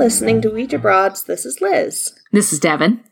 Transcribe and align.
listening 0.00 0.40
to 0.40 0.48
Ouija 0.48 0.78
Broads. 0.78 1.24
This 1.24 1.44
is 1.44 1.60
Liz. 1.60 2.14
This 2.32 2.54
is 2.54 2.58
Devon. 2.58 3.04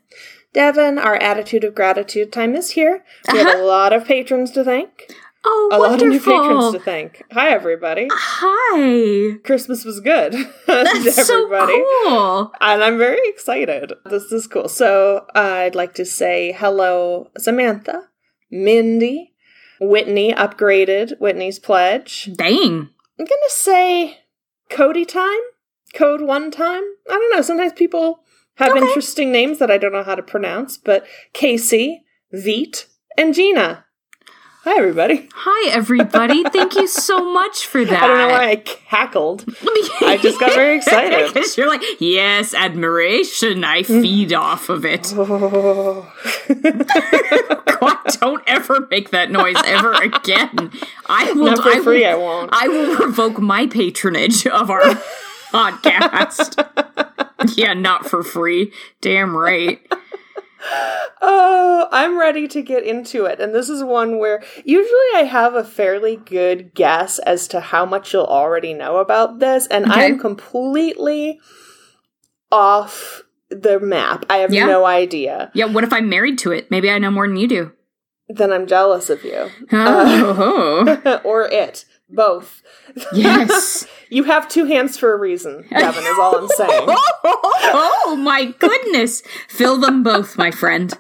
Devon, 0.54 0.98
our 0.98 1.16
attitude 1.16 1.62
of 1.62 1.74
gratitude 1.74 2.32
time 2.32 2.54
is 2.54 2.70
here. 2.70 3.04
We 3.30 3.36
have 3.40 3.46
a 3.46 3.50
uh-huh. 3.50 3.66
lot 3.66 3.92
of 3.92 4.06
patrons 4.06 4.52
to 4.52 4.64
thank. 4.64 5.12
Oh, 5.44 5.68
A 5.70 5.78
lot 5.78 6.00
of 6.00 6.08
new 6.08 6.18
patrons 6.18 6.72
to 6.72 6.78
thank. 6.78 7.22
Hi, 7.32 7.50
everybody. 7.50 8.08
Hi. 8.10 9.36
Christmas 9.44 9.84
was 9.84 10.00
good. 10.00 10.32
That's 10.66 11.04
to 11.04 11.12
so 11.12 11.46
cool. 11.46 12.52
And 12.58 12.82
I'm 12.82 12.96
very 12.96 13.20
excited. 13.24 13.92
This 14.06 14.32
is 14.32 14.46
cool. 14.46 14.70
So 14.70 15.26
I'd 15.34 15.74
like 15.74 15.92
to 15.96 16.06
say 16.06 16.52
hello, 16.52 17.30
Samantha, 17.36 18.04
Mindy, 18.50 19.34
Whitney 19.78 20.32
upgraded 20.32 21.18
Whitney's 21.18 21.58
pledge. 21.58 22.30
Dang. 22.34 22.88
I'm 23.18 23.26
gonna 23.26 23.48
say 23.48 24.20
Cody 24.70 25.04
time, 25.04 25.38
code 25.94 26.22
one 26.22 26.50
time. 26.50 26.82
I 27.08 27.12
don't 27.12 27.30
know. 27.34 27.42
Sometimes 27.42 27.72
people 27.72 28.20
have 28.56 28.72
Okay. 28.72 28.80
interesting 28.80 29.30
names 29.32 29.58
that 29.58 29.70
I 29.70 29.78
don't 29.78 29.92
know 29.92 30.02
how 30.02 30.14
to 30.14 30.22
pronounce, 30.22 30.76
but 30.76 31.06
Casey, 31.32 32.04
Veet, 32.34 32.86
and 33.16 33.34
Gina. 33.34 33.84
Hi, 34.64 34.76
everybody. 34.76 35.28
Hi, 35.32 35.70
everybody. 35.70 36.42
Thank 36.42 36.74
you 36.74 36.88
so 36.88 37.32
much 37.32 37.66
for 37.66 37.84
that. 37.86 38.02
I 38.02 38.06
don't 38.06 38.18
know 38.18 38.28
why 38.28 38.50
I 38.50 38.56
cackled. 38.56 39.44
I 40.02 40.18
just 40.20 40.38
got 40.38 40.52
very 40.52 40.76
excited. 40.78 41.32
Because 41.32 41.56
you're 41.56 41.68
like, 41.68 41.80
yes, 42.00 42.52
admiration. 42.52 43.64
I 43.64 43.82
mm. 43.82 44.02
feed 44.02 44.32
off 44.34 44.68
of 44.68 44.84
it. 44.84 45.14
Oh. 45.30 46.12
God, 47.80 47.96
don't 48.20 48.42
ever 48.48 48.88
make 48.90 49.10
that 49.10 49.30
noise 49.30 49.56
ever 49.64 49.92
again. 49.92 50.72
I 51.06 51.32
will. 51.32 51.44
Not 51.46 51.62
for 51.62 51.68
I 51.70 51.80
free, 51.80 52.00
will, 52.00 52.10
I 52.10 52.14
won't. 52.14 52.50
I 52.52 52.68
will 52.68 52.96
revoke 53.06 53.38
my 53.38 53.66
patronage 53.68 54.46
of 54.48 54.70
our 54.70 55.00
podcast. 55.52 57.56
yeah, 57.56 57.74
not 57.74 58.06
for 58.06 58.22
free. 58.22 58.72
Damn 59.00 59.36
right. 59.36 59.80
Oh, 61.20 61.88
I'm 61.92 62.18
ready 62.18 62.48
to 62.48 62.62
get 62.62 62.84
into 62.84 63.24
it. 63.24 63.40
And 63.40 63.54
this 63.54 63.68
is 63.68 63.82
one 63.82 64.18
where 64.18 64.42
usually 64.64 65.08
I 65.14 65.24
have 65.28 65.54
a 65.54 65.64
fairly 65.64 66.16
good 66.16 66.74
guess 66.74 67.18
as 67.20 67.48
to 67.48 67.60
how 67.60 67.86
much 67.86 68.12
you'll 68.12 68.24
already 68.24 68.74
know 68.74 68.98
about 68.98 69.38
this, 69.38 69.66
and 69.68 69.90
Okay. 69.90 70.06
I'm 70.06 70.18
completely 70.18 71.40
off 72.50 73.22
the 73.50 73.80
map. 73.80 74.26
I 74.28 74.38
have 74.38 74.52
Yeah. 74.52 74.66
no 74.66 74.84
idea. 74.84 75.50
Yeah, 75.54 75.66
what 75.66 75.84
if 75.84 75.92
I'm 75.92 76.08
married 76.08 76.38
to 76.38 76.52
it? 76.52 76.70
Maybe 76.70 76.90
I 76.90 76.98
know 76.98 77.10
more 77.10 77.26
than 77.26 77.36
you 77.36 77.48
do. 77.48 77.72
Then 78.28 78.52
I'm 78.52 78.66
jealous 78.66 79.08
of 79.08 79.24
you. 79.24 79.48
Oh, 79.72 81.00
uh, 81.04 81.20
or 81.24 81.48
it. 81.48 81.84
Both. 82.10 82.62
yes. 83.12 83.86
You 84.10 84.24
have 84.24 84.48
two 84.48 84.64
hands 84.64 84.96
for 84.96 85.12
a 85.12 85.18
reason, 85.18 85.66
Devon, 85.68 86.02
is 86.02 86.18
all 86.18 86.36
I'm 86.36 86.48
saying. 86.48 86.70
oh 86.88 88.16
my 88.18 88.54
goodness. 88.58 89.22
Fill 89.48 89.76
them 89.76 90.02
both, 90.02 90.38
my 90.38 90.50
friend. 90.50 90.96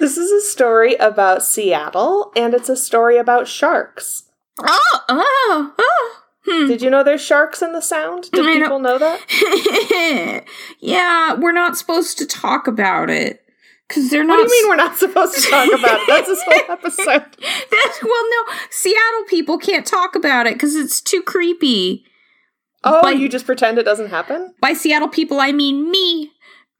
This 0.00 0.16
is 0.16 0.30
a 0.30 0.40
story 0.40 0.94
about 0.94 1.42
Seattle, 1.44 2.32
and 2.34 2.54
it's 2.54 2.70
a 2.70 2.76
story 2.76 3.18
about 3.18 3.46
sharks. 3.46 4.24
Oh, 4.58 5.00
oh, 5.10 5.74
oh. 5.78 6.20
Hmm. 6.46 6.66
Did 6.66 6.80
you 6.80 6.88
know 6.88 7.04
there's 7.04 7.20
sharks 7.20 7.60
in 7.60 7.72
the 7.72 7.82
sound? 7.82 8.30
Did 8.30 8.46
I 8.46 8.54
know. 8.54 8.64
people 8.64 8.78
know 8.78 8.98
that? 8.98 10.44
yeah, 10.80 11.34
we're 11.34 11.52
not 11.52 11.76
supposed 11.76 12.16
to 12.18 12.26
talk 12.26 12.66
about 12.66 13.10
it. 13.10 13.42
Because 13.88 14.10
they're 14.10 14.24
not. 14.24 14.38
What 14.38 14.48
do 14.48 14.54
you 14.54 14.62
mean 14.64 14.70
we're 14.70 14.76
not 14.76 14.98
supposed 14.98 15.34
to 15.36 15.50
talk 15.50 15.66
about 15.68 16.00
it? 16.00 16.06
That's 16.06 16.26
this 16.28 16.42
whole 16.44 16.62
episode. 16.76 17.24
Well, 18.02 18.24
no. 18.30 18.54
Seattle 18.70 19.24
people 19.28 19.56
can't 19.58 19.86
talk 19.86 20.14
about 20.14 20.46
it 20.46 20.54
because 20.54 20.74
it's 20.76 21.00
too 21.00 21.22
creepy. 21.22 22.04
Oh, 22.84 23.00
But- 23.02 23.18
you 23.18 23.28
just 23.28 23.46
pretend 23.46 23.78
it 23.78 23.84
doesn't 23.84 24.10
happen? 24.10 24.54
By 24.60 24.74
Seattle 24.74 25.08
people, 25.08 25.40
I 25.40 25.52
mean 25.52 25.90
me. 25.90 26.30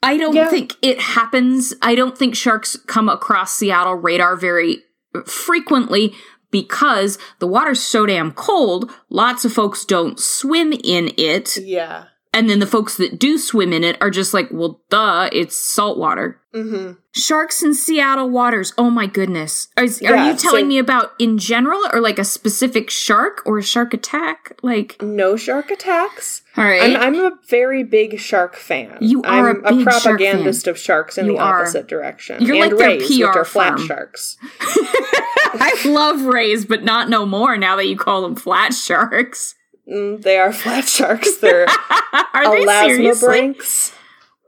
I 0.02 0.16
don't 0.16 0.34
Yeah. 0.34 0.48
think 0.48 0.74
it 0.82 1.00
happens. 1.00 1.74
I 1.82 1.94
don't 1.96 2.16
think 2.16 2.36
sharks 2.36 2.76
come 2.76 3.08
across 3.08 3.56
Seattle 3.56 3.94
radar 3.94 4.36
very 4.36 4.82
frequently 5.26 6.14
because 6.50 7.18
the 7.40 7.46
water's 7.48 7.80
so 7.82 8.06
damn 8.06 8.32
cold. 8.32 8.90
Lots 9.10 9.44
of 9.44 9.52
folks 9.52 9.84
don't 9.84 10.20
swim 10.20 10.72
in 10.84 11.12
it. 11.16 11.56
Yeah. 11.56 12.04
And 12.34 12.48
then 12.48 12.58
the 12.58 12.66
folks 12.66 12.96
that 12.98 13.18
do 13.18 13.38
swim 13.38 13.72
in 13.72 13.82
it 13.82 13.96
are 14.02 14.10
just 14.10 14.34
like, 14.34 14.48
well, 14.52 14.80
duh, 14.90 15.28
it's 15.32 15.56
salt 15.56 15.96
water. 15.98 16.40
Mm-hmm. 16.54 16.92
Sharks 17.14 17.62
in 17.62 17.74
Seattle 17.74 18.28
waters. 18.30 18.72
Oh 18.78 18.90
my 18.90 19.06
goodness. 19.06 19.68
Are, 19.76 19.84
are 19.84 19.88
Yeah, 20.00 20.30
you 20.30 20.36
telling 20.36 20.64
so- 20.64 20.68
me 20.68 20.78
about 20.78 21.12
in 21.18 21.38
general 21.38 21.80
or 21.92 22.00
like 22.00 22.18
a 22.18 22.24
specific 22.24 22.90
shark 22.90 23.42
or 23.46 23.58
a 23.58 23.62
shark 23.62 23.94
attack? 23.94 24.58
Like, 24.62 25.00
No 25.00 25.36
shark 25.36 25.70
attacks. 25.70 26.42
all 26.56 26.64
right. 26.64 26.82
I'm, 26.96 26.96
I'm 26.96 27.14
a 27.32 27.32
very 27.48 27.82
big 27.82 28.20
shark 28.20 28.56
fan. 28.56 28.98
You 29.00 29.22
are 29.22 29.64
I'm 29.64 29.78
a 29.80 29.82
shark 29.84 30.02
propagandist 30.02 30.66
of 30.68 30.78
sharks 30.78 31.16
in 31.18 31.26
You 31.26 31.32
the 31.32 31.38
are. 31.38 31.60
opposite 31.62 31.86
direction. 31.86 32.42
You're 32.42 32.56
and 32.62 32.72
like 32.72 32.78
their 32.78 32.88
rays, 32.88 33.08
which 33.08 33.20
PR 33.20 33.38
are 33.38 33.44
flat 33.44 33.78
firm. 33.78 33.86
sharks. 33.86 34.36
I 34.60 35.80
love 35.86 36.22
rays, 36.22 36.64
but 36.64 36.82
not 36.84 37.08
no 37.08 37.24
more 37.26 37.56
now 37.56 37.76
that 37.76 37.86
you 37.86 37.96
call 37.96 38.22
them 38.22 38.36
flat 38.36 38.74
sharks. 38.74 39.54
Mm, 39.90 40.22
they 40.22 40.38
are 40.38 40.52
flat 40.62 40.88
sharks. 40.88 41.36
They're 41.38 41.66
elasmobranchs. 42.34 43.94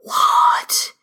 What? 0.03 0.93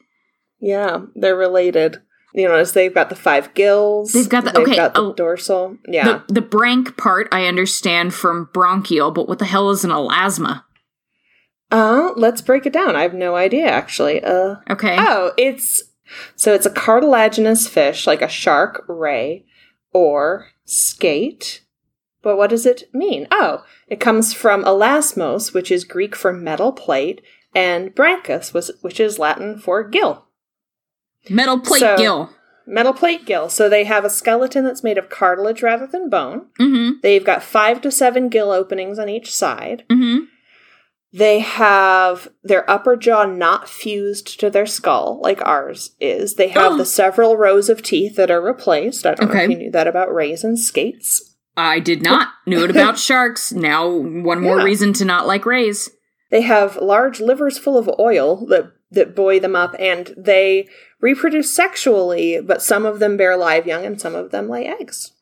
Yeah, 0.61 1.03
they're 1.15 1.37
related. 1.37 2.03
You 2.35 2.49
notice 2.49 2.73
they've 2.73 2.95
got 2.95 3.09
the 3.09 3.17
five 3.17 3.55
gills. 3.55 4.13
They've 4.13 4.29
got 4.29 4.45
the- 4.45 4.51
they've 4.53 4.63
okay, 4.63 4.77
got 4.77 4.95
the 4.95 5.01
oh. 5.01 5.13
dorsal. 5.13 5.79
Yeah. 5.89 6.23
The, 6.29 6.35
the 6.35 6.41
branch 6.43 6.97
part 6.97 7.29
I 7.33 7.47
understand 7.47 8.15
from 8.15 8.51
bronchial, 8.53 9.11
but 9.11 9.29
what 9.29 9.39
the 9.39 9.45
hell 9.45 9.71
is 9.71 9.85
an 9.85 9.91
elasma? 9.91 10.65
Uh, 11.71 12.13
let's 12.17 12.41
break 12.41 12.65
it 12.67 12.73
down. 12.73 12.97
I 12.97 13.03
have 13.03 13.15
no 13.15 13.35
idea 13.37 13.67
actually. 13.67 14.23
Uh 14.23 14.57
Okay. 14.71 14.97
Oh, 14.99 15.33
it's 15.37 15.83
so 16.37 16.55
it's 16.55 16.67
a 16.67 16.71
cartilaginous 16.71 17.69
fish 17.69 18.07
like 18.07 18.23
a 18.23 18.29
shark, 18.29 18.85
ray, 18.89 19.45
or 19.93 20.49
skate. 20.65 21.63
But 22.23 22.37
what 22.37 22.51
does 22.51 22.67
it 22.67 22.85
mean? 22.93 23.29
Oh, 23.31 23.65
it 23.87 24.01
comes 24.01 24.33
from 24.33 24.65
elasmos, 24.65 25.55
which 25.55 25.71
is 25.71 25.85
Greek 25.85 26.17
for 26.17 26.33
metal 26.33 26.73
plate, 26.73 27.23
and 27.55 27.95
branchus, 27.95 28.53
which 28.83 28.99
is 29.01 29.19
Latin 29.19 29.59
for 29.59 29.85
gill. 29.85 30.27
Metal 31.31 31.59
plate 31.61 31.81
so- 31.81 31.97
gill. 31.97 32.31
Metal 32.67 32.93
plate 32.93 33.25
gill. 33.25 33.49
So 33.49 33.69
they 33.71 33.85
have 33.85 34.05
a 34.05 34.11
skeleton 34.11 34.63
that's 34.63 34.85
made 34.85 34.99
of 34.99 35.09
cartilage 35.09 35.63
rather 35.63 35.87
than 35.87 36.11
bone. 36.11 36.49
Mm-hmm. 36.61 36.99
They've 37.03 37.25
got 37.25 37.43
five 37.43 37.81
to 37.81 37.91
seven 37.91 38.29
gill 38.29 38.51
openings 38.51 38.99
on 38.99 39.09
each 39.09 39.35
side. 39.35 39.85
Mm-hmm. 39.89 40.25
They 41.11 41.39
have 41.39 42.29
their 42.43 42.71
upper 42.71 42.95
jaw 42.95 43.25
not 43.25 43.71
fused 43.71 44.39
to 44.41 44.51
their 44.51 44.67
skull 44.67 45.19
like 45.23 45.41
ours 45.47 45.97
is. 45.99 46.35
They 46.35 46.49
have 46.49 46.73
Oh. 46.73 46.77
the 46.77 46.85
several 46.85 47.39
rows 47.39 47.71
of 47.71 47.83
teeth 47.83 48.17
that 48.17 48.31
are 48.31 48.43
replaced. 48.43 49.07
I 49.07 49.15
don't 49.15 49.33
know 49.33 49.41
if 49.41 49.51
you 49.51 49.57
knew 49.57 49.71
that 49.71 49.89
about 49.89 50.13
rays 50.15 50.45
and 50.45 50.59
skates. 50.59 51.37
I 51.59 51.81
did 51.81 52.03
not. 52.03 52.29
Knew 52.47 52.63
it 52.65 52.71
about 52.71 52.99
sharks. 53.09 53.53
Now 53.53 53.89
one 53.89 54.41
more 54.41 54.59
Yeah. 54.59 54.65
reason 54.65 54.93
to 54.95 55.05
not 55.05 55.27
like 55.27 55.45
rays. 55.45 55.91
They 56.31 56.43
have 56.43 56.77
large 56.77 57.21
livers 57.21 57.59
full 57.59 57.77
of 57.77 57.91
oil 57.99 58.47
that 58.47 58.73
that 58.91 59.15
buoy 59.15 59.39
them 59.39 59.55
up, 59.57 59.75
and 59.79 60.15
they 60.17 60.69
reproduce 61.01 61.55
sexually. 61.55 62.41
But 62.41 62.63
some 62.63 62.87
of 62.87 63.01
them 63.01 63.17
bear 63.17 63.37
live 63.37 63.67
young, 63.67 63.85
and 63.85 64.01
some 64.01 64.15
of 64.15 64.31
them 64.31 64.49
lay 64.49 64.67
eggs. 64.67 65.13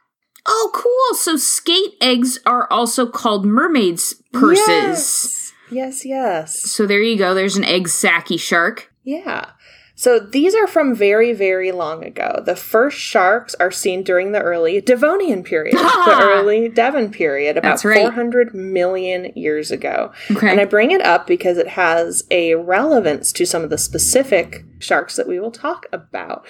Oh, 0.47 0.71
cool. 0.73 1.17
So 1.19 1.37
skate 1.37 1.95
eggs 2.01 2.39
are 2.47 2.71
also 2.73 3.07
called 3.07 3.45
mermaids' 3.45 4.15
purses. 4.33 4.67
Yes, 4.69 5.53
yes, 5.71 6.05
yes. 6.05 6.71
So 6.71 6.87
there 6.87 7.03
you 7.03 7.17
go. 7.19 7.35
There's 7.35 7.57
an 7.57 7.65
egg 7.65 7.89
sacky 7.89 8.39
shark. 8.39 8.93
Yeah. 9.03 9.51
So 9.99 10.21
these 10.21 10.55
are 10.55 10.67
from 10.67 10.95
very, 10.95 11.33
very 11.33 11.73
long 11.73 12.05
ago. 12.05 12.43
The 12.45 12.55
first 12.55 12.99
sharks 12.99 13.55
are 13.55 13.71
seen 13.71 14.03
during 14.03 14.33
the 14.33 14.43
early 14.43 14.79
Devonian 14.83 15.43
period, 15.43 15.75
the 15.79 16.19
early 16.21 16.69
Devon 16.69 17.11
period, 17.11 17.57
about 17.57 17.83
right. 17.83 18.03
400 18.03 18.55
million 18.55 19.33
years 19.35 19.71
ago. 19.71 20.13
Okay. 20.31 20.51
And 20.51 20.61
I 20.61 20.67
bring 20.67 20.91
it 20.91 21.01
up 21.01 21.27
because 21.27 21.57
it 21.57 21.69
has 21.69 22.25
a 22.31 22.57
relevance 22.57 23.33
to 23.33 23.47
some 23.47 23.65
of 23.65 23.71
the 23.71 23.79
specific 23.79 24.67
sharks 24.79 25.17
that 25.17 25.27
we 25.27 25.41
will 25.41 25.51
talk 25.51 25.87
about. 25.91 26.47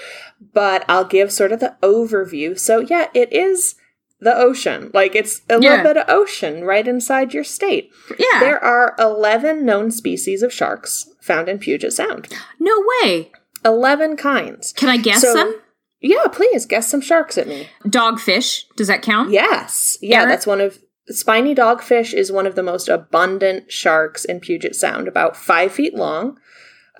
But 0.52 0.84
I'll 0.88 1.04
give 1.04 1.30
sort 1.32 1.52
of 1.52 1.60
the 1.60 1.76
overview. 1.82 2.58
So, 2.58 2.80
yeah, 2.80 3.06
it 3.14 3.32
is 3.32 3.76
the 4.20 4.34
ocean. 4.36 4.90
Like, 4.94 5.14
it's 5.14 5.42
a 5.50 5.60
Yeah. 5.60 5.70
little 5.76 5.84
bit 5.84 5.96
of 5.98 6.08
ocean 6.08 6.64
right 6.64 6.86
inside 6.86 7.34
your 7.34 7.44
state. 7.44 7.90
yeah. 8.18 8.40
There 8.40 8.62
are 8.62 8.94
11 8.98 9.64
known 9.64 9.90
species 9.90 10.42
of 10.42 10.52
sharks 10.52 11.06
found 11.20 11.48
in 11.48 11.58
Puget 11.58 11.92
Sound. 11.92 12.28
no 12.58 12.72
way. 13.02 13.30
11 13.64 14.16
kinds. 14.16 14.72
Can 14.72 14.88
I 14.88 14.96
guess 14.96 15.20
So- 15.22 15.34
some? 15.34 15.60
Yeah, 16.00 16.26
please 16.30 16.66
guess 16.66 16.88
some 16.88 17.00
sharks 17.00 17.36
at 17.38 17.48
me. 17.48 17.68
Dogfish. 17.86 18.64
Does 18.76 18.86
that 18.86 19.02
count? 19.02 19.30
Yes. 19.32 19.98
Yeah, 20.00 20.18
Eric? 20.20 20.28
that's 20.28 20.46
one 20.46 20.60
of 20.60 20.78
spiny 21.08 21.54
dogfish 21.54 22.12
is 22.12 22.30
one 22.30 22.46
of 22.46 22.54
the 22.54 22.62
most 22.62 22.88
abundant 22.88 23.70
sharks 23.72 24.24
in 24.24 24.40
Puget 24.40 24.74
Sound, 24.76 25.08
about 25.08 25.36
five 25.36 25.72
feet 25.72 25.94
long. 25.94 26.38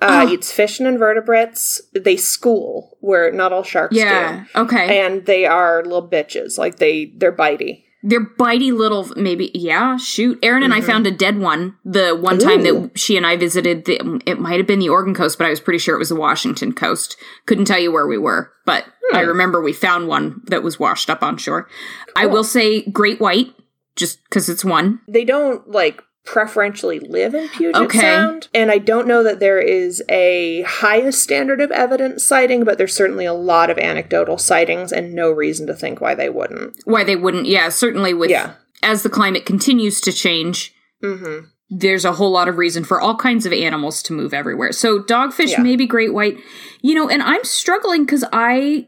Uh, 0.01 0.25
Oh. 0.27 0.31
Eats 0.31 0.51
fish 0.51 0.79
and 0.79 0.87
invertebrates. 0.87 1.81
They 1.93 2.17
school, 2.17 2.97
where 3.01 3.31
not 3.31 3.51
all 3.51 3.63
sharks 3.63 3.95
Yeah. 3.95 4.45
do. 4.53 4.61
Okay. 4.61 4.99
And 5.05 5.25
they 5.25 5.45
are 5.45 5.83
little 5.83 6.07
bitches. 6.07 6.57
Like 6.57 6.77
they, 6.77 7.11
they're 7.15 7.35
bitey. 7.35 7.83
They're 8.03 8.23
bitey 8.23 8.71
little, 8.77 9.07
maybe. 9.17 9.49
Yeah, 9.55 9.97
shoot. 9.97 10.37
Erin 10.43 10.61
and 10.63 10.73
I 10.73 10.81
found 10.81 11.07
a 11.07 11.11
dead 11.11 11.39
one 11.39 11.75
the 11.83 12.15
one 12.15 12.37
time 12.37 12.59
Mm-hmm. 12.59 12.81
That 12.83 12.99
she 12.99 13.17
and 13.17 13.25
I 13.25 13.35
visited. 13.37 13.85
The, 13.85 14.21
it 14.25 14.39
might 14.39 14.57
have 14.59 14.67
been 14.67 14.79
the 14.79 14.87
Oregon 14.89 15.15
coast, 15.15 15.37
but 15.39 15.47
I 15.47 15.49
was 15.49 15.59
pretty 15.59 15.79
sure 15.79 15.95
it 15.95 15.99
was 15.99 16.09
the 16.09 16.15
Washington 16.15 16.73
coast. 16.73 17.17
Couldn't 17.47 17.65
tell 17.65 17.79
you 17.79 17.91
where 17.91 18.05
we 18.07 18.19
were, 18.19 18.51
but 18.65 18.85
I 19.13 19.23
Hmm. 19.23 19.29
remember 19.29 19.61
we 19.61 19.73
found 19.73 20.07
one 20.07 20.41
that 20.45 20.61
was 20.63 20.79
washed 20.79 21.09
up 21.09 21.23
on 21.23 21.37
shore. 21.37 21.67
I 22.15 22.27
will 22.27 22.43
say 22.43 22.83
great 22.83 23.19
white, 23.19 23.53
just 23.95 24.23
because 24.25 24.47
it's 24.47 24.63
one. 24.63 24.99
They 25.07 25.25
don't 25.25 25.69
like 25.69 26.01
preferentially 26.27 26.99
live 26.99 27.33
in 27.33 27.47
Puget 27.49 27.75
Okay. 27.81 27.99
Sound, 27.99 28.49
and 28.53 28.69
I 28.69 28.77
don't 28.77 29.07
know 29.07 29.23
that 29.23 29.39
there 29.39 29.59
is 29.59 30.03
a 30.09 30.61
highest 30.63 31.23
standard 31.23 31.61
of 31.61 31.71
evidence 31.71 32.23
sighting, 32.23 32.63
but 32.65 32.77
there's 32.77 32.93
certainly 32.93 33.25
a 33.25 33.33
lot 33.33 33.69
of 33.71 33.77
anecdotal 33.79 34.37
sightings, 34.37 34.91
and 34.91 35.13
no 35.15 35.31
reason 35.31 35.65
to 35.67 35.73
think 35.73 36.01
why 36.01 36.13
they 36.13 36.29
wouldn't. 36.29 36.75
Why 36.85 37.03
they 37.03 37.15
wouldn't? 37.15 37.47
Yeah, 37.47 37.69
certainly 37.69 38.13
with 38.13 38.29
Yeah. 38.29 38.51
as 38.83 39.01
the 39.03 39.09
climate 39.09 39.45
continues 39.45 39.99
to 40.01 40.11
change. 40.11 40.73
Mm-hmm. 41.03 41.45
there's 41.69 42.05
a 42.05 42.13
whole 42.13 42.31
lot 42.31 42.47
of 42.47 42.57
reason 42.57 42.83
for 42.85 43.01
all 43.01 43.15
kinds 43.17 43.45
of 43.45 43.51
animals 43.51 44.01
to 44.01 44.13
move 44.13 44.33
everywhere. 44.33 44.71
So 44.71 44.99
dogfish, 44.99 45.49
Yeah. 45.51 45.61
maybe 45.61 45.85
great 45.85 46.13
white, 46.13 46.37
you 46.81 46.95
know, 46.95 47.09
and 47.09 47.21
I'm 47.21 47.43
struggling 47.43 48.05
because 48.05 48.23
I, 48.31 48.87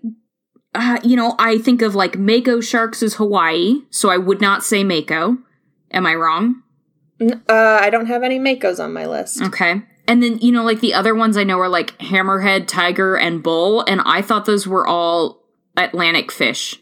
uh, 0.74 0.98
you 1.04 1.18
know, 1.18 1.36
I 1.38 1.58
think 1.58 1.82
of 1.82 1.94
like 1.94 2.18
mako 2.18 2.62
sharks 2.62 3.04
as 3.04 3.16
Hawaii, 3.16 3.82
so 3.90 4.10
I 4.10 4.16
would 4.18 4.40
not 4.40 4.64
say 4.64 4.86
mako. 4.86 5.40
Am 5.92 6.06
I 6.06 6.16
wrong? 6.16 6.64
Uh, 7.22 7.80
I 7.82 7.90
don't 7.90 8.06
have 8.08 8.24
any 8.24 8.40
makos 8.40 8.84
on 8.84 8.94
my 8.94 9.06
list. 9.06 9.42
Okay. 9.42 9.82
And 10.08 10.24
then, 10.24 10.40
you 10.40 10.52
know, 10.52 10.64
like 10.64 10.80
the 10.80 10.94
other 10.94 11.14
ones 11.14 11.38
I 11.38 11.44
know 11.44 11.60
are 11.60 11.70
like 11.70 11.98
hammerhead, 12.00 12.68
tiger, 12.68 13.16
and 13.18 13.44
bull, 13.44 13.82
and 13.88 14.02
I 14.06 14.22
thought 14.22 14.46
those 14.46 14.66
were 14.66 14.88
all 14.88 15.44
Atlantic 15.78 16.32
fish. 16.32 16.82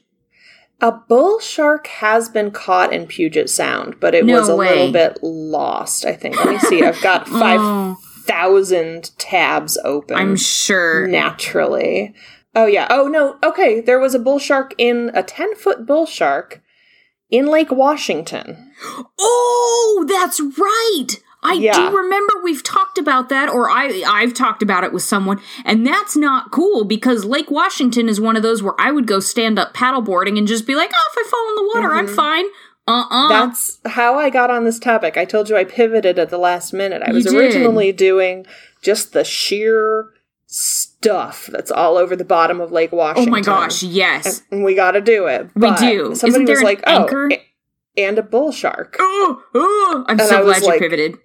A 0.80 0.92
bull 0.92 1.40
shark 1.40 1.88
has 1.88 2.30
been 2.30 2.52
caught 2.52 2.94
in 2.94 3.08
Puget 3.08 3.50
Sound, 3.50 4.00
but 4.00 4.14
it 4.14 4.24
No 4.26 4.40
was 4.40 4.48
a 4.50 4.56
way. 4.56 4.70
little 4.70 4.92
bit 4.94 5.18
lost, 5.24 6.06
I 6.06 6.14
think. 6.14 6.36
Let 6.38 6.50
me 6.50 6.60
see. 6.60 6.84
I've 6.84 7.02
got 7.02 7.28
Oh. 7.32 7.98
5,000 8.28 9.12
tabs 9.18 9.78
open. 9.84 10.16
I'm 10.18 10.36
sure. 10.36 11.08
naturally. 11.08 12.14
Oh 12.56 12.66
yeah. 12.66 12.88
Oh 12.90 13.08
no. 13.08 13.38
Okay, 13.44 13.82
there 13.82 14.00
was 14.00 14.14
a 14.16 14.20
bull 14.20 14.38
shark 14.40 14.74
in 14.78 15.10
a 15.14 15.24
10-foot 15.24 15.86
bull 15.86 16.06
shark 16.06 16.62
in 17.30 17.48
Lake 17.48 17.72
Washington. 17.72 18.72
Oh, 19.20 20.06
that's 20.08 20.40
right. 20.40 21.08
I 21.44 21.54
Yeah. 21.54 21.74
do 21.92 21.96
remember 21.98 22.34
we've 22.44 22.64
talked 22.64 22.98
about 22.98 23.30
that, 23.30 23.48
or 23.50 23.70
I 23.70 24.04
I've 24.08 24.34
talked 24.34 24.64
about 24.64 24.84
it 24.84 24.92
with 24.92 25.04
someone, 25.04 25.40
and 25.66 25.86
that's 25.86 26.16
not 26.16 26.52
cool 26.52 26.84
because 26.84 27.26
Lake 27.26 27.52
Washington 27.52 28.10
is 28.10 28.20
one 28.20 28.36
of 28.36 28.42
those 28.44 28.64
where 28.64 28.74
I 28.80 28.92
would 28.92 29.06
go 29.08 29.20
stand 29.20 29.60
up 29.60 29.74
paddleboarding 29.74 30.38
and 30.38 30.48
just 30.48 30.66
be 30.66 30.76
like, 30.76 30.90
oh, 30.94 31.10
if 31.14 31.26
I 31.26 31.30
fall 31.30 31.50
in 31.50 31.56
the 31.56 31.72
water, 31.76 31.94
I'm 31.96 32.08
fine. 32.08 32.46
Uh 32.88 33.04
uh 33.10 33.28
That's 33.30 33.80
how 33.86 34.18
I 34.18 34.30
got 34.30 34.50
on 34.50 34.64
this 34.64 34.80
topic. 34.80 35.18
I 35.18 35.26
told 35.26 35.50
you 35.50 35.58
I 35.58 35.64
pivoted 35.64 36.18
at 36.18 36.30
the 36.30 36.38
last 36.38 36.74
minute. 36.74 37.04
I 37.04 37.10
You 37.10 37.16
was 37.16 37.26
did. 37.26 37.36
originally 37.36 37.92
doing 37.92 38.46
just 38.82 39.12
the 39.14 39.24
sheer 39.26 40.10
stuff 41.02 41.48
that's 41.48 41.72
all 41.72 41.98
over 41.98 42.16
the 42.16 42.26
bottom 42.26 42.60
of 42.62 42.72
Lake 42.72 42.92
Washington. 42.92 43.30
Oh 43.30 43.32
my 43.32 43.42
gosh, 43.42 43.84
yes. 43.84 44.44
And 44.52 44.64
we 44.64 44.76
got 44.76 44.92
to 44.92 45.02
do 45.02 45.28
it. 45.28 45.50
We 45.56 45.62
But 45.62 45.80
do. 45.80 46.16
Somebody 46.16 46.30
Isn't 46.44 46.46
there 46.46 46.54
was 46.56 46.60
an 46.62 46.66
like, 46.66 46.84
oh, 46.88 47.02
anchor? 47.04 47.30
"Oh, 47.34 47.38
and 47.98 48.18
a 48.20 48.24
bull 48.24 48.52
shark." 48.52 48.96
Oh, 49.30 49.44
oh, 49.56 50.06
I'm 50.08 50.20
And 50.20 50.28
so 50.30 50.44
glad 50.44 50.62
you 50.62 50.68
like- 50.68 50.80
pivoted. 50.80 51.18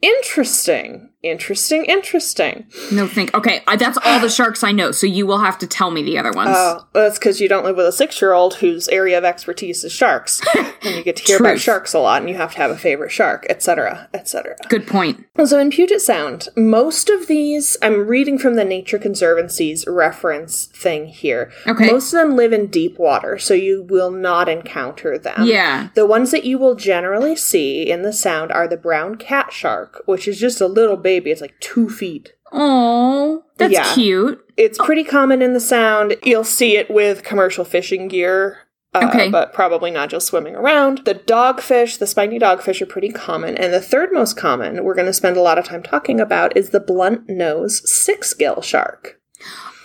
Interesting. 0.00 1.07
Interesting. 1.22 1.84
Interesting. 1.86 2.66
No, 2.92 3.08
think. 3.08 3.34
Okay, 3.34 3.62
I, 3.66 3.74
that's 3.74 3.98
all 4.04 4.20
the 4.20 4.30
sharks 4.30 4.62
I 4.62 4.70
know. 4.70 4.92
So 4.92 5.06
you 5.06 5.26
will 5.26 5.40
have 5.40 5.58
to 5.58 5.66
tell 5.66 5.90
me 5.90 6.02
the 6.02 6.16
other 6.16 6.30
ones. 6.30 6.50
Oh, 6.52 6.86
well, 6.94 7.04
that's 7.04 7.18
because 7.18 7.40
you 7.40 7.48
don't 7.48 7.64
live 7.64 7.76
with 7.76 7.86
a 7.86 7.92
six-year-old 7.92 8.54
whose 8.54 8.86
area 8.88 9.18
of 9.18 9.24
expertise 9.24 9.82
is 9.82 9.90
sharks, 9.92 10.40
and 10.56 10.94
you 10.94 11.02
get 11.02 11.16
to 11.16 11.24
hear 11.24 11.38
about 11.38 11.58
sharks 11.58 11.92
a 11.92 11.98
lot, 11.98 12.20
and 12.20 12.30
you 12.30 12.36
have 12.36 12.52
to 12.52 12.58
have 12.58 12.70
a 12.70 12.76
favorite 12.76 13.10
shark, 13.10 13.46
etc., 13.50 14.08
etc. 14.14 14.56
Good 14.68 14.86
point. 14.86 15.26
So 15.44 15.58
in 15.58 15.70
Puget 15.70 16.00
Sound, 16.00 16.48
most 16.56 17.08
of 17.08 17.26
these, 17.26 17.76
I'm 17.82 18.06
reading 18.06 18.38
from 18.38 18.54
the 18.54 18.64
Nature 18.64 18.98
Conservancy's 18.98 19.86
reference 19.88 20.66
thing 20.66 21.06
here. 21.06 21.50
Okay. 21.66 21.90
Most 21.90 22.12
of 22.12 22.20
them 22.20 22.36
live 22.36 22.52
in 22.52 22.68
deep 22.68 22.96
water, 22.96 23.38
so 23.38 23.54
you 23.54 23.82
will 23.82 24.12
not 24.12 24.48
encounter 24.48 25.18
them. 25.18 25.46
Yeah. 25.46 25.88
The 25.94 26.06
ones 26.06 26.30
that 26.30 26.44
you 26.44 26.58
will 26.58 26.76
generally 26.76 27.34
see 27.34 27.90
in 27.90 28.02
the 28.02 28.12
Sound 28.12 28.52
are 28.52 28.68
the 28.68 28.76
brown 28.76 29.16
cat 29.16 29.52
shark, 29.52 30.02
which 30.06 30.28
is 30.28 30.38
just 30.38 30.60
a 30.60 30.66
little 30.68 30.96
baby. 31.08 31.30
It's 31.30 31.40
like 31.40 31.58
two 31.60 31.88
feet. 31.88 32.34
Oh, 32.52 33.44
that's 33.56 33.72
Yeah. 33.72 33.94
cute. 33.94 34.44
It's 34.58 34.78
pretty 34.78 35.04
common 35.04 35.40
in 35.40 35.54
the 35.54 35.60
Sound. 35.60 36.16
You'll 36.22 36.44
see 36.44 36.76
it 36.76 36.90
with 36.90 37.22
commercial 37.22 37.64
fishing 37.64 38.08
gear. 38.08 38.58
Uh, 38.94 39.08
Okay. 39.08 39.28
But 39.30 39.52
probably 39.52 39.90
not 39.90 40.08
just 40.10 40.26
swimming 40.26 40.54
around. 40.56 41.02
The 41.04 41.14
dogfish, 41.14 41.98
the 41.98 42.06
spiny 42.06 42.38
dogfish, 42.38 42.80
are 42.82 42.86
pretty 42.86 43.10
common. 43.10 43.56
And 43.56 43.72
the 43.72 43.80
third 43.80 44.12
most 44.12 44.36
common, 44.36 44.82
we're 44.84 44.94
going 44.94 45.06
to 45.06 45.12
spend 45.12 45.36
a 45.36 45.42
lot 45.42 45.58
of 45.58 45.64
time 45.66 45.82
talking 45.82 46.20
about, 46.20 46.56
is 46.56 46.70
the 46.70 46.80
blunt 46.80 47.28
nose 47.28 47.82
six 47.90 48.32
gill 48.34 48.60
shark. 48.62 49.18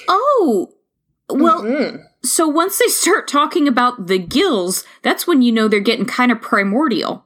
Oh, 0.08 0.74
well, 1.30 1.64
Mhm. 1.64 2.04
so 2.24 2.48
once 2.48 2.78
they 2.80 2.88
start 2.88 3.28
talking 3.28 3.68
about 3.68 4.08
the 4.08 4.18
gills, 4.19 4.84
that's 5.02 5.26
when 5.28 5.42
you 5.42 5.52
know 5.52 5.68
they're 5.68 5.80
getting 5.80 6.06
kind 6.06 6.31
of 6.31 6.42
primordial. 6.42 7.23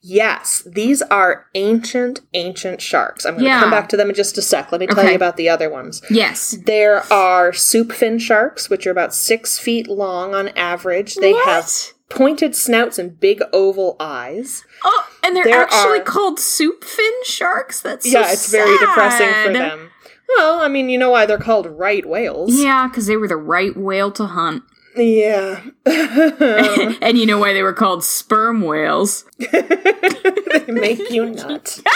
Yes, 0.00 0.62
these 0.66 1.02
are 1.02 1.46
ancient, 1.54 2.20
ancient 2.34 2.80
sharks. 2.80 3.24
I'm 3.26 3.32
going 3.34 3.44
to 3.44 3.50
Yeah. 3.50 3.60
come 3.60 3.70
back 3.70 3.88
to 3.90 3.96
them 3.96 4.08
in 4.08 4.14
just 4.14 4.38
a 4.38 4.42
sec. 4.42 4.70
Let 4.72 4.80
me 4.80 4.86
tell 4.86 5.00
Okay. 5.00 5.10
you 5.10 5.16
about 5.16 5.36
the 5.36 5.48
other 5.48 5.68
ones. 5.68 6.00
Yes. 6.08 6.56
There 6.64 7.02
are 7.12 7.52
soup 7.52 7.92
fin 7.92 8.18
sharks, 8.18 8.70
which 8.70 8.86
are 8.86 8.90
about 8.92 9.12
six 9.14 9.58
feet 9.58 9.88
long 9.88 10.34
on 10.34 10.48
average. 10.50 11.16
They 11.16 11.32
have 11.32 11.68
pointed 12.08 12.54
snouts 12.54 12.98
and 12.98 13.18
big 13.18 13.42
oval 13.52 13.96
eyes. 13.98 14.62
Oh, 14.84 15.06
and 15.24 15.34
they're 15.34 15.44
There 15.44 15.62
actually 15.62 15.98
are- 16.00 16.04
called 16.04 16.38
soup 16.38 16.84
fin 16.84 17.12
sharks. 17.24 17.80
That's 17.80 18.10
so 18.10 18.20
yeah, 18.20 18.30
it's 18.32 18.48
very 18.50 18.78
depressing 18.78 19.32
for 19.44 19.52
them. 19.52 19.90
Well, 20.36 20.60
I 20.60 20.68
mean, 20.68 20.88
you 20.88 20.98
know 20.98 21.10
why 21.10 21.26
they're 21.26 21.38
called 21.38 21.66
right 21.66 22.04
whales. 22.06 22.54
Yeah, 22.54 22.86
because 22.88 23.06
they 23.06 23.16
were 23.16 23.28
the 23.28 23.36
right 23.36 23.76
whale 23.76 24.10
to 24.12 24.26
hunt. 24.26 24.62
Yeah. 24.96 25.60
and 25.86 27.18
you 27.18 27.26
know 27.26 27.38
why 27.38 27.52
they 27.52 27.62
were 27.62 27.72
called 27.74 28.02
sperm 28.04 28.62
whales? 28.62 29.24
they 29.38 30.64
make 30.68 31.10
you 31.10 31.30
nut. 31.30 31.80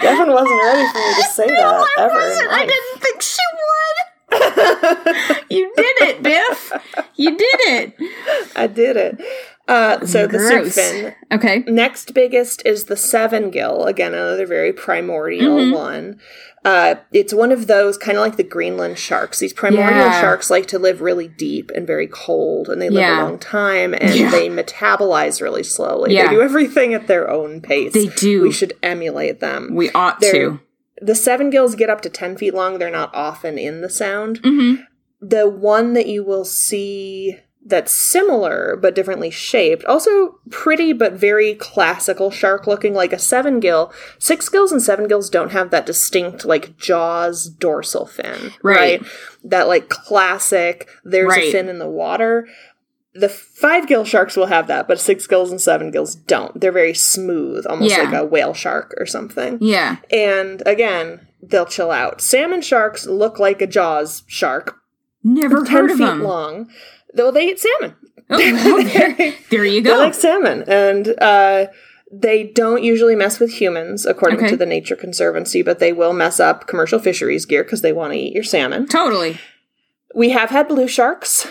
Devon 0.00 0.32
wasn't 0.32 0.62
ready 0.62 0.86
for 0.92 0.98
me 0.98 1.14
to 1.14 1.22
say 1.30 1.46
that 1.48 1.64
I 1.64 1.86
ever. 1.98 2.14
wasn't. 2.14 2.50
I 2.50 2.66
didn't 2.66 3.00
think 3.00 3.22
she 3.22 3.38
would. 3.54 5.50
you 5.50 5.72
did 5.76 5.96
it, 6.08 6.22
Biff. 6.22 6.72
You 7.16 7.36
did 7.36 7.60
it. 7.60 7.94
I 8.56 8.66
did 8.66 8.96
it. 8.96 9.20
Uh, 9.66 10.04
so 10.04 10.26
the 10.26 10.36
Gross. 10.38 10.74
fin. 10.74 11.14
Okay. 11.32 11.64
Next 11.66 12.12
biggest 12.12 12.60
is 12.66 12.84
the 12.84 12.96
seven 12.96 13.50
gill. 13.50 13.84
Again, 13.84 14.12
another 14.12 14.46
very 14.46 14.72
primordial 14.74 15.56
Mhm. 15.56 15.72
one. 15.74 16.20
Uh, 16.66 16.96
it's 17.12 17.32
one 17.32 17.50
of 17.52 17.66
those 17.66 17.96
kind 17.98 18.16
of 18.18 18.22
like 18.22 18.36
the 18.36 18.42
Greenland 18.42 18.98
sharks. 18.98 19.38
These 19.38 19.52
primordial 19.54 19.98
Yeah. 20.06 20.20
sharks 20.20 20.50
like 20.50 20.66
to 20.66 20.78
live 20.78 21.00
really 21.00 21.28
deep 21.28 21.70
and 21.74 21.86
very 21.86 22.06
cold, 22.06 22.68
and 22.68 22.80
they 22.80 22.88
live 22.90 23.00
Yeah. 23.02 23.22
a 23.22 23.24
long 23.24 23.38
time, 23.38 23.94
and 23.94 24.14
Yeah. 24.14 24.30
they 24.30 24.48
metabolize 24.48 25.40
really 25.42 25.62
slowly. 25.62 26.14
They 26.14 26.28
do 26.28 26.42
everything 26.42 26.92
at 26.94 27.06
their 27.06 27.30
own 27.30 27.60
pace. 27.60 27.92
They 27.92 28.06
do. 28.06 28.42
We 28.42 28.52
should 28.52 28.74
emulate 28.82 29.40
them. 29.40 29.74
We 29.74 29.90
ought 29.94 30.20
They're- 30.20 30.32
to. 30.32 30.60
The 31.02 31.14
seven 31.14 31.50
gills 31.50 31.74
get 31.74 31.90
up 31.90 32.00
to 32.02 32.08
10 32.08 32.36
feet 32.36 32.54
long. 32.54 32.78
They're 32.78 32.90
not 32.90 33.10
often 33.14 33.58
in 33.58 33.80
the 33.80 33.90
sound. 33.90 34.40
hmm 34.44 34.74
The 35.20 35.48
one 35.48 35.94
that 35.94 36.06
you 36.06 36.22
will 36.22 36.44
see 36.44 37.38
that's 37.66 37.92
similar 37.92 38.76
but 38.80 38.94
differently 38.94 39.30
shaped, 39.30 39.84
also 39.86 40.38
pretty 40.50 40.92
but 40.92 41.14
very 41.14 41.54
classical 41.54 42.30
shark 42.30 42.66
looking, 42.66 42.92
like 42.94 43.12
a 43.12 43.18
seven 43.18 43.58
gill. 43.60 43.92
Six 44.18 44.48
gills 44.48 44.70
and 44.70 44.82
seven 44.82 45.08
gills 45.08 45.30
don't 45.30 45.52
have 45.52 45.70
that 45.70 45.86
distinct, 45.86 46.44
like, 46.44 46.76
jaws 46.76 47.46
dorsal 47.48 48.06
fin. 48.06 48.52
Right. 48.62 49.02
That, 49.44 49.66
like, 49.66 49.88
classic, 49.88 50.88
there's 51.04 51.28
Right. 51.28 51.44
a 51.48 51.52
fin 51.52 51.68
in 51.68 51.78
the 51.78 51.88
water. 51.88 52.46
The 53.14 53.28
five 53.28 53.86
gill 53.86 54.04
sharks 54.04 54.36
will 54.36 54.46
have 54.46 54.66
that, 54.66 54.86
but 54.88 54.98
six 55.00 55.26
gills 55.26 55.50
and 55.50 55.60
seven 55.60 55.90
gills 55.90 56.14
don't. 56.14 56.60
They're 56.60 56.72
very 56.72 56.94
smooth, 56.94 57.64
almost 57.66 57.90
Yeah. 57.96 58.02
like 58.02 58.14
a 58.14 58.24
whale 58.26 58.54
shark 58.54 58.92
or 58.98 59.06
something. 59.06 59.56
Yeah. 59.60 59.96
And 60.10 60.62
again, 60.66 61.20
they'll 61.40 61.64
chill 61.64 61.90
out. 61.92 62.20
Salmon 62.20 62.60
sharks 62.60 63.06
look 63.06 63.38
like 63.38 63.62
a 63.62 63.66
Jaws 63.66 64.22
shark, 64.26 64.76
Never 65.22 65.62
10 65.64 65.66
heard 65.66 65.90
of 65.92 65.96
feet 65.98 66.04
them. 66.06 66.22
long. 66.24 66.68
Though 67.14 67.30
they 67.30 67.48
eat 67.50 67.60
salmon. 67.60 67.96
Oh, 68.30 68.38
well, 68.38 68.84
there, 68.84 69.34
there 69.50 69.64
you 69.64 69.80
go. 69.82 69.96
They 69.98 70.04
like 70.04 70.14
salmon. 70.14 70.64
And 70.66 71.08
uh, 71.20 71.66
they 72.12 72.44
don't 72.44 72.82
usually 72.82 73.14
mess 73.16 73.38
with 73.40 73.52
humans, 73.60 74.06
according 74.06 74.38
Okay. 74.38 74.48
to 74.50 74.56
the 74.56 74.66
Nature 74.66 74.96
Conservancy, 74.96 75.62
but 75.62 75.78
they 75.78 75.92
will 75.92 76.12
mess 76.12 76.40
up 76.40 76.66
commercial 76.66 76.98
fisheries 76.98 77.44
gear 77.46 77.62
because 77.64 77.82
they 77.82 77.92
want 77.92 78.12
to 78.12 78.18
eat 78.18 78.32
your 78.32 78.44
salmon. 78.44 78.86
totally. 78.88 79.38
We 80.14 80.30
have 80.30 80.50
had 80.50 80.68
blue 80.68 80.86
sharks, 80.88 81.46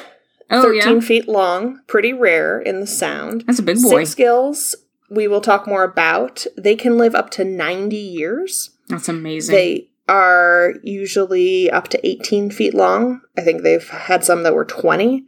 Oh 0.49 0.61
13 0.63 0.93
yeah. 0.95 0.99
feet 1.01 1.27
long, 1.27 1.81
pretty 1.87 2.13
rare 2.13 2.59
in 2.61 2.79
the 2.79 2.87
sound. 2.87 3.43
That's 3.45 3.59
a 3.59 3.63
big 3.63 3.81
boy. 3.81 4.03
Six 4.05 4.15
gills, 4.15 4.75
we 5.09 5.27
will 5.27 5.41
talk 5.41 5.67
more 5.67 5.83
about. 5.83 6.45
They 6.57 6.75
can 6.75 6.97
live 6.97 7.13
up 7.13 7.29
to 7.31 7.43
90 7.43 7.95
years. 7.97 8.69
That's 8.87 9.09
amazing. 9.09 9.53
They 9.53 9.89
are 10.07 10.73
usually 10.83 11.69
up 11.71 11.87
to 11.89 12.07
18 12.07 12.51
feet 12.51 12.73
long. 12.73 13.21
I 13.37 13.41
think 13.41 13.61
they've 13.63 13.87
had 13.87 14.23
some 14.23 14.43
that 14.43 14.53
were 14.55 14.65
20. 14.65 15.23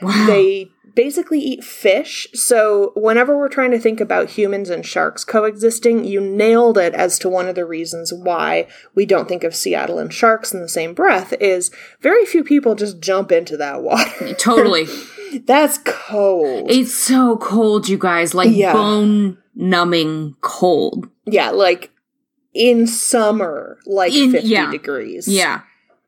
Wow. 0.00 0.26
They 0.26 0.70
basically 0.94 1.40
eat 1.40 1.64
fish. 1.64 2.26
So, 2.34 2.92
whenever 2.96 3.36
we're 3.38 3.48
trying 3.48 3.70
to 3.70 3.78
think 3.78 4.00
about 4.00 4.30
humans 4.30 4.68
and 4.68 4.84
sharks 4.84 5.24
coexisting, 5.24 6.04
you 6.04 6.20
nailed 6.20 6.76
it 6.76 6.92
as 6.94 7.18
to 7.20 7.28
one 7.28 7.48
of 7.48 7.54
the 7.54 7.64
reasons 7.64 8.12
why 8.12 8.66
we 8.94 9.06
don't 9.06 9.28
think 9.28 9.44
of 9.44 9.54
Seattle 9.54 9.98
and 9.98 10.12
sharks 10.12 10.52
in 10.52 10.60
the 10.60 10.68
same 10.68 10.92
breath 10.92 11.32
is 11.40 11.70
very 12.00 12.26
few 12.26 12.44
people 12.44 12.74
just 12.74 13.00
jump 13.00 13.32
into 13.32 13.56
that 13.56 13.82
water. 13.82 14.34
totally. 14.38 14.86
That's 15.46 15.78
cold. 15.84 16.70
It's 16.70 16.92
so 16.94 17.36
cold, 17.38 17.88
you 17.88 17.96
guys. 17.96 18.34
Like 18.34 18.50
Yeah. 18.52 18.72
bone 18.74 19.38
numbing 19.54 20.34
cold. 20.40 21.08
yeah, 21.26 21.50
like 21.50 21.90
in 22.54 22.86
summer, 22.86 23.78
like 23.86 24.12
In- 24.12 24.32
50 24.32 24.48
yeah. 24.48 24.70
degrees. 24.70 25.28
Yeah. 25.28 25.62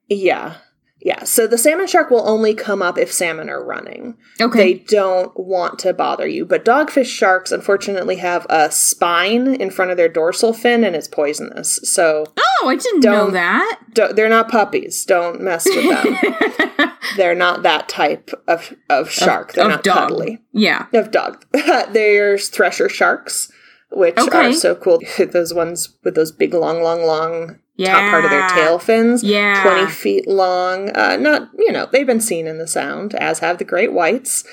Yeah. 0.09 0.57
Yeah. 1.01 1.25
So 1.25 1.47
the 1.47 1.59
salmon 1.59 1.87
shark 1.87 2.11
will 2.11 2.27
only 2.27 2.55
come 2.55 2.81
up 2.81 2.97
if 2.97 3.13
salmon 3.13 3.51
are 3.51 3.63
running. 3.63 4.17
Okay. 4.41 4.59
They 4.59 4.79
don't 4.85 5.39
want 5.39 5.79
to 5.81 5.93
bother 5.93 6.27
you. 6.27 6.47
But 6.47 6.65
dogfish 6.65 7.07
sharks 7.07 7.53
unfortunately 7.53 8.17
have 8.17 8.47
a 8.49 8.71
spine 8.71 9.55
in 9.55 9.71
front 9.71 9.91
of 9.91 9.99
their 9.99 10.09
dorsal 10.09 10.55
fin 10.55 10.83
and 10.83 10.97
it's 10.97 11.07
poisonous. 11.07 11.79
So 11.85 12.25
oh, 12.39 12.69
I 12.69 12.77
didn't 12.77 13.05
know 13.05 13.31
that. 13.31 13.81
don't, 13.93 14.17
they're 14.17 14.31
not 14.31 14.49
puppies. 14.49 15.05
Don't 15.05 15.43
mess 15.43 15.67
with 15.67 15.85
them. 15.91 16.91
they're 17.19 17.35
not 17.35 17.63
that 17.65 17.87
type 17.87 18.31
of, 18.49 18.75
of 18.89 19.11
shark. 19.11 19.53
they're 19.53 19.67
of 19.67 19.71
not 19.73 19.85
dog. 19.85 20.09
cuddly. 20.09 20.39
Yeah. 20.53 20.87
Of 20.95 21.11
dog. 21.11 21.45
There's 21.93 22.49
thresher 22.49 22.89
sharks, 22.89 23.53
which 23.97 24.17
Okay. 24.19 24.49
are 24.49 24.53
so 24.53 24.75
cool. 24.75 25.01
those 25.33 25.55
ones 25.55 25.95
with 26.05 26.15
those 26.15 26.33
big, 26.33 26.55
long, 26.55 26.83
long, 26.83 27.05
long 27.05 27.59
top 27.79 28.11
part 28.11 28.25
of 28.25 28.31
their 28.31 28.49
tail 28.51 28.79
fins. 28.79 29.23
Yeah. 29.25 29.63
20 29.63 29.91
feet 29.91 30.27
long. 30.29 30.91
Uh, 30.97 31.17
not, 31.17 31.49
you 31.59 31.73
know, 31.73 31.89
they've 31.91 32.07
been 32.07 32.21
seen 32.21 32.47
in 32.47 32.59
the 32.59 32.67
sound, 32.69 33.15
as 33.17 33.41
have 33.41 33.59
the 33.59 33.65
great 33.65 33.93
whites. 33.93 34.45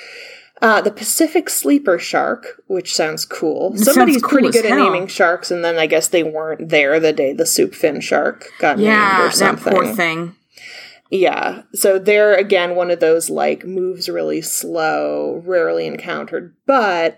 Uh, 0.61 0.79
the 0.79 0.91
Pacific 0.91 1.49
sleeper 1.49 1.97
shark, 1.97 2.61
which 2.67 2.93
sounds 2.95 3.25
cool. 3.25 3.73
It 3.73 3.79
Somebody's 3.79 4.15
sounds 4.15 4.23
cool 4.23 4.29
pretty 4.41 4.51
good 4.51 4.65
at 4.65 4.77
naming 4.77 5.07
sharks, 5.07 5.49
and 5.49 5.63
then 5.65 5.79
I 5.79 5.87
guess 5.87 6.07
they 6.07 6.21
weren't 6.23 6.69
there 6.69 6.99
the 6.99 7.11
day 7.13 7.33
the 7.33 7.47
soup 7.47 7.73
fin 7.73 7.99
shark 7.99 8.47
got 8.59 8.77
named 8.77 8.87
Yeah, 8.87 9.21
or 9.21 9.25
that 9.29 9.35
something. 9.35 9.73
poor 9.73 9.87
thing. 9.95 10.35
Yeah. 11.09 11.63
So 11.73 11.97
they're 11.99 12.35
again 12.35 12.75
one 12.75 12.91
of 12.91 12.99
those 12.99 13.29
like 13.29 13.65
moves 13.65 14.07
really 14.07 14.41
slow, 14.41 15.41
rarely 15.45 15.85
encountered. 15.87 16.55
But 16.67 17.17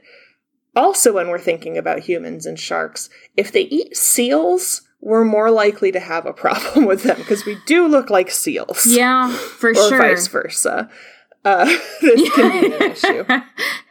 also 0.75 1.13
when 1.13 1.29
we're 1.29 1.39
thinking 1.39 1.77
about 1.77 1.99
humans 1.99 2.45
and 2.45 2.59
sharks, 2.59 3.09
if 3.37 3.51
they 3.51 3.61
eat 3.63 3.95
seals, 3.95 4.81
we're 5.01 5.25
more 5.25 5.51
likely 5.51 5.91
to 5.91 5.99
have 5.99 6.25
a 6.25 6.33
problem 6.43 6.85
with 6.85 7.03
them 7.03 7.17
because 7.17 7.45
we 7.45 7.57
do 7.65 7.87
look 7.87 8.09
like 8.09 8.31
seals. 8.31 8.85
Yeah, 8.85 9.31
for 9.35 9.71
Or 9.71 9.75
sure. 9.75 9.95
Or 9.95 9.97
vice 9.97 10.27
versa. 10.27 10.89
Uh, 11.45 11.65
this 12.01 12.31
can 12.33 12.61
be 12.61 12.73
an 12.73 12.91
issue. 12.91 13.25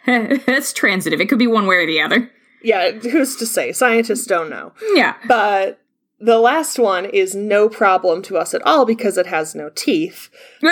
That's 0.47 0.73
transitive. 0.73 1.21
It 1.21 1.29
could 1.29 1.39
be 1.39 1.47
one 1.47 1.67
way 1.67 1.77
or 1.77 1.87
the 1.87 2.01
other. 2.01 2.31
Yeah, 2.63 2.93
who's 2.93 3.37
to 3.37 3.47
say? 3.47 3.73
Scientists 3.73 4.25
don't 4.25 4.49
know. 4.49 4.73
Yeah. 4.95 5.17
But 5.27 5.82
the 6.25 6.39
last 6.39 6.79
one 6.79 7.05
is 7.05 7.35
no 7.35 7.69
problem 7.69 8.23
to 8.23 8.37
us 8.39 8.55
at 8.55 8.63
all 8.63 8.85
because 8.87 9.19
it 9.19 9.27
has 9.27 9.55
no 9.55 9.71
teeth. 9.71 10.29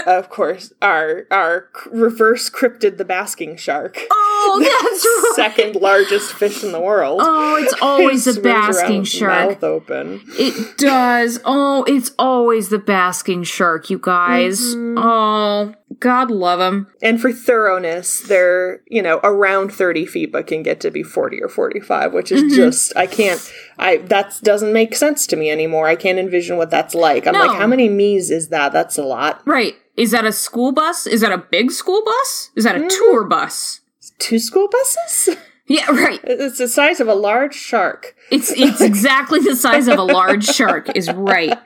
Of 0.07 0.31
course, 0.31 0.73
our 0.81 1.27
our 1.31 1.69
reverse 1.91 2.49
cryptid, 2.49 2.97
the 2.97 3.05
basking 3.05 3.57
shark, 3.57 3.99
Oh, 4.11 4.59
that's 4.63 5.05
right. 5.05 5.55
second 5.57 5.75
largest 5.81 6.33
fish 6.33 6.63
in 6.63 6.71
the 6.73 6.81
world. 6.81 7.21
Oh, 7.23 7.57
it's 7.57 7.75
always 7.83 8.27
It 8.27 8.39
a 8.39 8.41
basking 8.41 9.05
shark. 9.05 9.51
mouth 9.51 9.65
open. 9.65 10.23
It 10.39 10.79
does. 10.79 11.41
Oh, 11.45 11.85
it's 11.89 12.13
always 12.19 12.69
the 12.69 12.79
basking 12.79 13.43
shark, 13.43 13.91
you 13.91 13.99
guys. 13.99 14.61
Mm-hmm. 14.75 14.99
Oh, 14.99 15.75
God 15.99 16.31
love 16.31 16.61
them. 16.61 16.87
And 17.03 17.21
for 17.21 17.33
thoroughness, 17.33 18.21
they're 18.29 18.81
you 18.87 19.03
know 19.03 19.19
around 19.25 19.71
thirty 19.73 20.07
feet, 20.07 20.31
but 20.31 20.47
can 20.47 20.63
get 20.63 20.81
to 20.83 20.91
be 20.93 21.03
forty 21.03 21.43
or 21.43 21.49
forty-five, 21.49 22.13
which 22.13 22.31
Mm-hmm. 22.31 22.47
is 22.47 22.55
just 22.57 22.97
I 22.97 23.07
can't. 23.09 23.53
I 23.77 23.97
that 23.97 24.39
doesn't 24.43 24.73
make 24.73 24.95
sense 24.95 25.27
to 25.29 25.37
me 25.37 25.40
anymore. 25.49 25.87
I 25.87 25.95
can't 25.97 26.19
envision 26.19 26.57
what 26.59 26.69
that's 26.71 26.95
like. 26.95 27.27
I'm 27.27 27.33
No. 27.35 27.47
like, 27.47 27.57
how 27.59 27.67
many 27.69 27.89
me's 27.89 28.31
is 28.31 28.49
that? 28.49 28.73
That's 28.73 28.99
a 28.99 29.05
lot. 29.05 29.41
Right. 29.47 29.77
Is 29.97 30.11
that 30.11 30.25
a 30.27 30.33
school 30.33 30.73
bus? 30.73 31.07
Is 31.07 31.21
that 31.21 31.31
a 31.33 31.39
big 31.39 31.71
school 31.71 32.03
bus? 32.05 32.51
Is 32.57 32.65
that 32.65 32.75
Mm-hmm. 32.75 32.87
a 32.87 32.91
tour 32.91 33.25
bus? 33.25 33.81
Two 34.19 34.39
school 34.41 34.69
buses. 34.69 35.37
Yeah, 35.67 35.89
right. 35.93 36.19
It's 36.25 36.59
the 36.59 36.67
size 36.67 36.99
of 36.99 37.07
a 37.07 37.15
large 37.15 37.55
shark. 37.55 38.17
It's 38.33 38.51
it's 38.51 38.81
exactly 38.81 39.39
the 39.39 39.55
size 39.55 39.87
of 39.87 39.99
a 40.01 40.03
large 40.03 40.45
shark 40.45 40.91
is 40.97 41.09
right. 41.13 41.57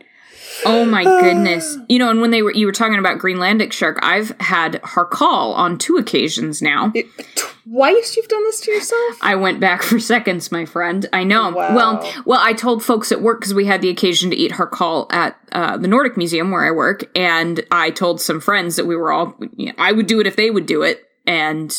Oh 0.65 0.85
my 0.85 1.05
goodness. 1.05 1.79
You 1.87 1.99
know, 1.99 2.11
and 2.11 2.21
when 2.21 2.31
they 2.31 2.43
were 2.43 2.53
you 2.53 2.67
were 2.67 2.73
talking 2.73 2.99
about 2.99 3.19
Greenlandic 3.19 3.73
shark, 3.73 3.99
I've 4.03 4.35
had 4.41 4.81
Hákarl 4.83 5.55
on 5.55 5.79
two 5.79 5.97
occasions 5.97 6.63
now. 6.63 6.91
It, 6.95 7.07
twice 7.37 8.17
you've 8.17 8.27
done 8.27 8.43
this 8.45 8.61
to 8.63 8.73
yourself? 8.73 9.19
I 9.21 9.35
went 9.35 9.61
back 9.61 9.83
for 9.83 10.01
seconds, 10.01 10.51
my 10.51 10.65
friend. 10.65 11.07
I 11.13 11.25
know. 11.25 11.51
Wow. 11.51 11.77
Well, 11.77 12.13
well, 12.25 12.41
I 12.43 12.53
told 12.53 12.83
folks 12.83 13.13
at 13.13 13.21
work 13.21 13.41
because 13.41 13.55
we 13.55 13.67
had 13.67 13.83
the 13.83 13.91
occasion 13.91 14.31
to 14.31 14.37
eat 14.37 14.53
hákarl 14.53 15.13
at 15.13 15.37
uh, 15.53 15.77
the 15.77 15.89
Nordic 15.89 16.17
Museum 16.17 16.51
where 16.51 16.65
I 16.65 16.71
work, 16.71 17.05
and 17.15 17.65
I 17.71 17.91
told 17.91 18.21
some 18.21 18.41
friends 18.41 18.77
that 18.77 18.87
we 18.87 18.97
were 18.97 19.13
all. 19.13 19.37
You 19.57 19.67
know, 19.67 19.75
I 19.79 19.93
would 19.93 20.07
do 20.07 20.21
it 20.21 20.27
if 20.27 20.37
they 20.37 20.51
would 20.51 20.67
do 20.67 20.83
it, 20.83 21.05
and 21.27 21.71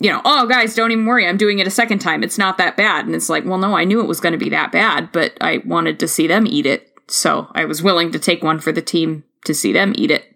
you 0.00 0.10
know, 0.10 0.20
oh 0.24 0.46
guys, 0.46 0.74
don't 0.74 0.92
even 0.92 1.06
worry, 1.06 1.26
I'm 1.26 1.36
doing 1.36 1.58
it 1.58 1.66
a 1.66 1.70
second 1.72 1.98
time. 1.98 2.22
It's 2.22 2.38
not 2.38 2.58
that 2.58 2.76
bad, 2.76 3.06
and 3.06 3.14
it's 3.14 3.28
like, 3.28 3.44
well, 3.44 3.58
no, 3.58 3.76
I 3.76 3.84
knew 3.84 4.00
it 4.00 4.06
was 4.06 4.20
going 4.20 4.32
to 4.32 4.38
be 4.38 4.50
that 4.50 4.70
bad, 4.70 5.10
but 5.12 5.36
I 5.40 5.58
wanted 5.64 5.98
to 6.00 6.08
see 6.08 6.26
them 6.26 6.46
eat 6.46 6.66
it, 6.66 6.87
so 7.08 7.48
I 7.54 7.64
was 7.64 7.82
willing 7.82 8.12
to 8.12 8.18
take 8.18 8.42
one 8.42 8.60
for 8.60 8.72
the 8.72 8.82
team 8.82 9.24
to 9.44 9.54
see 9.54 9.72
them 9.72 9.92
eat 9.96 10.10
it. 10.10 10.34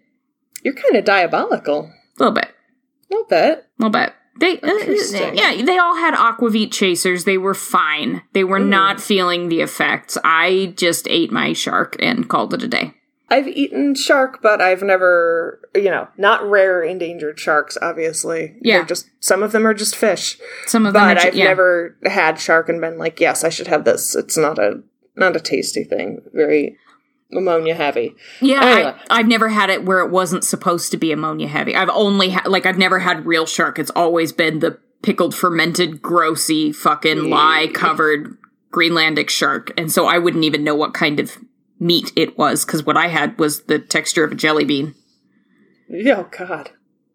You're 0.63 0.73
kind 0.73 0.95
of 0.95 1.05
diabolical. 1.05 1.91
A 2.19 2.23
little 2.23 2.33
bit. 2.33 2.49
A 3.09 3.13
little 3.13 3.27
bit. 3.27 3.67
A 3.79 3.83
little 3.83 3.91
bit. 3.91 4.13
They, 4.39 4.59
uh, 4.59 5.31
yeah, 5.33 5.63
they 5.63 5.77
all 5.77 5.95
had 5.95 6.15
aquavit 6.15 6.71
chasers. 6.71 7.23
They 7.23 7.37
were 7.37 7.53
fine. 7.53 8.23
They 8.33 8.43
were 8.43 8.59
not 8.59 8.99
feeling 8.99 9.49
the 9.49 9.61
effects. 9.61 10.17
I 10.23 10.73
just 10.75 11.07
ate 11.07 11.31
my 11.31 11.53
shark 11.53 11.95
and 11.99 12.27
called 12.27 12.53
it 12.55 12.63
a 12.63 12.67
day. 12.67 12.95
I've 13.29 13.47
eaten 13.47 13.95
shark, 13.95 14.41
but 14.41 14.59
I've 14.61 14.81
never, 14.81 15.59
you 15.75 15.89
know, 15.89 16.07
not 16.17 16.43
rare 16.47 16.83
endangered 16.83 17.39
sharks, 17.39 17.77
obviously. 17.81 18.55
Yeah. 18.61 18.77
They're 18.77 18.85
just, 18.85 19.09
some 19.19 19.43
of 19.43 19.51
them 19.51 19.65
are 19.65 19.73
just 19.73 19.95
fish. 19.95 20.37
Some 20.65 20.85
of 20.85 20.93
them, 20.93 21.07
But 21.07 21.17
I've 21.19 21.35
yeah. 21.35 21.45
never 21.45 21.95
had 22.05 22.39
shark 22.39 22.69
and 22.69 22.81
been 22.81 22.97
like, 22.97 23.19
yes, 23.19 23.43
I 23.43 23.49
should 23.49 23.67
have 23.67 23.85
this. 23.85 24.15
It's 24.15 24.37
not 24.37 24.59
a, 24.59 24.83
not 25.15 25.35
a 25.35 25.39
tasty 25.39 25.83
thing. 25.83 26.21
Very 26.33 26.77
ammonia 27.31 27.73
heavy. 27.75 28.15
Yeah, 28.41 28.63
Anyway. 28.63 28.95
I, 29.09 29.19
I've 29.19 29.27
never 29.27 29.49
had 29.49 29.69
it 29.69 29.85
where 29.85 29.99
it 29.99 30.11
wasn't 30.11 30.43
supposed 30.43 30.91
to 30.91 30.97
be 30.97 31.11
ammonia 31.11 31.47
heavy. 31.47 31.75
I've 31.75 31.89
only 31.89 32.29
had 32.29 32.47
like 32.47 32.65
I've 32.65 32.77
never 32.77 32.99
had 32.99 33.25
real 33.25 33.45
shark. 33.45 33.79
It's 33.79 33.91
always 33.91 34.31
been 34.31 34.59
the 34.59 34.79
pickled, 35.01 35.35
fermented, 35.35 36.01
grossy, 36.01 36.73
fucking 36.73 37.29
lye 37.29 37.67
covered 37.73 38.37
Greenlandic 38.71 39.29
shark, 39.29 39.71
and 39.77 39.91
so 39.91 40.05
I 40.07 40.17
wouldn't 40.17 40.43
even 40.45 40.63
know 40.63 40.75
what 40.75 40.93
kind 40.93 41.19
of 41.19 41.37
meat 41.79 42.11
it 42.15 42.37
was 42.37 42.63
because 42.65 42.85
what 42.85 42.97
I 42.97 43.07
had 43.07 43.37
was 43.37 43.63
the 43.63 43.77
texture 43.79 44.23
of 44.23 44.31
a 44.31 44.35
jelly 44.35 44.63
bean. 44.65 44.95
Oh, 46.07 46.27
God. 46.37 46.71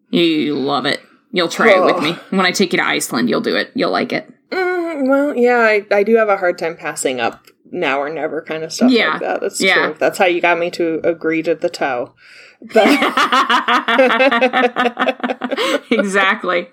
You 0.09 0.55
love 0.55 0.85
it. 0.85 1.01
You'll 1.31 1.49
try 1.49 1.69
it 1.75 1.83
with 1.83 1.95
Oh. 1.95 2.01
me. 2.01 2.11
When 2.29 2.45
I 2.45 2.51
take 2.51 2.71
you 2.73 2.77
to 2.77 2.85
Iceland, 2.85 3.29
you'll 3.29 3.41
do 3.41 3.55
it. 3.55 3.71
You'll 3.75 3.91
like 3.91 4.13
it. 4.13 4.31
Mm, 4.51 4.78
well, 4.97 5.35
yeah, 5.35 5.57
I, 5.57 5.85
I 5.91 6.03
do 6.03 6.15
have 6.15 6.29
a 6.29 6.37
hard 6.37 6.57
time 6.57 6.75
passing 6.77 7.19
up 7.19 7.45
now 7.71 7.99
or 7.99 8.09
never 8.09 8.41
kind 8.41 8.63
of 8.63 8.71
stuff 8.73 8.91
Yeah. 8.91 9.11
like 9.11 9.21
that. 9.21 9.41
That's 9.41 9.61
Yeah. 9.61 9.87
true. 9.87 9.95
That's 9.99 10.17
how 10.17 10.25
you 10.25 10.41
got 10.41 10.59
me 10.59 10.71
to 10.71 11.01
agree 11.03 11.43
to 11.43 11.55
the 11.55 11.69
toe. 11.69 12.13
But 12.73 12.87
exactly. 15.91 16.67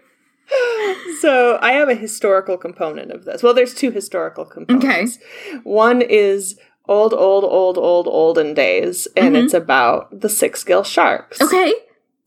so 1.21 1.59
I 1.61 1.73
have 1.73 1.89
a 1.89 1.95
historical 1.95 2.57
component 2.57 3.11
of 3.11 3.25
this. 3.25 3.43
Well, 3.43 3.55
there's 3.55 3.75
two 3.75 3.91
historical 3.91 4.45
components. 4.45 5.19
Okay. 5.19 5.59
One 5.65 6.03
is 6.03 6.59
old, 6.89 7.13
old, 7.13 7.45
old, 7.45 7.79
old, 7.79 8.07
olden 8.07 8.55
days, 8.55 9.09
and 9.17 9.37
it's 9.37 9.55
about 9.55 10.21
the 10.21 10.29
six 10.29 10.63
gill 10.65 10.85
sharks. 10.85 11.39
Mm-hmm. 11.39 11.55
Okay. 11.55 11.75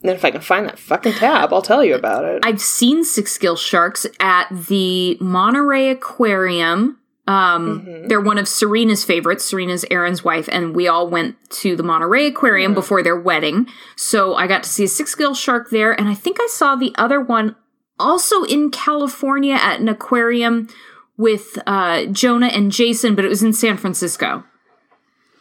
And 0.02 0.12
if 0.12 0.24
I 0.24 0.32
can 0.32 0.42
find 0.42 0.66
that 0.66 0.80
fucking 0.80 1.14
tab, 1.14 1.52
I'll 1.54 1.62
tell 1.62 1.84
you 1.84 1.94
about 1.96 2.24
it. 2.24 2.42
I've 2.46 2.62
seen 2.62 3.04
six 3.04 3.38
gill 3.38 3.58
sharks 3.58 4.06
at 4.20 4.48
the 4.50 5.18
Monterey 5.20 5.90
Aquarium. 5.90 6.98
Um, 7.28 7.82
Mm-hmm. 7.86 8.08
They're 8.08 8.22
one 8.22 8.38
of 8.38 8.48
Serena's 8.48 9.04
favorites. 9.04 9.44
Serena's 9.46 9.86
Aaron's 9.92 10.24
wife, 10.24 10.48
and 10.52 10.74
we 10.76 10.88
all 10.88 11.08
went 11.10 11.36
to 11.62 11.76
the 11.76 11.84
Monterey 11.84 12.28
Aquarium 12.28 12.74
before 12.74 13.04
their 13.04 13.20
wedding. 13.20 13.68
So 13.96 14.36
I 14.36 14.48
got 14.48 14.64
to 14.64 14.70
see 14.70 14.86
a 14.86 14.88
six 14.88 15.14
gill 15.16 15.36
shark 15.36 15.70
there, 15.70 15.92
and 15.92 16.08
I 16.08 16.14
think 16.16 16.38
I 16.40 16.48
saw 16.50 16.76
the 16.76 16.94
other 16.98 17.20
one 17.22 17.56
also 18.00 18.44
in 18.44 18.72
California 18.72 19.56
at 19.56 19.80
an 19.82 19.90
aquarium 19.90 20.70
with 21.18 21.60
uh, 21.68 22.06
Jonah 22.06 22.48
and 22.48 22.72
Jason, 22.72 23.14
but 23.14 23.26
it 23.26 23.28
was 23.28 23.44
in 23.44 23.52
San 23.52 23.76
Francisco. 23.76 24.46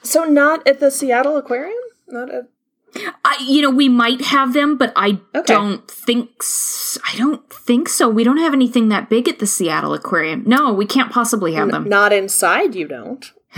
so 0.03 0.25
not 0.25 0.67
at 0.67 0.81
the 0.81 0.91
Seattle 0.91 1.37
Aquarium? 1.37 1.79
Not 2.09 2.29
at 2.35 2.49
I, 3.25 3.37
you 3.47 3.63
know, 3.63 3.71
we 3.71 3.89
might 3.89 4.21
have 4.23 4.53
them, 4.55 4.77
but 4.77 4.93
I 4.97 5.21
Okay. 5.35 5.53
don't 5.55 5.89
think. 5.91 6.31
I 7.05 7.17
don't 7.17 7.49
think 7.53 7.89
so. 7.89 8.09
We 8.09 8.25
don't 8.25 8.39
have 8.39 8.53
anything 8.55 8.89
that 8.89 9.09
big 9.11 9.29
at 9.29 9.39
the 9.39 9.47
Seattle 9.47 9.95
Aquarium. 9.95 10.43
No, 10.47 10.73
we 10.73 10.87
can't 10.87 11.11
possibly 11.13 11.55
have 11.55 11.71
them. 11.71 11.89
not 11.89 12.13
inside 12.13 12.75
you 12.75 12.89
don't. 12.89 13.33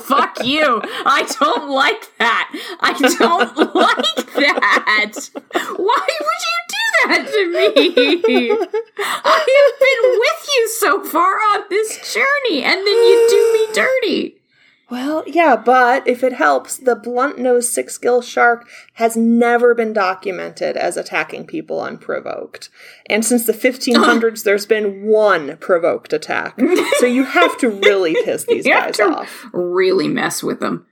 Fuck 0.00 0.44
you. 0.44 0.80
I 1.04 1.26
don't 1.40 1.68
like 1.70 2.16
that. 2.18 2.76
I 2.80 2.92
don't 3.18 3.56
like 3.74 4.26
that. 4.34 5.28
Why 5.76 6.08
would 6.20 6.42
you 6.48 6.58
do 6.68 6.84
that 7.08 7.22
to 7.26 7.42
me? 7.52 8.50
I 8.98 9.36
have 9.58 9.74
been 9.80 10.02
with 10.20 10.42
you 10.56 10.68
so 10.68 11.04
far 11.04 11.34
on 11.54 11.62
this 11.70 11.98
journey, 12.14 12.62
and 12.62 12.78
then 12.78 12.86
you 12.86 13.26
do 13.30 13.40
me 13.52 13.66
dirty. 13.74 14.41
Well, 14.92 15.24
yeah, 15.26 15.56
but 15.56 16.06
if 16.06 16.22
it 16.22 16.34
helps, 16.34 16.76
the 16.76 16.94
blunt 16.94 17.38
nosed 17.38 17.72
six 17.72 17.96
gill 17.96 18.20
shark 18.20 18.68
has 18.94 19.16
never 19.16 19.74
been 19.74 19.94
documented 19.94 20.76
as 20.76 20.98
attacking 20.98 21.46
people 21.46 21.80
unprovoked. 21.80 22.68
And 23.08 23.24
since 23.24 23.46
the 23.46 23.54
1500s, 23.54 24.42
there's 24.44 24.66
been 24.66 25.06
one 25.06 25.56
provoked 25.56 26.12
attack. 26.12 26.60
So 26.98 27.06
you 27.06 27.24
have 27.24 27.56
to 27.60 27.70
really 27.70 28.14
piss 28.26 28.44
these 28.44 28.66
guys 28.66 29.00
off. 29.00 29.46
Really 29.54 30.08
mess 30.08 30.42
with 30.42 30.60
them. 30.60 30.84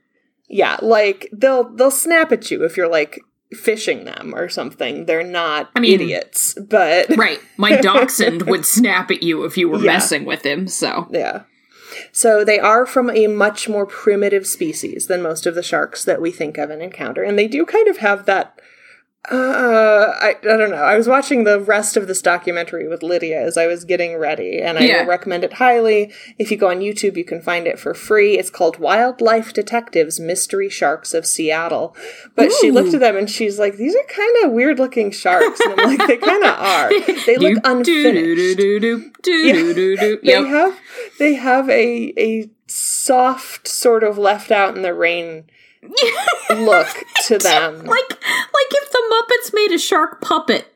Yeah, 0.49 0.77
like 0.81 1.29
they'll 1.31 1.65
they'll 1.75 1.91
snap 1.91 2.31
at 2.31 2.49
you 2.49 2.63
if 2.65 2.77
you're 2.77 2.89
like 2.89 3.19
fishing 3.53 4.05
them 4.05 4.33
or 4.35 4.49
something. 4.49 5.05
They're 5.05 5.23
not 5.23 5.69
I 5.75 5.79
mean- 5.79 5.93
idiots, 5.93 6.55
but 6.55 7.15
Right. 7.15 7.39
My 7.55 7.75
dachshund 7.75 8.41
would 8.47 8.65
snap 8.65 9.11
at 9.11 9.21
you 9.21 9.43
if 9.43 9.57
you 9.59 9.69
were 9.69 9.77
Yeah. 9.77 9.93
messing 9.93 10.25
with 10.25 10.43
him, 10.43 10.67
so. 10.67 11.07
Yeah. 11.11 11.43
So 12.11 12.43
they 12.43 12.59
are 12.59 12.85
from 12.85 13.09
a 13.09 13.27
much 13.27 13.67
more 13.67 13.85
primitive 13.85 14.47
species 14.47 15.07
than 15.07 15.21
most 15.21 15.45
of 15.45 15.55
the 15.55 15.63
sharks 15.63 16.03
that 16.05 16.21
we 16.21 16.31
think 16.31 16.57
of 16.57 16.69
and 16.69 16.81
encounter. 16.81 17.23
And 17.23 17.37
they 17.37 17.47
do 17.47 17.65
kind 17.65 17.87
of 17.87 17.97
have 17.97 18.25
that. 18.25 18.59
Uh, 19.29 20.13
I, 20.19 20.29
I 20.41 20.57
don't 20.57 20.71
know. 20.71 20.77
I 20.77 20.97
was 20.97 21.07
watching 21.07 21.43
the 21.43 21.59
rest 21.59 21.95
of 21.95 22.07
this 22.07 22.23
documentary 22.23 22.87
with 22.87 23.03
Lydia 23.03 23.39
as 23.39 23.55
I 23.55 23.67
was 23.67 23.85
getting 23.85 24.17
ready, 24.17 24.59
and 24.59 24.79
I 24.79 24.85
Yeah. 24.85 25.05
recommend 25.05 25.43
it 25.43 25.53
highly. 25.53 26.11
If 26.39 26.49
you 26.49 26.57
go 26.57 26.69
on 26.69 26.79
YouTube, 26.79 27.15
you 27.15 27.23
can 27.23 27.39
find 27.39 27.67
it 27.67 27.77
for 27.77 27.93
free. 27.93 28.39
It's 28.39 28.49
called 28.49 28.79
Wildlife 28.79 29.53
Detectives 29.53 30.19
Mystery 30.19 30.69
Sharks 30.69 31.13
of 31.13 31.27
Seattle. 31.27 31.95
But 32.35 32.51
she 32.51 32.71
looked 32.71 32.95
at 32.95 32.99
them 32.99 33.15
and 33.15 33.29
she's 33.29 33.59
like, 33.59 33.77
These 33.77 33.95
are 33.95 34.03
kind 34.07 34.45
of 34.45 34.53
weird 34.53 34.79
looking 34.79 35.11
sharks. 35.11 35.59
And 35.59 35.79
I'm 35.79 35.87
like, 35.97 36.07
They 36.07 36.17
kind 36.17 36.43
of 36.43 36.57
are. 36.57 36.89
They 37.27 37.37
look 37.37 37.59
unfinished 37.63 38.57
they 40.23 40.43
have 40.47 40.79
they 41.19 41.33
have 41.35 41.69
a 41.69 42.13
a 42.17 42.49
soft 42.67 43.67
sort 43.67 44.03
of 44.03 44.17
left 44.17 44.49
out 44.49 44.75
in 44.75 44.81
the 44.81 44.93
rain 44.93 45.43
look 45.83 46.87
to 47.27 47.37
them. 47.37 47.77
Like, 47.77 48.09
like 48.09 48.71
if 48.71 48.91
the 48.91 49.03
Muppets 49.11 49.53
made 49.53 49.71
a 49.71 49.79
shark 49.79 50.21
puppet, 50.21 50.67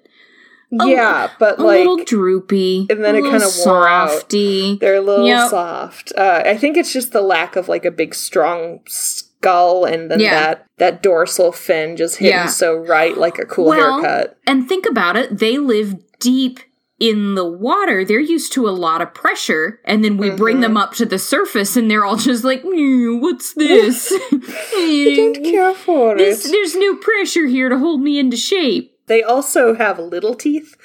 yeah, 0.72 1.30
but 1.40 1.60
a 1.60 1.64
like 1.64 1.78
little 1.80 2.04
droopy, 2.04 2.88
and 2.90 3.04
then 3.04 3.16
a 3.16 3.20
it 3.20 3.24
kinda 3.24 3.48
wore 3.66 3.88
out. 3.88 4.30
they're 4.30 4.96
a 4.96 5.02
little 5.02 5.28
Yep. 5.28 5.50
soft. 5.50 6.12
Uh, 6.18 6.42
I 6.46 6.58
think 6.58 6.76
it's 6.78 6.92
just 6.92 7.12
the 7.12 7.22
lack 7.22 7.56
of 7.56 7.70
like 7.70 7.86
a 7.86 7.92
big 7.92 8.14
strong 8.16 8.80
skull 8.88 9.86
and 9.86 10.10
then 10.12 10.20
Yeah. 10.20 10.32
that 10.32 10.66
that 10.78 11.04
dorsal 11.04 11.52
fin 11.52 11.96
just 11.96 12.18
hitting 12.18 12.34
Yeah. 12.36 12.46
so 12.48 12.74
right 12.76 13.16
like 13.16 13.38
a 13.40 13.46
cool 13.46 13.66
Well, 13.68 14.02
haircut. 14.02 14.38
And 14.48 14.68
think 14.68 14.86
about 14.86 15.16
it, 15.16 15.38
they 15.38 15.58
live 15.58 15.96
deep 16.20 16.60
in 17.00 17.36
the 17.36 17.46
water. 17.46 18.06
They're 18.06 18.20
used 18.20 18.54
to 18.54 18.68
a 18.68 18.72
lot 18.72 19.02
of 19.02 19.14
pressure, 19.14 19.80
and 19.84 20.04
then 20.04 20.18
we 20.18 20.30
bring 20.30 20.56
Mm-hmm. 20.58 20.62
them 20.62 20.78
up 20.78 20.94
to 20.94 21.06
the 21.06 21.20
surface, 21.20 21.75
and 21.75 21.90
they're 21.92 22.06
all 22.06 22.16
just 22.16 22.44
like, 22.44 22.64
"Mm, 22.64 23.20
"What's 23.22 23.54
this? 23.54 24.12
I 24.32 25.14
don't 25.16 25.44
care 25.44 25.74
for 25.74 26.16
This, 26.18 26.46
it. 26.46 26.52
there's 26.52 26.75
no 26.75 26.96
pressure 26.96 27.46
here 27.48 27.70
to 27.70 27.78
hold 27.78 28.02
me 28.02 28.18
into 28.20 28.38
shape." 28.38 28.92
They 29.08 29.22
also 29.22 29.75
have 29.75 30.00
little 30.00 30.36
teeth. 30.36 30.75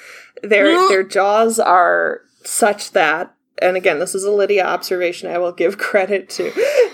Their 0.43 0.65
Mm. 0.75 0.89
their 0.89 1.03
jaws 1.03 1.59
are 1.59 2.21
such 2.43 2.91
that 2.91 3.33
and 3.61 3.75
again, 3.77 3.99
this 3.99 4.15
is 4.15 4.23
a 4.23 4.31
Lydia 4.31 4.65
observation 4.65 5.29
I 5.29 5.37
will 5.37 5.51
give 5.51 5.77
credit 5.79 6.29
to. 6.31 6.51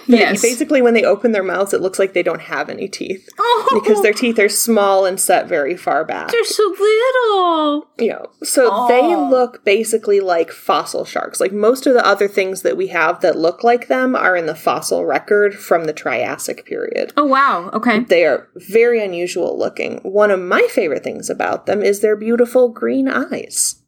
Yes. 0.07 0.41
Basically, 0.41 0.81
when 0.81 0.93
they 0.93 1.03
open 1.03 1.33
their 1.33 1.43
mouths, 1.43 1.73
it 1.73 1.81
looks 1.81 1.99
like 1.99 2.13
they 2.13 2.23
don't 2.23 2.41
have 2.41 2.69
any 2.69 2.87
teeth 2.87 3.29
Oh, 3.39 3.69
because 3.73 4.01
their 4.01 4.13
teeth 4.13 4.39
are 4.39 4.47
small 4.49 5.05
and 5.05 5.19
set 5.19 5.47
very 5.47 5.75
far 5.75 6.05
back. 6.05 6.29
they're 6.31 6.43
so 6.45 6.63
little. 6.63 7.87
You 7.99 8.09
know, 8.13 8.25
so 8.43 8.87
they 8.87 9.13
Oh. 9.15 9.27
look 9.29 9.63
basically 9.65 10.19
like 10.19 10.51
fossil 10.51 11.03
sharks. 11.05 11.39
Like 11.39 11.51
most 11.51 11.85
of 11.87 11.93
the 11.93 12.05
other 12.05 12.27
things 12.29 12.61
that 12.61 12.77
we 12.77 12.87
have 12.87 13.19
that 13.21 13.37
look 13.37 13.63
like 13.63 13.87
them 13.87 14.15
are 14.15 14.35
in 14.35 14.45
the 14.45 14.55
fossil 14.55 15.05
record 15.05 15.55
from 15.55 15.85
the 15.85 15.93
Triassic 15.93 16.65
period. 16.65 17.11
Oh 17.17 17.25
wow. 17.25 17.69
Okay. 17.73 17.99
They 17.99 18.25
are 18.25 18.47
very 18.55 19.03
unusual 19.03 19.57
looking. 19.57 19.97
One 20.03 20.31
of 20.31 20.39
my 20.39 20.67
favorite 20.69 21.03
things 21.03 21.29
about 21.29 21.65
them 21.65 21.81
is 21.81 21.99
their 21.99 22.15
beautiful 22.15 22.69
green 22.69 23.07
eyes. 23.09 23.81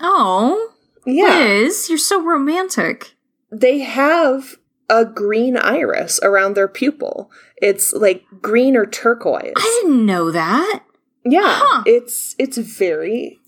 Oh, 0.00 0.72
Yeah. 1.06 1.38
Liz, 1.38 1.88
you're 1.88 1.98
so 1.98 2.22
romantic. 2.22 3.14
They 3.50 3.80
have 3.80 4.56
a 4.88 5.04
green 5.04 5.56
iris 5.56 6.20
around 6.22 6.54
their 6.54 6.68
pupil. 6.68 7.30
It's 7.56 7.92
like 7.92 8.24
green 8.40 8.76
or 8.76 8.86
turquoise. 8.86 9.52
I 9.56 9.80
didn't 9.82 10.04
know 10.06 10.30
that. 10.30 10.80
Yeah. 11.24 11.40
Huh. 11.44 11.82
It's 11.86 12.34
it's 12.38 12.58
very 12.58 13.40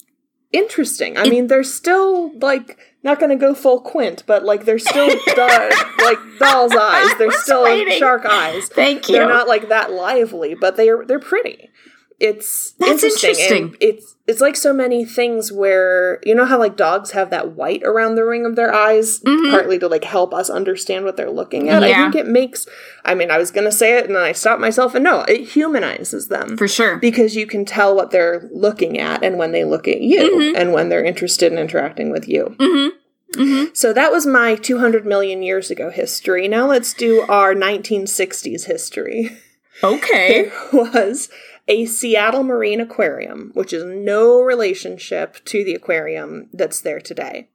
interesting. 0.53 1.19
I 1.19 1.25
mean, 1.29 1.49
they're 1.49 1.63
still 1.65 2.37
like 2.39 2.79
not 3.03 3.19
going 3.21 3.31
to 3.31 3.37
go 3.37 3.55
full 3.55 3.81
quint, 3.81 4.25
but 4.27 4.45
like 4.45 4.65
they're 4.65 4.79
still 4.79 5.07
like 5.37 6.19
doll's 6.39 6.75
eyes. 6.75 7.17
They're 7.19 7.31
still 7.33 7.65
waiting. 7.65 7.99
shark 7.99 8.25
eyes. 8.25 8.69
Thank 8.69 9.09
you. 9.09 9.17
They're 9.17 9.29
not 9.29 9.49
like 9.49 9.69
that 9.69 9.93
lively, 9.93 10.55
but 10.55 10.77
they're 10.77 11.05
they're 11.05 11.21
pretty. 11.21 11.71
It's 12.19 12.73
That's 12.79 13.03
interesting. 13.05 13.31
interesting. 13.31 13.77
It's 13.81 14.15
it's 14.27 14.41
like 14.41 14.57
so 14.57 14.73
many 14.73 15.05
things 15.05 15.53
where 15.53 16.19
you 16.25 16.35
know 16.35 16.47
how 16.47 16.59
like 16.59 16.75
dogs 16.77 17.11
have 17.11 17.29
that 17.31 17.53
white 17.53 17.83
around 17.85 18.15
the 18.15 18.25
ring 18.25 18.47
of 18.47 18.57
their 18.57 18.73
eyes, 18.73 19.21
Mhm. 19.21 19.51
partly 19.51 19.79
to 19.79 19.87
like 19.87 20.05
help 20.05 20.33
us 20.33 20.49
understand 20.49 21.05
what 21.05 21.19
they're 21.19 21.31
looking 21.31 21.69
at. 21.69 21.83
I 21.85 21.93
think 21.95 22.15
it 22.15 22.27
makes. 22.27 22.67
I 23.05 23.15
mean, 23.15 23.31
I 23.31 23.37
was 23.37 23.51
gonna 23.51 23.71
say 23.71 23.99
it 23.99 24.07
and 24.07 24.17
then 24.17 24.23
I 24.23 24.33
stopped 24.33 24.63
myself, 24.63 24.95
and 24.95 25.05
no, 25.05 25.25
it 25.29 25.43
humanizes 25.43 26.29
them 26.29 26.57
For 26.57 26.67
sure. 26.67 26.97
because 26.97 27.37
you 27.37 27.47
can 27.47 27.67
tell 27.67 27.95
what 27.95 28.11
they're 28.13 28.49
looking 28.51 28.99
at 28.99 29.23
and 29.23 29.37
when 29.37 29.53
they 29.53 29.65
look 29.65 29.87
at 29.87 30.01
you 30.01 30.39
Mhm. 30.39 30.55
and 30.57 30.73
when 30.73 30.89
they're 30.89 31.05
interested 31.05 31.53
in 31.53 31.59
interacting 31.59 32.11
with 32.11 32.27
you. 32.27 32.57
Mm-hmm. 32.59 33.41
Mm-hmm. 33.43 33.65
So 33.75 33.93
that 33.93 34.11
was 34.11 34.25
my 34.27 34.55
200 34.55 35.05
million 35.05 35.43
years 35.43 35.71
ago 35.71 35.91
history. 35.91 36.49
Now 36.49 36.67
let's 36.67 36.95
do 36.95 37.27
our 37.29 37.55
1960s 37.55 38.65
history. 38.65 39.37
Okay. 39.85 40.51
There 40.73 40.85
was 40.85 41.29
a 41.69 41.87
Seattle 41.87 42.43
Marine 42.43 42.81
Aquarium, 42.81 43.51
which 43.55 43.73
is 43.73 43.85
no 43.85 44.41
relationship 44.41 45.45
to 45.47 45.65
the 45.65 45.75
aquarium 45.75 46.49
that's 46.53 46.81
there 46.81 47.01
today. 47.01 47.49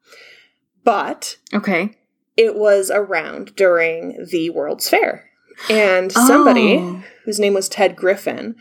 But 0.83 1.37
Okay. 1.53 1.91
it 2.35 2.55
was 2.55 2.91
around 2.91 3.55
during 3.55 4.25
the 4.31 4.49
World's 4.49 4.89
Fair. 4.89 5.29
And 5.69 6.11
somebody 6.11 6.77
Oh. 6.77 7.03
whose 7.25 7.39
name 7.39 7.53
was 7.53 7.69
Ted 7.69 7.95
Griffin 7.95 8.55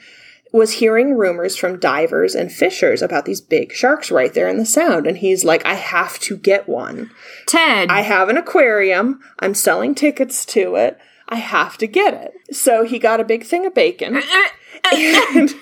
was 0.52 0.72
hearing 0.72 1.14
rumors 1.16 1.56
from 1.56 1.78
divers 1.78 2.34
and 2.34 2.50
fishers 2.52 3.02
about 3.02 3.24
these 3.24 3.40
big 3.40 3.72
sharks 3.72 4.10
right 4.10 4.34
there 4.34 4.48
in 4.48 4.58
the 4.58 4.66
sound. 4.66 5.06
And 5.06 5.18
he's 5.18 5.44
like, 5.44 5.64
I 5.64 5.74
have 5.74 6.18
to 6.20 6.36
get 6.36 6.68
one. 6.68 7.10
Ted. 7.46 7.88
I 7.88 8.00
have 8.02 8.28
an 8.28 8.36
aquarium. 8.36 9.20
I'm 9.38 9.54
selling 9.54 9.94
tickets 9.94 10.44
to 10.46 10.74
it. 10.74 10.98
I 11.30 11.36
have 11.36 11.78
to 11.78 11.86
get 11.86 12.14
it. 12.14 12.54
So 12.54 12.84
he 12.84 12.98
got 12.98 13.20
a 13.20 13.24
big 13.24 13.44
thing 13.44 13.64
of 13.64 13.74
bacon 13.74 14.20
and 14.92 15.54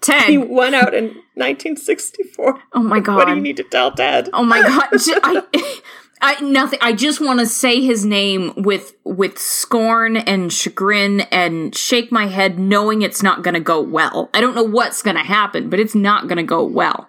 Ted. 0.00 0.28
he 0.28 0.38
went 0.38 0.74
out 0.74 0.94
in 0.94 1.06
1964. 1.34 2.62
oh 2.74 2.82
my 2.82 3.00
god. 3.00 3.16
What 3.16 3.26
do 3.26 3.34
you 3.34 3.40
need 3.40 3.56
to 3.56 3.64
tell 3.64 3.92
Ted? 3.92 4.30
Oh 4.32 4.44
my 4.44 4.62
god. 4.62 4.88
I, 5.22 5.80
I 6.20 6.40
nothing. 6.40 6.78
I 6.82 6.92
just 6.92 7.20
want 7.20 7.40
to 7.40 7.46
say 7.46 7.80
his 7.80 8.04
name 8.04 8.52
with 8.56 8.94
with 9.04 9.38
scorn 9.38 10.16
and 10.16 10.52
chagrin 10.52 11.20
and 11.32 11.74
shake 11.74 12.10
my 12.10 12.26
head, 12.26 12.58
knowing 12.58 13.02
it's 13.02 13.22
not 13.22 13.42
going 13.42 13.54
to 13.54 13.60
go 13.60 13.80
well. 13.80 14.30
I 14.34 14.40
don't 14.40 14.54
know 14.54 14.64
what's 14.64 15.02
going 15.02 15.16
to 15.16 15.22
happen, 15.22 15.70
but 15.70 15.80
it's 15.80 15.94
not 15.94 16.28
going 16.28 16.38
to 16.38 16.42
go 16.42 16.64
well. 16.64 17.07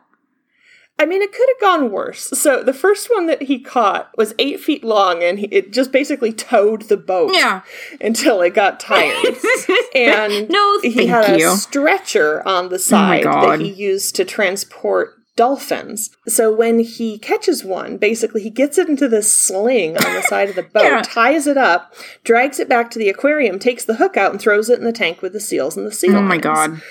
I 0.99 1.05
mean, 1.05 1.21
it 1.21 1.31
could 1.31 1.47
have 1.47 1.61
gone 1.61 1.91
worse. 1.91 2.27
So 2.39 2.61
the 2.61 2.73
first 2.73 3.09
one 3.09 3.27
that 3.27 3.43
he 3.43 3.59
caught 3.59 4.11
was 4.17 4.33
eight 4.37 4.59
feet 4.59 4.83
long, 4.83 5.23
and 5.23 5.39
he, 5.39 5.45
it 5.47 5.71
just 5.71 5.91
basically 5.93 6.33
towed 6.33 6.83
the 6.83 6.97
boat 6.97 7.31
Yeah. 7.33 7.61
until 8.01 8.41
it 8.41 8.53
got 8.53 8.79
tired. 8.79 9.37
and 9.95 10.49
No, 10.49 10.79
he 10.81 11.07
had 11.07 11.39
you. 11.39 11.51
a 11.51 11.55
stretcher 11.55 12.45
on 12.47 12.67
the 12.69 12.75
oh 12.75 12.79
side 12.79 13.23
that 13.23 13.61
he 13.61 13.69
used 13.71 14.15
to 14.17 14.25
transport 14.25 15.15
dolphins. 15.35 16.09
So 16.27 16.53
when 16.53 16.79
he 16.79 17.17
catches 17.17 17.63
one, 17.63 17.95
basically 17.95 18.41
he 18.43 18.49
gets 18.49 18.77
it 18.77 18.89
into 18.89 19.07
this 19.07 19.33
sling 19.33 19.95
on 19.95 20.13
the 20.13 20.21
side 20.23 20.49
of 20.49 20.55
the 20.55 20.63
boat, 20.73 20.83
Yeah. 20.83 21.01
ties 21.01 21.47
it 21.47 21.55
up, 21.57 21.93
drags 22.25 22.59
it 22.59 22.67
back 22.67 22.91
to 22.91 22.99
the 22.99 23.07
aquarium, 23.07 23.57
takes 23.57 23.85
the 23.85 23.95
hook 23.95 24.17
out, 24.17 24.31
and 24.31 24.41
throws 24.41 24.69
it 24.69 24.79
in 24.79 24.83
the 24.83 24.91
tank 24.91 25.21
with 25.21 25.31
the 25.31 25.39
seals 25.39 25.77
and 25.77 25.87
the 25.87 25.93
seal. 25.93 26.17
Oh 26.17 26.21
my 26.21 26.37
god. 26.37 26.81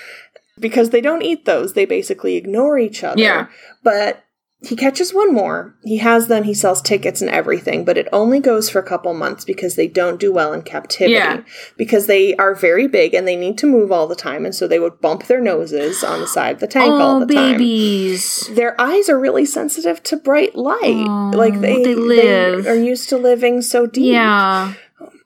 Because 0.59 0.89
they 0.89 1.01
don't 1.01 1.21
eat 1.23 1.45
those, 1.45 1.73
they 1.73 1.85
basically 1.85 2.35
ignore 2.35 2.77
each 2.77 3.03
other. 3.03 3.21
Yeah. 3.21 3.47
But 3.83 4.23
he 4.61 4.75
catches 4.75 5.13
one 5.13 5.33
more. 5.33 5.73
He 5.85 5.99
has 5.99 6.27
them, 6.27 6.43
he 6.43 6.53
sells 6.53 6.81
tickets 6.81 7.21
and 7.21 7.29
everything, 7.29 7.85
but 7.85 7.97
it 7.97 8.09
only 8.11 8.41
goes 8.41 8.69
for 8.69 8.79
a 8.79 8.83
couple 8.83 9.13
months 9.13 9.45
because 9.45 9.75
they 9.75 9.87
don't 9.87 10.19
do 10.19 10.33
well 10.33 10.51
in 10.51 10.63
captivity. 10.63 11.13
Yeah. 11.13 11.43
Because 11.77 12.07
they 12.07 12.35
are 12.35 12.53
very 12.55 12.85
big 12.85 13.13
and 13.13 13.25
they 13.25 13.37
need 13.37 13.57
to 13.59 13.67
move 13.67 13.89
all 13.89 14.05
the 14.05 14.17
time, 14.17 14.45
and 14.45 14.53
so 14.53 14.67
they 14.67 14.79
would 14.79 14.99
bump 14.99 15.27
their 15.27 15.39
noses 15.39 16.03
on 16.03 16.19
the 16.19 16.27
side 16.27 16.55
of 16.55 16.59
the 16.59 16.67
tank 16.67 16.91
all 16.91 17.21
Oh, 17.21 17.25
the 17.25 17.33
time. 17.33 17.53
babies. 17.53 18.49
Their 18.53 18.79
eyes 18.81 19.07
are 19.07 19.17
really 19.17 19.45
sensitive 19.45 20.03
to 20.03 20.17
bright 20.17 20.55
light. 20.57 21.05
Oh, 21.07 21.31
like 21.33 21.61
they, 21.61 21.81
they 21.81 21.95
live. 21.95 22.67
are 22.67 22.75
used 22.75 23.07
to 23.09 23.17
living 23.17 23.61
so 23.61 23.85
deep. 23.85 24.11
Yeah. 24.11 24.73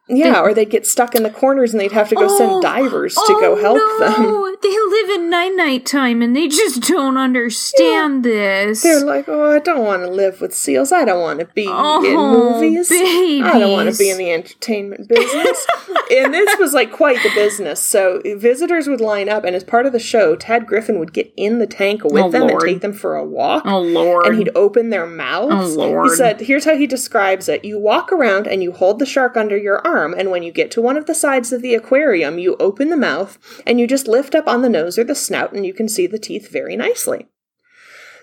Yeah, 0.10 0.42
or 0.42 0.54
they'd 0.54 0.70
get 0.70 0.86
stuck 0.86 1.16
in 1.16 1.24
the 1.24 1.30
corners 1.30 1.72
and 1.74 1.80
they'd 1.80 1.92
have 1.94 2.10
to 2.10 2.16
go 2.16 2.28
Oh, 2.30 2.38
send 2.38 2.62
divers 2.62 3.16
to 3.16 3.38
go 3.40 3.54
oh, 3.54 3.62
help 3.62 3.78
them. 4.00 4.24
no. 4.24 4.56
They 4.62 4.70
live 4.70 5.10
in 5.20 5.30
night 5.30 5.54
night 5.56 5.86
time 5.86 6.22
and 6.22 6.36
they 6.36 6.48
just 6.48 6.82
don't 6.84 7.18
understand 7.18 8.24
this. 8.24 8.82
They're 8.84 9.04
like, 9.04 9.28
oh, 9.28 9.52
I 9.52 9.60
don't 9.60 9.84
want 9.86 10.04
to 10.04 10.10
live 10.10 10.40
with 10.42 10.54
seals. 10.54 10.92
I 10.92 11.04
don't 11.06 11.22
want 11.22 11.40
to 11.40 11.46
be 11.46 11.68
oh, 11.70 12.04
in 12.04 12.16
Oh, 12.16 12.62
movies. 12.62 12.90
I 12.92 13.60
don't 13.60 13.72
want 13.72 13.92
to 13.92 13.98
be 13.98 14.10
in 14.10 14.18
the 14.18 14.32
entertainment 14.32 15.08
business. 15.08 15.68
and 16.12 16.34
this 16.34 16.58
was 16.60 16.74
like 16.74 16.92
quite 16.92 17.22
the 17.24 17.32
business. 17.36 17.82
So 17.82 18.22
visitors 18.38 18.88
would 18.88 19.02
line 19.02 19.30
up, 19.30 19.44
and 19.44 19.56
as 19.56 19.64
part 19.64 19.86
of 19.86 19.92
the 19.94 20.00
show, 20.00 20.36
Ted 20.36 20.66
Griffin 20.68 21.00
would 21.00 21.14
get 21.14 21.34
in 21.36 21.60
the 21.60 21.68
tank 21.68 22.04
with 22.04 22.14
Oh, 22.24 22.30
them 22.32 22.42
Lord. 22.48 22.54
and 22.54 22.62
take 22.62 22.82
them 22.82 22.94
for 22.94 23.16
a 23.16 23.26
walk. 23.26 23.64
oh 23.66 23.80
Lord. 23.82 24.28
And 24.28 24.38
he'd 24.38 24.50
open 24.56 24.90
their 24.90 25.06
oh, 25.06 25.10
mouths. 25.10 25.76
Oh, 25.76 25.80
Lord. 25.80 26.10
He 26.10 26.16
said, 26.16 26.42
here's 26.42 26.66
how 26.66 26.76
he 26.76 26.88
describes 26.88 27.48
it. 27.50 27.66
You 27.66 27.80
walk 27.80 28.12
around 28.12 28.48
and 28.48 28.62
you 28.64 28.72
hold 28.72 29.00
the 29.00 29.06
shark 29.06 29.36
under 29.38 29.58
your 29.58 29.86
arm, 29.86 29.93
and 30.18 30.32
when 30.32 30.44
you 30.44 30.52
get 30.52 30.72
to 30.72 30.82
one 30.82 30.98
of 30.98 31.06
the 31.06 31.16
sides 31.16 31.52
of 31.52 31.62
the 31.62 31.76
aquarium, 31.76 32.40
you 32.40 32.56
open 32.60 32.90
the 32.90 32.98
mouth 32.98 33.38
and 33.68 33.80
you 33.80 33.88
just 33.88 34.08
lift 34.08 34.34
up 34.36 34.48
on 34.48 34.62
the 34.62 34.70
nose 34.70 34.98
or 34.98 35.04
the 35.04 35.16
snout, 35.16 35.54
and 35.54 35.66
you 35.66 35.74
can 35.74 35.88
see 35.88 36.08
the 36.08 36.20
teeth 36.20 36.50
very 36.52 36.76
nicely. 36.76 37.28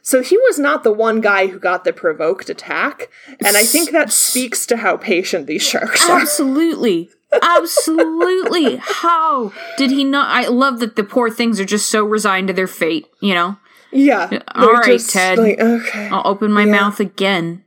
So 0.02 0.22
he 0.22 0.36
was 0.38 0.58
not 0.58 0.82
the 0.82 0.92
one 0.92 1.20
guy 1.20 1.48
who 1.48 1.58
got 1.58 1.84
the 1.84 1.92
provoked 1.92 2.48
attack, 2.48 3.08
and 3.44 3.56
I 3.56 3.64
think 3.64 3.90
that 3.90 4.10
speaks 4.12 4.64
to 4.66 4.78
how 4.78 4.96
patient 4.96 5.46
these 5.46 5.62
sharks 5.62 6.08
are. 6.08 6.20
Absolutely. 6.20 7.10
Absolutely. 7.42 8.76
How 8.82 9.52
did 9.76 9.90
he 9.92 10.02
not? 10.02 10.26
I 10.28 10.48
love 10.48 10.80
that 10.80 10.96
the 10.96 11.04
poor 11.04 11.30
things 11.30 11.60
are 11.60 11.64
just 11.64 11.88
so 11.88 12.04
resigned 12.04 12.48
to 12.48 12.54
their 12.54 12.66
fate, 12.66 13.06
you 13.20 13.34
know? 13.34 13.56
Yeah. 13.92 14.40
All 14.54 14.72
right, 14.72 15.00
Ted. 15.00 15.38
Like, 15.38 15.60
okay. 15.60 16.08
I'll 16.08 16.26
open 16.26 16.50
my 16.52 16.64
Yeah. 16.64 16.72
mouth 16.72 16.98
again. 16.98 17.62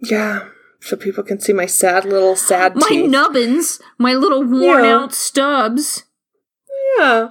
Yeah. 0.00 0.48
So 0.84 0.96
people 0.96 1.22
can 1.22 1.38
see 1.40 1.52
my 1.52 1.66
sad 1.66 2.04
little 2.04 2.34
sad 2.34 2.74
My 2.74 2.88
teeth. 2.88 3.08
nubbins, 3.08 3.80
my 3.98 4.14
little 4.14 4.42
worn 4.42 4.82
Yeah. 4.84 4.94
out 4.96 5.14
stubs. 5.14 6.02
Yeah. 6.98 7.28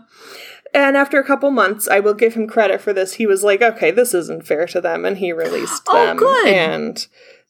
And 0.74 0.96
after 0.96 1.20
a 1.20 1.24
couple 1.28 1.52
months, 1.52 1.88
I 1.90 2.00
will 2.00 2.14
give 2.14 2.34
him 2.34 2.48
credit 2.48 2.80
for 2.80 2.94
this. 2.94 3.16
He 3.16 3.28
was 3.28 3.44
like, 3.44 3.62
okay, 3.62 3.92
this 3.92 4.14
isn't 4.14 4.48
fair 4.48 4.66
to 4.68 4.80
them. 4.80 5.04
And 5.04 5.18
he 5.18 5.34
released 5.34 5.84
Oh, 5.90 6.06
them. 6.06 6.16
good. 6.18 6.48
And 6.48 7.06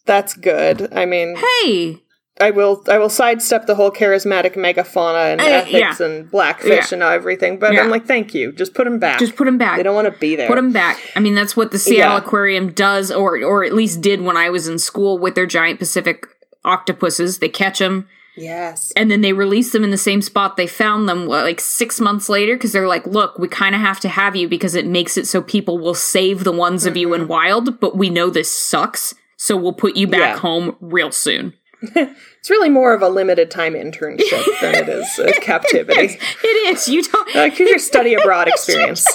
that's 0.08 0.34
good. 0.34 0.92
I 0.92 1.06
mean, 1.06 1.36
Hey, 1.64 2.02
I 2.42 2.50
will 2.52 2.84
I 2.88 2.98
will 2.98 3.10
sidestep 3.10 3.66
the 3.68 3.76
whole 3.76 3.92
charismatic 3.92 4.56
megafauna 4.56 5.32
and 5.34 5.42
Uh, 5.42 5.46
ethics 5.46 6.00
yeah. 6.00 6.06
and 6.06 6.30
blackfish 6.32 6.92
Yeah. 6.92 6.96
and 6.96 7.04
everything. 7.04 7.60
But 7.60 7.74
Yeah. 7.74 7.82
I'm 7.82 7.90
like, 7.90 8.06
thank 8.06 8.34
you. 8.34 8.52
Just 8.52 8.74
put 8.74 8.86
them 8.86 9.00
back. 9.00 9.20
just 9.20 9.36
put 9.36 9.48
him 9.48 9.58
back. 9.58 9.78
they 9.78 9.84
don't 9.84 9.96
want 9.96 10.12
to 10.12 10.20
be 10.20 10.36
there. 10.36 10.48
Put 10.48 10.56
them 10.56 10.72
back. 10.72 11.00
I 11.16 11.20
mean, 11.20 11.36
that's 11.36 11.56
what 11.56 11.72
the 11.72 11.80
Seattle. 11.80 12.18
Aquarium 12.18 12.72
does, 12.72 13.12
or 13.12 13.42
or 13.44 13.64
at 13.64 13.74
least 13.74 14.02
did 14.02 14.22
when 14.22 14.36
I 14.38 14.50
was 14.50 14.68
in 14.68 14.80
school 14.80 15.18
with 15.18 15.36
their 15.36 15.46
giant 15.46 15.80
Pacific 15.80 16.26
octopuses. 16.66 17.40
They 17.40 17.50
catch 17.50 17.80
them 17.80 18.08
yes. 18.38 18.92
and 18.96 19.10
then 19.10 19.22
they 19.22 19.34
release 19.34 19.72
them 19.72 19.84
in 19.84 19.92
the 19.92 19.98
same 19.98 20.22
spot 20.22 20.58
they 20.58 20.68
found 20.68 21.10
them 21.10 21.26
like 21.28 21.60
six 21.60 22.00
months 22.00 22.30
later 22.30 22.56
because 22.56 22.72
they're 22.72 22.88
like, 22.88 23.06
look, 23.08 23.38
we 23.40 23.48
kind 23.48 23.76
of 23.76 23.82
have 23.82 24.00
to 24.02 24.10
have 24.10 24.36
you 24.36 24.48
because 24.48 24.76
it 24.76 24.86
makes 24.86 25.18
it 25.18 25.28
so 25.28 25.42
people 25.42 25.78
will 25.80 25.94
save 25.96 26.44
the 26.44 26.52
ones 26.52 26.86
of 26.86 26.96
you 26.96 27.14
in 27.14 27.28
wild, 27.28 27.80
but 27.80 27.98
we 27.98 28.10
know 28.10 28.30
this 28.30 28.52
sucks, 28.52 29.16
so 29.38 29.58
we'll 29.58 29.74
put 29.74 29.96
you 29.96 30.08
back 30.08 30.38
home 30.38 30.76
real 30.80 31.12
soon. 31.12 31.54
It's 32.42 32.50
really 32.50 32.70
more 32.70 32.96
of 32.96 33.04
a 33.04 33.08
limited 33.08 33.52
time 33.52 33.74
internship 33.74 34.62
than 34.62 34.74
it 34.74 34.90
is 34.90 35.20
a 35.20 35.32
captivity. 35.42 36.18
It 36.44 36.48
is. 36.74 36.88
You 36.88 37.04
don't. 37.04 37.36
Uh, 37.36 37.40
like 37.40 37.54
here's 37.54 37.70
your 37.70 37.78
study 37.78 38.16
abroad 38.16 38.48
experience. 38.48 39.06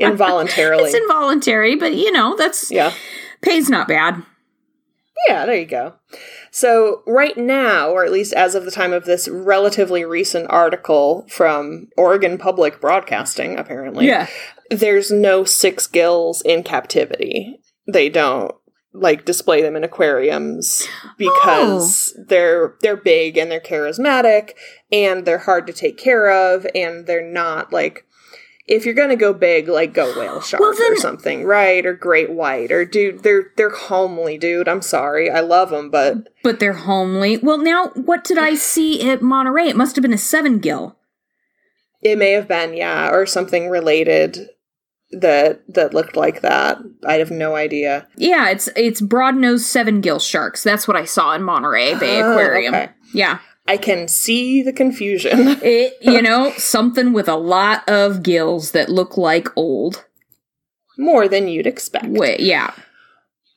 Involuntarily. 0.00 0.90
It's 0.90 0.94
involuntary, 0.94 1.76
but 1.76 1.94
you 1.94 2.10
know 2.10 2.34
that's 2.36 2.72
yeah. 2.72 2.92
pays 3.40 3.70
not 3.70 3.86
bad. 3.86 4.24
Yeah, 5.28 5.46
there 5.46 5.54
you 5.54 5.66
go. 5.66 5.94
So, 6.50 7.02
right 7.06 7.36
now, 7.36 7.90
or 7.90 8.04
at 8.04 8.12
least 8.12 8.32
as 8.32 8.56
of 8.56 8.64
the 8.64 8.72
time 8.72 8.92
of 8.92 9.04
this 9.04 9.28
relatively 9.28 10.04
recent 10.04 10.50
article 10.50 11.26
from 11.28 11.88
Oregon 11.96 12.36
Public 12.36 12.80
Broadcasting, 12.80 13.56
apparently, 13.56 14.08
yeah. 14.08 14.26
there's 14.70 15.12
no 15.12 15.44
six 15.44 15.86
gills 15.86 16.42
in 16.42 16.64
captivity. 16.64 17.60
They 17.86 18.08
don't 18.08 18.54
like 18.94 19.24
display 19.24 19.60
them 19.60 19.74
in 19.76 19.84
aquariums 19.84 20.86
because 21.18 22.14
oh. 22.16 22.24
they're 22.28 22.74
they're 22.80 22.96
big 22.96 23.36
and 23.36 23.50
they're 23.50 23.60
charismatic 23.60 24.52
and 24.90 25.26
they're 25.26 25.38
hard 25.38 25.66
to 25.66 25.72
take 25.72 25.98
care 25.98 26.30
of 26.30 26.66
and 26.74 27.06
they're 27.06 27.28
not 27.28 27.72
like 27.72 28.06
if 28.66 28.86
you're 28.86 28.94
gonna 28.94 29.16
go 29.16 29.34
big, 29.34 29.68
like 29.68 29.92
go 29.92 30.18
whale 30.18 30.40
shark 30.40 30.62
or 30.62 30.74
then- 30.74 30.96
something, 30.96 31.44
right? 31.44 31.84
Or 31.84 31.92
great 31.92 32.30
white, 32.30 32.72
or 32.72 32.84
dude, 32.84 33.22
they're 33.22 33.52
they're 33.56 33.68
homely, 33.68 34.38
dude. 34.38 34.68
I'm 34.68 34.80
sorry, 34.80 35.30
I 35.30 35.40
love 35.40 35.70
them, 35.70 35.90
but 35.90 36.28
but 36.42 36.60
they're 36.60 36.72
homely. 36.72 37.36
Well, 37.36 37.58
now 37.58 37.88
what 37.88 38.24
did 38.24 38.38
I 38.38 38.54
see 38.54 39.06
at 39.08 39.20
Monterey? 39.20 39.68
It 39.68 39.76
must 39.76 39.96
have 39.96 40.02
been 40.02 40.14
a 40.14 40.18
seven 40.18 40.60
gill. 40.60 40.96
it 42.00 42.16
may 42.16 42.30
have 42.30 42.48
been 42.48 42.74
yeah, 42.74 43.10
or 43.10 43.26
something 43.26 43.68
related 43.68 44.48
that 45.12 45.62
that 45.68 45.94
looked 45.94 46.16
like 46.16 46.40
that. 46.40 46.78
I 47.06 47.14
have 47.14 47.30
no 47.30 47.54
idea. 47.54 48.06
Yeah, 48.16 48.48
it's 48.50 48.68
it's 48.76 49.00
broad 49.00 49.36
nosed 49.36 49.66
seven 49.66 50.00
gill 50.00 50.18
sharks. 50.18 50.62
That's 50.62 50.88
what 50.88 50.96
I 50.96 51.04
saw 51.04 51.34
in 51.34 51.42
Monterey 51.42 51.94
Bay 51.98 52.22
Oh, 52.22 52.32
Aquarium. 52.32 52.74
okay. 52.74 52.90
Yeah, 53.12 53.38
I 53.68 53.76
can 53.76 54.08
see 54.08 54.62
the 54.62 54.72
confusion. 54.72 55.38
it 55.62 55.94
you 56.00 56.20
know 56.22 56.52
something 56.56 57.12
with 57.12 57.28
a 57.28 57.36
lot 57.36 57.88
of 57.88 58.22
gills 58.22 58.72
that 58.72 58.88
look 58.88 59.16
like 59.16 59.48
old. 59.56 60.04
More 60.96 61.26
than 61.28 61.48
you'd 61.48 61.66
expect. 61.66 62.06
Wait, 62.06 62.40
yeah, 62.40 62.72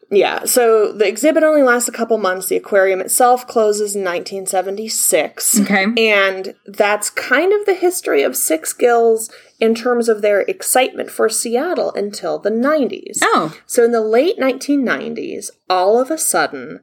Yeah, 0.10 0.46
so 0.46 0.93
the 0.93 1.08
exhibit 1.08 1.43
only 1.43 1.63
lasts 1.63 1.89
a 1.89 1.91
couple 1.91 2.17
months. 2.17 2.48
The 2.48 2.56
aquarium 2.56 3.02
itself 3.02 3.46
closes 3.46 3.96
in 3.96 4.04
1976. 4.04 5.62
okay. 5.62 5.86
And 5.98 6.56
that's 6.65 7.10
kind 7.10 7.52
of 7.52 7.65
the 7.65 7.74
history 7.74 8.24
of 8.24 8.38
Six 8.38 8.72
Gills 8.72 9.30
in 9.60 9.76
terms 9.76 10.08
of 10.08 10.22
their 10.22 10.41
excitement 10.41 11.12
for 11.12 11.28
Seattle 11.28 11.91
until 11.93 12.39
the 12.39 12.50
90s. 12.50 13.20
Oh, 13.22 13.58
So 13.65 13.84
in 13.84 13.91
the 13.91 14.02
late 14.02 14.39
1990s, 14.39 15.50
all 15.70 16.00
of 16.00 16.10
a 16.10 16.17
sudden, 16.17 16.82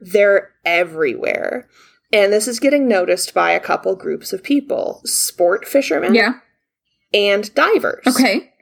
they're 0.00 0.50
everywhere. 0.64 1.68
And 2.12 2.32
this 2.32 2.48
is 2.48 2.58
getting 2.58 2.88
noticed 2.88 3.32
by 3.32 3.52
a 3.52 3.60
couple 3.60 3.94
groups 3.94 4.32
of 4.32 4.42
people 4.42 5.02
sport 5.04 5.66
fishermen 5.66 6.14
yeah, 6.14 6.40
and 7.12 7.52
divers. 7.54 8.06
okay. 8.06 8.52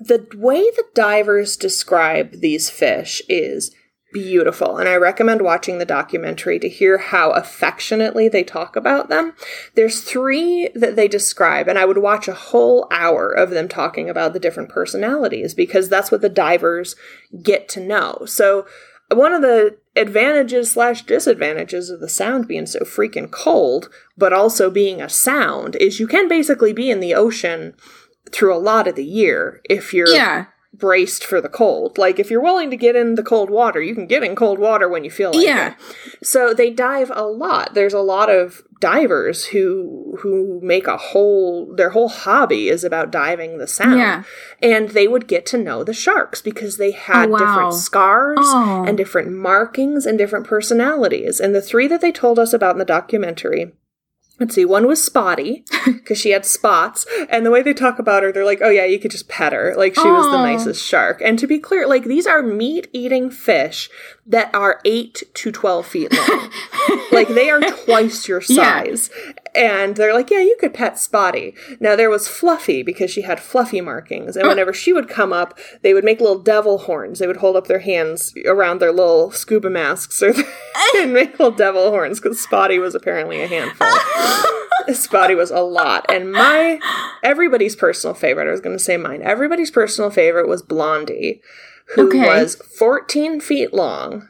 The 0.00 0.26
way 0.34 0.62
the 0.62 0.84
divers 0.94 1.56
describe 1.56 2.32
these 2.32 2.68
fish 2.70 3.22
is 3.28 3.74
beautiful, 4.14 4.78
and 4.78 4.88
I 4.88 4.94
recommend 4.94 5.42
watching 5.42 5.78
the 5.78 5.84
documentary 5.84 6.58
to 6.60 6.68
hear 6.68 6.98
how 6.98 7.32
affectionately 7.32 8.28
they 8.28 8.44
talk 8.44 8.76
about 8.76 9.08
them. 9.08 9.34
There's 9.74 10.02
three 10.02 10.70
that 10.74 10.96
they 10.96 11.08
describe, 11.08 11.68
and 11.68 11.78
I 11.78 11.84
would 11.84 11.98
watch 11.98 12.28
a 12.28 12.34
whole 12.34 12.86
hour 12.90 13.30
of 13.30 13.50
them 13.50 13.68
talking 13.68 14.08
about 14.08 14.32
the 14.32 14.38
different 14.38 14.70
personalities 14.70 15.52
because 15.52 15.88
that's 15.88 16.10
what 16.10 16.22
the 16.22 16.28
divers 16.28 16.96
get 17.42 17.68
to 17.70 17.80
know. 17.80 18.22
So, 18.24 18.66
one 19.12 19.34
of 19.34 19.42
the 19.42 19.76
advantages 19.96 20.70
slash 20.70 21.02
disadvantages 21.02 21.90
of 21.90 22.00
the 22.00 22.08
sound 22.08 22.48
being 22.48 22.66
so 22.66 22.80
freaking 22.80 23.30
cold, 23.30 23.90
but 24.16 24.32
also 24.32 24.70
being 24.70 25.02
a 25.02 25.08
sound, 25.08 25.76
is 25.76 26.00
you 26.00 26.06
can 26.06 26.28
basically 26.28 26.72
be 26.72 26.90
in 26.90 27.00
the 27.00 27.14
ocean 27.14 27.74
through 28.34 28.54
a 28.54 28.58
lot 28.58 28.88
of 28.88 28.96
the 28.96 29.04
year 29.04 29.60
if 29.70 29.94
you're 29.94 30.08
Yeah, 30.08 30.46
braced 30.76 31.24
for 31.24 31.40
the 31.40 31.48
cold. 31.48 31.96
Like 31.98 32.18
if 32.18 32.30
you're 32.32 32.42
willing 32.42 32.68
to 32.70 32.76
get 32.76 32.96
in 32.96 33.14
the 33.14 33.22
cold 33.22 33.48
water, 33.48 33.80
you 33.80 33.94
can 33.94 34.08
get 34.08 34.24
in 34.24 34.34
cold 34.34 34.58
water 34.58 34.88
when 34.88 35.04
you 35.04 35.10
feel 35.10 35.30
like 35.32 35.46
Yeah. 35.46 35.68
it. 35.68 36.26
So 36.26 36.52
they 36.52 36.70
dive 36.70 37.12
a 37.14 37.22
lot. 37.26 37.74
There's 37.74 37.94
a 37.94 38.00
lot 38.00 38.28
of 38.28 38.62
divers 38.80 39.46
who 39.46 40.16
who 40.20 40.60
make 40.62 40.86
a 40.88 40.96
whole 40.96 41.72
their 41.76 41.90
whole 41.90 42.08
hobby 42.08 42.68
is 42.68 42.82
about 42.84 43.12
diving 43.12 43.58
the 43.58 43.68
sound. 43.68 43.98
Yeah. 43.98 44.22
And 44.60 44.88
they 44.90 45.06
would 45.06 45.28
get 45.28 45.46
to 45.46 45.58
know 45.58 45.84
the 45.84 45.94
sharks 45.94 46.42
because 46.42 46.76
they 46.76 46.90
had 46.90 47.28
Oh, 47.28 47.32
wow. 47.32 47.38
different 47.38 47.74
scars 47.74 48.38
Oh. 48.42 48.84
and 48.86 48.96
different 48.96 49.30
markings 49.30 50.06
and 50.06 50.18
different 50.18 50.46
personalities. 50.46 51.38
And 51.40 51.54
the 51.54 51.62
three 51.62 51.86
that 51.86 52.00
they 52.00 52.12
told 52.12 52.38
us 52.38 52.52
about 52.52 52.74
in 52.74 52.78
the 52.78 52.84
documentary 52.84 53.72
Let's 54.40 54.56
see, 54.56 54.64
one 54.64 54.88
was 54.88 55.02
Spotty, 55.02 55.64
because 55.84 56.18
she 56.18 56.30
had 56.30 56.44
spots. 56.44 57.06
And 57.30 57.46
the 57.46 57.52
way 57.52 57.62
they 57.62 57.72
talk 57.72 58.00
about 58.00 58.24
her, 58.24 58.32
they're 58.32 58.44
like, 58.44 58.60
oh 58.62 58.70
yeah, 58.70 58.84
you 58.84 58.98
could 58.98 59.12
just 59.12 59.28
pet 59.28 59.52
her. 59.52 59.74
Like, 59.76 59.94
she 59.94 60.00
was 60.02 60.26
the 60.26 60.42
nicest 60.42 60.84
shark. 60.84 61.22
And 61.22 61.38
to 61.38 61.46
be 61.46 61.60
clear, 61.60 61.86
like, 61.86 62.04
these 62.04 62.26
are 62.26 62.42
meat 62.42 62.88
eating 62.92 63.30
fish 63.30 63.88
that 64.26 64.54
are 64.54 64.80
8 64.84 65.22
to 65.34 65.52
12 65.52 65.86
feet 65.86 66.12
long. 66.12 66.50
like, 67.12 67.28
they 67.28 67.50
are 67.50 67.60
twice 67.60 68.26
your 68.26 68.42
Yeah. 68.48 68.82
size. 68.82 69.10
And 69.54 69.96
they're 69.96 70.14
like, 70.14 70.30
yeah, 70.30 70.40
you 70.40 70.56
could 70.58 70.74
pet 70.74 70.98
Spotty. 70.98 71.54
Now 71.78 71.94
there 71.94 72.10
was 72.10 72.26
Fluffy 72.26 72.82
because 72.82 73.10
she 73.10 73.22
had 73.22 73.38
fluffy 73.38 73.80
markings. 73.80 74.36
And 74.36 74.48
whenever 74.48 74.72
she 74.72 74.92
would 74.92 75.08
come 75.08 75.32
up, 75.32 75.56
they 75.82 75.94
would 75.94 76.04
make 76.04 76.20
little 76.20 76.40
devil 76.40 76.78
horns. 76.78 77.18
They 77.20 77.26
would 77.26 77.36
hold 77.36 77.54
up 77.54 77.66
their 77.68 77.78
hands 77.80 78.34
around 78.46 78.80
their 78.80 78.92
little 78.92 79.30
scuba 79.30 79.70
masks 79.70 80.22
or 80.22 80.32
and 80.96 81.12
make 81.12 81.38
little 81.38 81.52
devil 81.52 81.90
horns 81.90 82.18
because 82.18 82.40
Spotty 82.40 82.78
was 82.78 82.94
apparently 82.94 83.42
a 83.42 83.46
handful. 83.46 83.86
Spotty 84.92 85.34
was 85.34 85.50
a 85.50 85.60
lot. 85.60 86.04
And 86.12 86.32
my, 86.32 86.78
everybody's 87.22 87.76
personal 87.76 88.14
favorite, 88.14 88.48
I 88.48 88.52
was 88.52 88.60
going 88.60 88.76
to 88.76 88.82
say 88.82 88.96
mine, 88.96 89.22
everybody's 89.22 89.70
personal 89.70 90.10
favorite 90.10 90.48
was 90.48 90.62
Blondie, 90.62 91.40
who 91.94 92.08
Okay. 92.08 92.18
was 92.42 92.56
14 92.78 93.40
feet 93.40 93.72
long. 93.74 94.28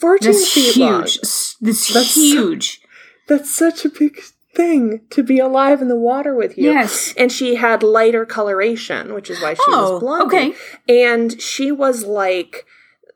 14 0.00 0.32
That's 0.32 0.52
feet 0.52 0.74
huge. 0.74 0.78
long. 0.78 1.00
That's, 1.02 1.92
That's 1.92 2.14
huge. 2.14 2.80
That's 3.28 3.50
such 3.50 3.84
a 3.84 3.88
big 3.88 4.20
thing 4.54 5.02
to 5.10 5.22
be 5.22 5.38
alive 5.38 5.82
in 5.82 5.88
the 5.88 5.96
water 5.98 6.34
with 6.34 6.56
you. 6.56 6.72
Yes. 6.72 7.14
And 7.16 7.30
she 7.30 7.56
had 7.56 7.82
lighter 7.82 8.24
coloration, 8.24 9.12
which 9.14 9.28
is 9.30 9.40
why 9.40 9.54
she 9.54 9.60
Oh, 9.68 9.92
was 9.94 10.00
blonde. 10.00 10.22
okay. 10.22 10.54
And 10.88 11.40
she 11.40 11.70
was 11.70 12.04
like 12.04 12.64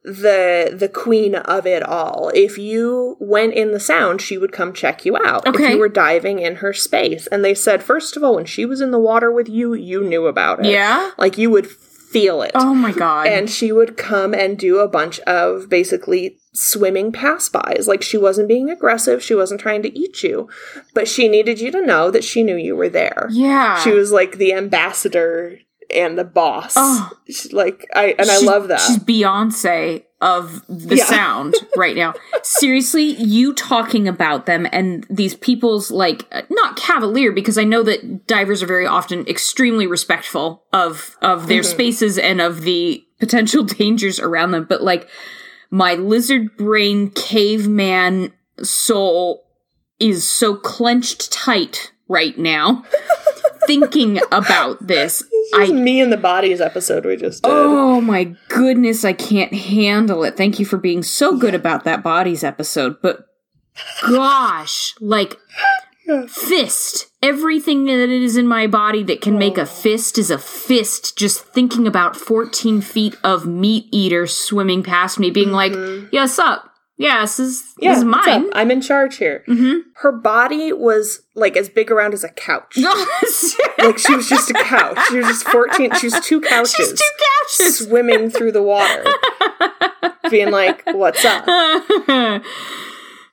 the 0.04 0.74
the 0.76 0.88
queen 0.88 1.36
of 1.36 1.64
it 1.66 1.82
all. 1.84 2.30
If 2.34 2.58
you 2.58 3.16
went 3.20 3.54
in 3.54 3.70
the 3.70 3.78
sound, 3.80 4.20
she 4.20 4.36
would 4.36 4.52
come 4.52 4.72
check 4.72 5.04
you 5.04 5.16
out. 5.16 5.46
Okay. 5.46 5.64
If 5.66 5.70
you 5.70 5.78
were 5.78 5.88
diving 5.88 6.40
in 6.40 6.56
her 6.56 6.72
space. 6.72 7.28
And 7.28 7.44
they 7.44 7.54
said, 7.54 7.82
first 7.82 8.16
of 8.16 8.24
all, 8.24 8.34
when 8.34 8.44
she 8.44 8.66
was 8.66 8.80
in 8.80 8.90
the 8.90 8.98
water 8.98 9.30
with 9.30 9.48
you, 9.48 9.74
you 9.74 10.02
knew 10.02 10.26
about 10.26 10.66
it. 10.66 10.72
Yeah. 10.72 11.12
Like 11.18 11.38
you 11.38 11.50
would 11.50 11.68
feel 12.12 12.42
it. 12.42 12.52
Oh 12.54 12.74
my 12.74 12.92
god. 12.92 13.26
And 13.26 13.48
she 13.48 13.72
would 13.72 13.96
come 13.96 14.34
and 14.34 14.58
do 14.58 14.78
a 14.78 14.88
bunch 14.88 15.18
of 15.20 15.68
basically 15.68 16.38
swimming 16.52 17.10
pass 17.12 17.48
bys. 17.48 17.88
Like 17.88 18.02
she 18.02 18.18
wasn't 18.18 18.48
being 18.48 18.68
aggressive, 18.68 19.22
she 19.22 19.34
wasn't 19.34 19.60
trying 19.60 19.82
to 19.82 19.98
eat 19.98 20.22
you, 20.22 20.48
but 20.94 21.08
she 21.08 21.28
needed 21.28 21.60
you 21.60 21.70
to 21.70 21.84
know 21.84 22.10
that 22.10 22.24
she 22.24 22.42
knew 22.42 22.56
you 22.56 22.76
were 22.76 22.90
there. 22.90 23.28
yeah. 23.30 23.78
She 23.82 23.90
was 23.90 24.12
like 24.12 24.36
the 24.36 24.52
ambassador 24.52 25.58
and 25.92 26.18
the 26.18 26.24
boss. 26.24 26.74
Oh. 26.76 27.10
Like 27.52 27.88
I 27.94 28.14
and 28.18 28.30
I 28.30 28.38
love 28.38 28.68
that. 28.68 28.80
She's 28.80 28.98
Beyonce 28.98 30.04
of 30.20 30.62
the 30.68 30.96
Yeah. 30.96 31.04
sound 31.06 31.54
right 31.76 31.96
now. 31.96 32.14
Seriously, 32.42 33.02
you 33.02 33.54
talking 33.54 34.06
about 34.06 34.46
them 34.46 34.66
and 34.72 35.06
these 35.10 35.34
people's 35.34 35.90
like 35.90 36.26
uh, 36.32 36.42
not 36.50 36.76
cavalier 36.76 37.32
because 37.32 37.58
I 37.58 37.64
know 37.64 37.82
that 37.82 38.26
divers 38.26 38.62
are 38.62 38.66
very 38.66 38.86
often 38.86 39.26
extremely 39.26 39.86
respectful 39.86 40.64
of 40.72 41.16
of 41.22 41.46
their 41.48 41.62
Mm-hmm. 41.62 41.70
spaces 41.70 42.18
and 42.18 42.40
of 42.40 42.62
the 42.62 43.04
potential 43.18 43.62
dangers 43.64 44.18
around 44.20 44.52
them, 44.52 44.64
but 44.68 44.82
like 44.82 45.08
my 45.70 45.94
lizard 45.94 46.56
brain 46.56 47.10
caveman 47.10 48.32
soul 48.62 49.44
is 49.98 50.28
so 50.28 50.54
clenched 50.54 51.32
tight 51.32 51.92
right 52.08 52.36
now 52.38 52.84
thinking 53.66 54.20
about 54.30 54.86
this. 54.86 55.22
This 55.52 55.64
is 55.64 55.70
I 55.70 55.72
me 55.72 56.00
and 56.00 56.12
the 56.12 56.16
bodies 56.16 56.60
episode 56.60 57.04
we 57.04 57.16
just 57.16 57.42
did. 57.42 57.50
Oh 57.52 58.00
my 58.00 58.34
goodness, 58.48 59.04
I 59.04 59.12
can't 59.12 59.52
handle 59.52 60.22
it. 60.24 60.36
Thank 60.36 60.60
you 60.60 60.64
for 60.64 60.78
being 60.78 61.02
so 61.02 61.36
good 61.36 61.54
about 61.54 61.84
that 61.84 62.02
bodies 62.02 62.44
episode. 62.44 63.02
But 63.02 63.26
gosh, 64.02 64.94
like 65.00 65.36
Yeah. 66.06 66.26
fist. 66.26 67.08
Everything 67.22 67.84
that 67.86 68.08
is 68.08 68.36
in 68.36 68.46
my 68.46 68.66
body 68.66 69.02
that 69.04 69.20
can 69.20 69.38
make 69.38 69.58
a 69.58 69.62
oh. 69.62 69.66
fist 69.66 70.18
is 70.18 70.30
a 70.30 70.38
fist. 70.38 71.16
Just 71.16 71.44
thinking 71.44 71.86
about 71.86 72.16
14 72.16 72.80
feet 72.80 73.16
of 73.22 73.46
meat 73.46 73.86
eater 73.90 74.26
swimming 74.26 74.82
past 74.82 75.18
me, 75.18 75.30
being 75.30 75.52
like, 75.52 75.72
mm-hmm. 75.72 76.08
yes, 76.12 76.38
up. 76.38 76.71
Yeah, 77.02 77.20
this 77.22 77.38
is, 77.40 77.74
yeah, 77.78 77.90
this 77.90 77.98
is 77.98 78.04
mine. 78.04 78.50
I'm 78.54 78.70
in 78.70 78.80
charge 78.80 79.16
here. 79.16 79.44
Mm-hmm. 79.48 79.90
Her 79.96 80.12
body 80.12 80.72
was 80.72 81.22
like 81.34 81.56
as 81.56 81.68
big 81.68 81.90
around 81.90 82.14
as 82.14 82.24
a 82.24 82.28
couch. 82.28 82.76
like 83.78 83.98
she 83.98 84.14
was 84.14 84.28
just 84.28 84.50
a 84.50 84.54
couch. 84.54 84.98
She 85.08 85.16
was 85.18 85.26
just 85.26 85.48
14. 85.48 85.94
She 85.96 86.06
was 86.06 86.20
two 86.20 86.40
couches. 86.52 86.74
She's 86.74 86.92
two 86.92 87.10
couches. 87.58 87.78
swimming 87.78 88.30
through 88.30 88.52
the 88.52 88.62
water, 88.62 89.04
being 90.30 90.50
like, 90.50 90.82
"What's 90.86 91.24
up?" 91.24 91.46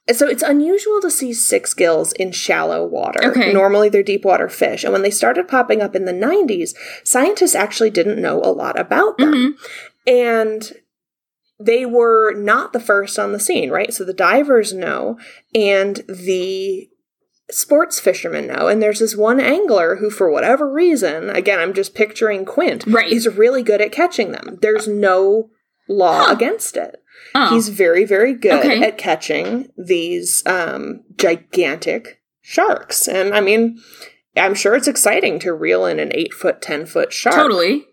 And 0.07 0.17
So 0.17 0.27
it's 0.27 0.41
unusual 0.41 0.99
to 1.01 1.11
see 1.11 1.33
six 1.33 1.73
gills 1.75 2.13
in 2.13 2.31
shallow 2.31 2.83
water. 2.85 3.23
Okay. 3.25 3.53
Normally 3.53 3.89
they're 3.89 4.01
deep 4.01 4.25
water 4.25 4.49
fish. 4.49 4.83
And 4.83 4.91
when 4.91 5.03
they 5.03 5.11
started 5.11 5.47
popping 5.47 5.81
up 5.83 5.95
in 5.95 6.05
the 6.05 6.11
90s, 6.13 6.73
scientists 7.03 7.53
actually 7.53 7.91
didn't 7.91 8.19
know 8.19 8.41
a 8.41 8.49
lot 8.51 8.79
about 8.79 9.19
them. 9.19 9.33
Mhm. 9.33 9.53
And 10.07 10.71
they 11.59 11.85
were 11.85 12.33
not 12.33 12.71
the 12.73 12.79
first 12.79 13.19
on 13.19 13.31
the 13.33 13.39
scene, 13.39 13.69
right? 13.69 13.93
So 13.93 14.03
the 14.05 14.13
divers 14.13 14.73
know, 14.73 15.17
and 15.53 15.97
the 16.07 16.89
sports 17.51 17.99
fishermen 17.99 18.47
know. 18.47 18.67
And 18.67 18.81
there's 18.81 18.99
this 18.99 19.15
one 19.15 19.39
angler 19.39 19.97
who, 19.97 20.09
for 20.09 20.29
whatever 20.31 20.71
reason, 20.71 21.29
again, 21.29 21.59
I'm 21.59 21.73
just 21.73 21.95
picturing 21.95 22.45
Quint, 22.45 22.85
Right. 22.87 23.11
is 23.11 23.27
really 23.27 23.63
good 23.63 23.81
at 23.81 23.91
catching 23.91 24.31
them. 24.31 24.59
There's 24.61 24.87
no 24.87 25.49
law 25.87 26.25
Huh. 26.25 26.33
against 26.33 26.77
it. 26.77 27.01
Oh. 27.35 27.49
He's 27.53 27.69
very, 27.69 28.05
very 28.05 28.33
good 28.33 28.59
Okay. 28.65 28.83
at 28.83 28.97
catching 28.97 29.71
these 29.77 30.43
um, 30.45 31.03
gigantic 31.17 32.21
sharks. 32.41 33.07
And 33.07 33.33
I 33.33 33.41
mean, 33.41 33.79
I'm 34.37 34.53
sure 34.55 34.75
it's 34.75 34.87
exciting 34.87 35.39
to 35.39 35.53
reel 35.53 35.85
in 35.85 35.99
an 35.99 36.11
eight 36.13 36.33
foot, 36.33 36.61
10 36.61 36.85
foot 36.85 37.11
shark. 37.11 37.35
totally. 37.35 37.85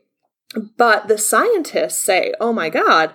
But 0.76 1.08
the 1.08 1.18
scientists 1.18 1.98
say, 1.98 2.32
oh 2.40 2.52
my 2.52 2.68
God, 2.70 3.12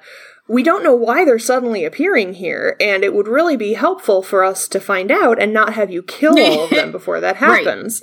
we 0.51 0.63
don't 0.63 0.83
know 0.83 0.93
why 0.95 1.23
they're 1.23 1.39
suddenly 1.39 1.85
appearing 1.85 2.33
here, 2.33 2.75
and 2.79 3.03
it 3.03 3.13
would 3.13 3.27
really 3.27 3.55
be 3.55 3.73
helpful 3.73 4.21
for 4.21 4.43
us 4.43 4.67
to 4.67 4.79
find 4.79 5.09
out 5.11 5.41
and 5.41 5.53
not 5.53 5.73
have 5.73 5.89
you 5.91 6.03
kill 6.03 6.37
all 6.39 6.65
of 6.65 6.69
them 6.71 6.91
before 6.97 7.19
that 7.21 7.39
Right. 7.39 7.65
happens. 7.65 8.01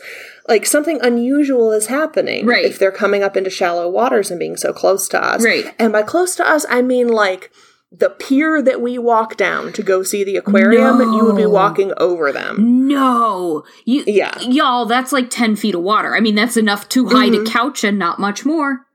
Like 0.48 0.64
something 0.64 0.98
unusual 1.02 1.72
is 1.72 1.86
happening 1.88 2.46
Right. 2.46 2.64
if 2.64 2.78
they're 2.78 2.90
coming 2.90 3.22
up 3.22 3.36
into 3.36 3.50
shallow 3.50 3.88
waters 3.90 4.30
and 4.30 4.38
being 4.40 4.56
so 4.56 4.72
close 4.72 5.08
to 5.08 5.22
us. 5.22 5.44
Right. 5.44 5.74
And 5.78 5.92
by 5.92 6.02
close 6.02 6.34
to 6.36 6.48
us, 6.48 6.64
I 6.70 6.80
mean 6.80 7.08
like 7.08 7.50
the 7.92 8.10
pier 8.10 8.60
that 8.62 8.80
we 8.80 8.98
walk 8.98 9.36
down 9.36 9.72
to 9.74 9.82
go 9.82 10.02
see 10.02 10.22
the 10.24 10.36
aquarium, 10.36 11.00
you 11.12 11.24
would 11.24 11.36
be 11.36 11.46
walking 11.46 11.92
over 11.98 12.32
them. 12.32 12.86
No, 12.88 13.64
you, 13.84 14.04
Yeah. 14.06 14.38
y'all. 14.40 14.84
That's 14.86 15.12
like 15.12 15.28
ten 15.30 15.56
feet 15.56 15.74
of 15.74 15.82
water. 15.82 16.14
I 16.16 16.20
mean, 16.20 16.34
that's 16.34 16.56
enough 16.56 16.88
to 16.90 17.08
hide 17.08 17.34
a 17.34 17.44
couch 17.44 17.84
and 17.84 17.98
not 17.98 18.18
much 18.18 18.44
more. 18.46 18.86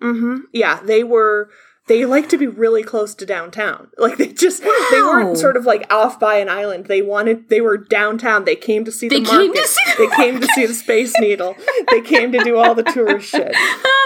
hmm 0.00 0.38
Yeah, 0.52 0.80
they 0.82 1.04
were. 1.04 1.48
They 1.88 2.04
like 2.04 2.28
to 2.28 2.38
be 2.38 2.46
really 2.46 2.84
close 2.84 3.12
to 3.16 3.26
downtown. 3.26 3.88
Like 3.98 4.16
they 4.16 4.28
just 4.32 4.62
they 4.62 5.02
weren't 5.02 5.36
sort 5.36 5.56
of 5.56 5.64
like 5.66 5.92
off 5.92 6.18
by 6.20 6.36
an 6.36 6.48
island. 6.48 6.86
They 6.86 7.02
wanted 7.02 7.48
they 7.48 7.60
were 7.60 7.76
downtown. 7.76 8.44
They 8.44 8.54
came 8.56 8.84
to 8.84 8.92
see 8.92 9.08
They 9.08 9.18
the 9.20 9.26
came 9.26 9.46
market. 9.48 9.62
to 9.62 9.68
see 9.68 9.80
the 9.98 10.06
they 10.08 10.16
came 10.16 10.40
to 10.40 10.46
see 10.54 10.66
the 10.66 10.74
Space 10.74 11.12
Needle. 11.18 11.56
They 11.90 12.00
came 12.00 12.30
to 12.32 12.38
do 12.44 12.56
all 12.56 12.74
the 12.76 12.84
tourist 12.84 13.28
shit. 13.30 13.54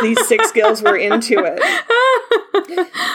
These 0.03 0.27
six 0.27 0.53
gills 0.53 0.83
were 0.83 0.97
into 0.97 1.39
it, 1.45 1.61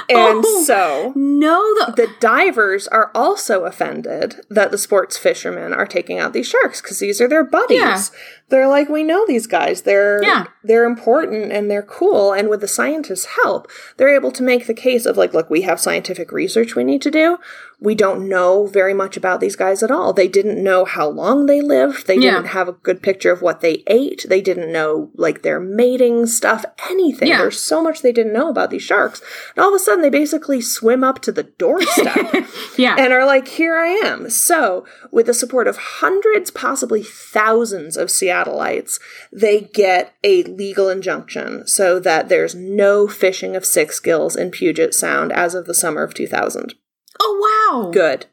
and 0.10 0.44
Oh. 0.46 0.64
so 0.66 1.14
No, 1.16 1.60
the 1.86 1.94
the 1.96 2.08
divers 2.20 2.88
are 2.88 3.12
also 3.16 3.66
offended 3.66 4.36
that 4.50 4.72
the 4.72 4.78
sports 4.78 5.18
fishermen 5.18 5.74
are 5.74 5.86
taking 5.88 6.20
out 6.20 6.34
these 6.34 6.48
sharks 6.48 6.82
because 6.82 7.00
these 7.00 7.20
are 7.22 7.28
their 7.28 7.44
buddies. 7.44 7.80
Yeah. 7.80 8.02
They're 8.52 8.68
like, 8.68 8.88
we 8.90 9.04
know 9.04 9.26
these 9.26 9.48
guys. 9.48 9.82
They're 9.82 10.22
Yeah. 10.24 10.46
they're 10.64 10.86
important 10.86 11.52
and 11.52 11.72
they're 11.72 11.82
cool. 11.82 12.34
And 12.34 12.48
with 12.50 12.62
the 12.62 12.68
scientists' 12.68 13.26
help, 13.42 13.68
they're 13.98 14.14
able 14.16 14.32
to 14.34 14.44
make 14.44 14.68
the 14.68 14.74
case 14.76 15.08
of 15.08 15.18
like, 15.18 15.34
look, 15.34 15.50
we 15.50 15.62
have 15.62 15.80
scientific 15.80 16.32
research 16.32 16.76
we 16.76 16.84
need 16.84 17.02
to 17.02 17.10
do. 17.12 17.38
We 17.84 17.96
don't 17.96 18.30
know 18.30 18.68
very 18.68 18.94
much 18.94 19.18
about 19.18 19.40
these 19.40 19.56
guys 19.56 19.82
at 19.82 19.90
all. 19.90 20.14
They 20.14 20.28
didn't 20.28 20.64
know 20.64 20.86
how 20.86 21.08
long 21.10 21.48
they 21.48 21.62
lived. 21.62 22.06
They 22.06 22.14
Yeah. 22.16 22.36
didn't 22.36 22.50
have 22.50 22.68
a 22.70 22.74
good 22.74 23.02
picture 23.02 23.32
of 23.32 23.42
what 23.42 23.62
they 23.62 23.84
ate. 23.88 24.24
They 24.30 24.40
didn't 24.40 24.72
know 24.72 25.10
like 25.16 25.42
their 25.42 25.60
mating 25.60 26.28
stuff, 26.28 26.64
anything. 26.92 27.28
Yeah. 27.30 27.40
There's 27.40 27.60
so 27.60 27.82
much 27.82 28.04
they 28.04 28.12
didn't 28.12 28.34
know 28.34 28.50
about 28.50 28.70
these 28.70 28.84
sharks. 28.84 29.20
And 29.56 29.64
all 29.64 29.70
of 29.74 29.76
a 29.76 29.84
sudden, 29.84 30.04
they 30.04 30.12
basically 30.12 30.62
swim 30.62 31.04
up 31.04 31.22
to 31.24 31.32
the 31.32 31.42
doorstep 31.44 32.46
yeah. 32.78 32.96
and 33.00 33.12
are 33.12 33.26
like, 33.26 33.48
here 33.48 33.76
I 33.76 33.88
am. 33.88 34.30
So, 34.30 34.86
with 35.10 35.26
the 35.26 35.34
support 35.34 35.68
of 35.68 35.78
hundreds, 35.78 36.52
possibly 36.52 37.02
thousands 37.02 37.98
of 37.98 38.10
Seattleites, 38.10 39.00
they 39.34 39.62
get 39.62 40.14
a 40.24 40.44
legal 40.44 40.88
injunction 40.88 41.66
so 41.66 42.00
that 42.00 42.30
there's 42.30 42.54
no 42.54 43.08
fishing 43.08 43.56
of 43.56 43.66
six 43.66 44.00
gills 44.00 44.36
in 44.36 44.52
Puget 44.52 44.94
Sound 44.94 45.32
as 45.32 45.56
of 45.56 45.66
the 45.66 45.74
summer 45.74 46.04
of 46.04 46.14
2000. 46.14 46.76
Oh 47.22 47.84
wow. 47.84 47.92
Good. 47.92 48.26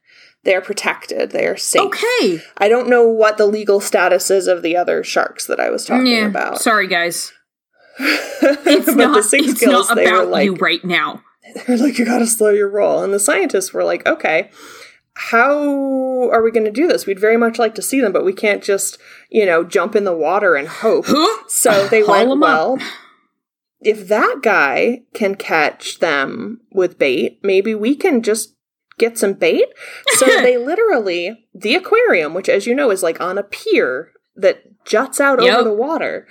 They're 0.45 0.61
protected. 0.63 1.31
They 1.33 1.47
are 1.47 1.57
safe. 1.57 1.83
Okay. 1.83 2.41
I 2.57 2.69
don't 2.69 2.89
know 2.89 3.07
what 3.07 3.37
the 3.37 3.47
legal 3.47 3.81
status 3.81 4.31
is 4.31 4.47
of 4.47 4.63
the 4.63 4.77
other 4.77 5.05
sharks 5.05 5.47
that 5.47 5.61
I 5.61 5.69
was 5.71 5.85
talking 5.85 6.07
Yeah. 6.07 6.27
about. 6.27 6.61
Sorry, 6.63 6.87
guys. 6.89 7.33
It's 8.01 8.87
but 8.87 8.97
not. 8.97 9.15
the 9.17 9.23
six 9.23 9.47
it's 9.49 9.61
gills, 9.61 9.89
not 9.89 9.97
they 9.97 10.11
were 10.11 10.21
about 10.21 10.31
like, 10.31 10.45
you 10.45 10.55
right 10.57 10.85
now. 10.85 11.23
they're 11.67 11.77
like, 11.77 11.99
you 11.99 12.05
gotta 12.05 12.27
slow 12.27 12.51
your 12.51 12.69
roll. 12.71 13.03
And 13.03 13.13
the 13.13 13.19
scientists 13.19 13.73
were 13.75 13.85
like, 13.85 14.07
okay, 14.07 14.51
how 15.15 16.31
are 16.31 16.43
we 16.43 16.53
going 16.53 16.65
to 16.67 16.71
do 16.71 16.87
this? 16.87 17.05
We'd 17.05 17.19
very 17.19 17.37
much 17.37 17.59
like 17.59 17.75
to 17.75 17.83
see 17.83 18.01
them, 18.01 18.13
but 18.13 18.25
we 18.25 18.33
can't 18.33 18.63
just, 18.63 18.99
you 19.31 19.45
know, 19.45 19.65
jump 19.65 19.97
in 19.97 20.05
the 20.05 20.17
water 20.17 20.55
and 20.55 20.69
hope. 20.69 21.07
Huh? 21.09 21.43
So 21.49 21.89
they 21.91 22.03
Haul 22.03 22.15
went, 22.29 22.31
'em 22.31 22.43
up. 22.45 22.79
if 23.81 24.07
that 24.09 24.39
guy 24.43 25.03
can 25.15 25.35
catch 25.35 25.99
them 25.99 26.61
with 26.71 26.99
bait, 26.99 27.41
maybe 27.43 27.75
we 27.75 27.97
can 27.97 28.23
just 28.23 28.55
get 28.99 29.19
some 29.19 29.33
bait. 29.35 29.67
So 30.17 30.27
they 30.43 30.57
literally 30.57 31.47
the 31.55 31.75
aquarium, 31.75 32.35
which, 32.35 32.49
as 32.49 32.67
you 32.67 32.75
know, 32.75 32.91
is 32.91 33.03
like 33.03 33.21
on 33.21 33.39
a 33.39 33.43
pier 33.43 34.13
that 34.37 34.63
juts 34.85 35.21
out 35.21 35.43
Yep. 35.43 35.55
over 35.55 35.69
the 35.69 35.75
water. 35.75 36.27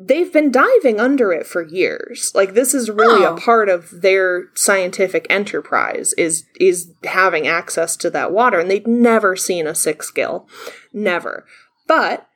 They've 0.00 0.32
been 0.32 0.52
diving 0.52 1.00
under 1.00 1.32
it 1.32 1.44
for 1.44 1.62
years. 1.66 2.30
Like 2.34 2.54
this 2.54 2.72
is 2.72 2.88
really 2.88 3.24
Oh. 3.24 3.34
a 3.34 3.40
part 3.40 3.68
of 3.68 4.00
their 4.02 4.44
scientific 4.54 5.26
enterprise 5.28 6.12
is 6.12 6.44
is 6.60 6.92
having 7.04 7.48
access 7.48 7.96
to 7.96 8.10
that 8.10 8.30
water, 8.32 8.60
and 8.60 8.70
they'd 8.70 8.86
never 8.86 9.34
seen 9.34 9.66
a 9.66 9.74
six 9.74 10.10
gill, 10.12 10.46
never. 10.92 11.44
But 11.88 12.26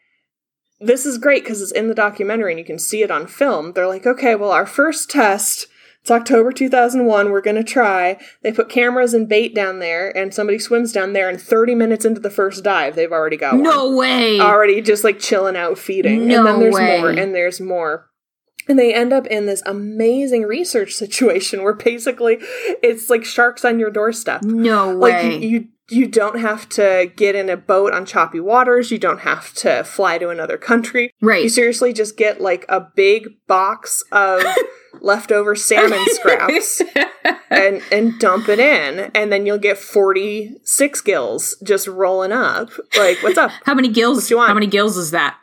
this 0.80 1.06
is 1.06 1.18
great 1.18 1.44
because 1.44 1.62
it's 1.62 1.70
in 1.70 1.86
the 1.86 1.94
documentary 1.94 2.50
and 2.50 2.58
you 2.58 2.64
can 2.64 2.80
see 2.80 3.02
it 3.04 3.10
on 3.12 3.28
film. 3.28 3.72
They're 3.72 3.86
like, 3.86 4.04
okay, 4.06 4.34
well, 4.34 4.50
our 4.50 4.66
first 4.66 5.08
test, 5.08 5.68
it's 6.02 6.10
October 6.10 6.50
2001, 6.52 7.30
we're 7.30 7.40
going 7.40 7.56
to 7.56 7.62
try. 7.64 8.18
They 8.42 8.52
put 8.52 8.68
cameras 8.68 9.14
and 9.14 9.28
bait 9.28 9.54
down 9.54 9.78
there, 9.78 10.14
and 10.16 10.34
somebody 10.34 10.58
swims 10.58 10.92
down 10.92 11.12
there, 11.12 11.28
and 11.28 11.40
30 11.40 11.76
minutes 11.76 12.04
into 12.04 12.20
the 12.20 12.28
first 12.30 12.64
dive, 12.64 12.96
they've 12.96 13.12
already 13.12 13.36
got 13.36 13.54
one. 13.54 13.62
No 13.62 13.94
way. 13.96 14.40
Already 14.40 14.80
just 14.82 15.04
like 15.04 15.20
chilling 15.20 15.56
out 15.56 15.78
feeding. 15.78 16.26
No 16.26 16.38
and 16.38 16.46
then 16.46 16.60
there's 16.60 16.74
way. 16.74 16.98
more, 17.00 17.10
and 17.10 17.32
there's 17.34 17.60
more. 17.60 18.08
And 18.68 18.78
they 18.78 18.92
end 18.94 19.12
up 19.12 19.26
in 19.28 19.46
this 19.46 19.62
amazing 19.64 20.42
research 20.42 20.92
situation 20.96 21.62
where 21.62 21.72
basically 21.74 22.38
it's 22.40 23.08
like 23.08 23.24
sharks 23.24 23.64
on 23.64 23.78
your 23.78 23.90
doorstep. 23.90 24.42
No 24.42 24.90
Like 24.92 25.14
way. 25.14 25.38
you, 25.38 25.48
you 25.48 25.68
you 25.92 26.06
don't 26.08 26.40
have 26.40 26.68
to 26.70 27.10
get 27.16 27.34
in 27.34 27.48
a 27.50 27.56
boat 27.56 27.92
on 27.92 28.06
choppy 28.06 28.40
waters. 28.40 28.90
You 28.90 28.98
don't 28.98 29.20
have 29.20 29.52
to 29.54 29.84
fly 29.84 30.18
to 30.18 30.30
another 30.30 30.56
country. 30.56 31.12
Right. 31.20 31.42
You 31.44 31.48
seriously 31.48 31.92
just 31.92 32.16
get 32.16 32.40
like 32.40 32.64
a 32.68 32.80
big 32.80 33.28
box 33.46 34.02
of 34.12 34.42
leftover 35.00 35.54
salmon 35.54 36.04
scraps 36.10 36.80
and 37.50 37.82
and 37.92 38.18
dump 38.18 38.48
it 38.48 38.58
in, 38.58 39.10
and 39.14 39.32
then 39.32 39.46
you'll 39.46 39.58
get 39.58 39.78
forty 39.78 40.54
six 40.64 41.00
gills 41.00 41.56
just 41.64 41.86
rolling 41.86 42.32
up. 42.32 42.70
Like, 42.96 43.22
what's 43.22 43.38
up? 43.38 43.50
How 43.64 43.74
many 43.74 43.88
gills? 43.88 44.30
you 44.30 44.36
want? 44.38 44.48
How 44.48 44.54
many 44.54 44.66
gills 44.66 44.96
is 44.96 45.10
that? 45.12 45.36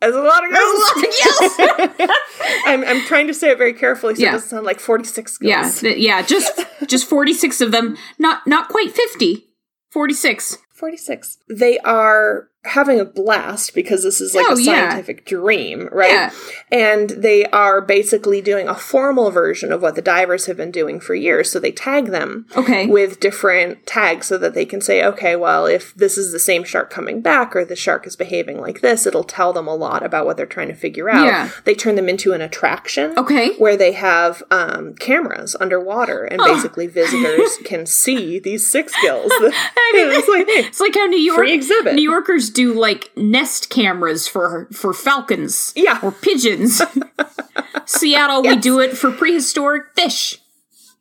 There's 0.00 0.14
a 0.16 0.20
lot 0.20 0.44
of 0.44 0.50
gills. 0.52 0.80
That's 0.96 1.58
a 1.58 1.62
lot 1.62 1.80
of 1.90 1.96
gills. 1.96 2.10
I'm 2.66 2.84
I'm 2.84 3.00
trying 3.06 3.26
to 3.28 3.34
say 3.34 3.50
it 3.50 3.58
very 3.58 3.72
carefully 3.72 4.14
so 4.16 4.22
Yeah. 4.22 4.28
it 4.30 4.32
doesn't 4.32 4.48
sound 4.50 4.66
like 4.66 4.80
forty 4.80 5.04
six 5.04 5.38
gills. 5.38 5.82
yeah, 5.82 5.90
yeah. 5.96 6.22
Just 6.22 6.60
just 6.86 7.08
forty 7.08 7.32
six 7.32 7.60
of 7.62 7.72
them. 7.72 7.96
Not 8.18 8.46
not 8.46 8.68
quite 8.68 8.90
fifty. 8.92 9.46
Forty 9.94 10.12
six. 10.12 10.58
46. 10.72 11.38
They 11.48 11.78
are 11.78 12.48
having 12.64 12.98
a 12.98 13.04
blast 13.04 13.74
because 13.74 14.02
this 14.02 14.20
is 14.20 14.34
like 14.34 14.46
Oh, 14.48 14.56
a 14.56 14.60
yeah. 14.60 14.88
scientific 14.90 15.26
dream, 15.26 15.88
right? 15.92 16.10
Yeah. 16.10 16.30
And 16.72 17.10
they 17.10 17.44
are 17.46 17.80
basically 17.80 18.40
doing 18.40 18.68
a 18.68 18.74
formal 18.74 19.30
version 19.30 19.70
of 19.70 19.82
what 19.82 19.94
the 19.96 20.02
divers 20.02 20.46
have 20.46 20.56
been 20.56 20.70
doing 20.70 20.98
for 20.98 21.14
years. 21.14 21.50
So 21.50 21.58
they 21.60 21.72
tag 21.72 22.06
them 22.06 22.46
Okay. 22.56 22.86
with 22.86 23.20
different 23.20 23.86
tags 23.86 24.26
so 24.26 24.38
that 24.38 24.54
they 24.54 24.64
can 24.64 24.80
say, 24.80 25.04
okay, 25.04 25.36
well, 25.36 25.66
if 25.66 25.94
this 25.94 26.16
is 26.16 26.32
the 26.32 26.38
same 26.38 26.64
shark 26.64 26.88
coming 26.90 27.20
back 27.20 27.54
or 27.54 27.64
the 27.64 27.76
shark 27.76 28.06
is 28.06 28.16
behaving 28.16 28.60
like 28.60 28.80
this, 28.80 29.06
it'll 29.06 29.24
tell 29.24 29.52
them 29.52 29.68
a 29.68 29.74
lot 29.74 30.02
about 30.02 30.24
what 30.24 30.36
they're 30.38 30.46
trying 30.46 30.68
to 30.68 30.74
figure 30.74 31.10
out. 31.10 31.24
Yeah. 31.26 31.50
They 31.64 31.74
turn 31.74 31.96
them 31.96 32.08
into 32.08 32.32
an 32.32 32.40
attraction 32.40 33.12
Okay. 33.18 33.54
where 33.56 33.76
they 33.76 33.92
have 33.92 34.42
um, 34.50 34.94
cameras 34.94 35.54
underwater 35.60 36.24
and 36.24 36.38
basically 36.38 36.86
visitors 36.86 37.58
can 37.64 37.84
see 37.86 38.38
these 38.38 38.70
six 38.70 38.94
gills. 39.02 39.30
it's 39.36 40.28
like, 40.28 40.46
It's 40.48 40.80
like 40.80 40.94
how 40.94 41.06
New 41.06 41.18
York 41.20 41.36
Free 41.38 41.52
exhibit. 41.52 41.94
New 41.94 42.02
Yorkers 42.10 42.50
do 42.54 42.72
like 42.72 43.10
nest 43.16 43.68
cameras 43.68 44.26
for 44.26 44.68
for 44.72 44.94
falcons. 44.94 45.72
Yeah. 45.76 45.98
Or 46.02 46.10
pigeons. 46.12 46.80
Seattle, 47.86 48.42
we 48.42 48.56
do 48.56 48.80
it 48.80 48.96
for 48.96 49.10
prehistoric 49.10 49.84
fish. 49.94 50.38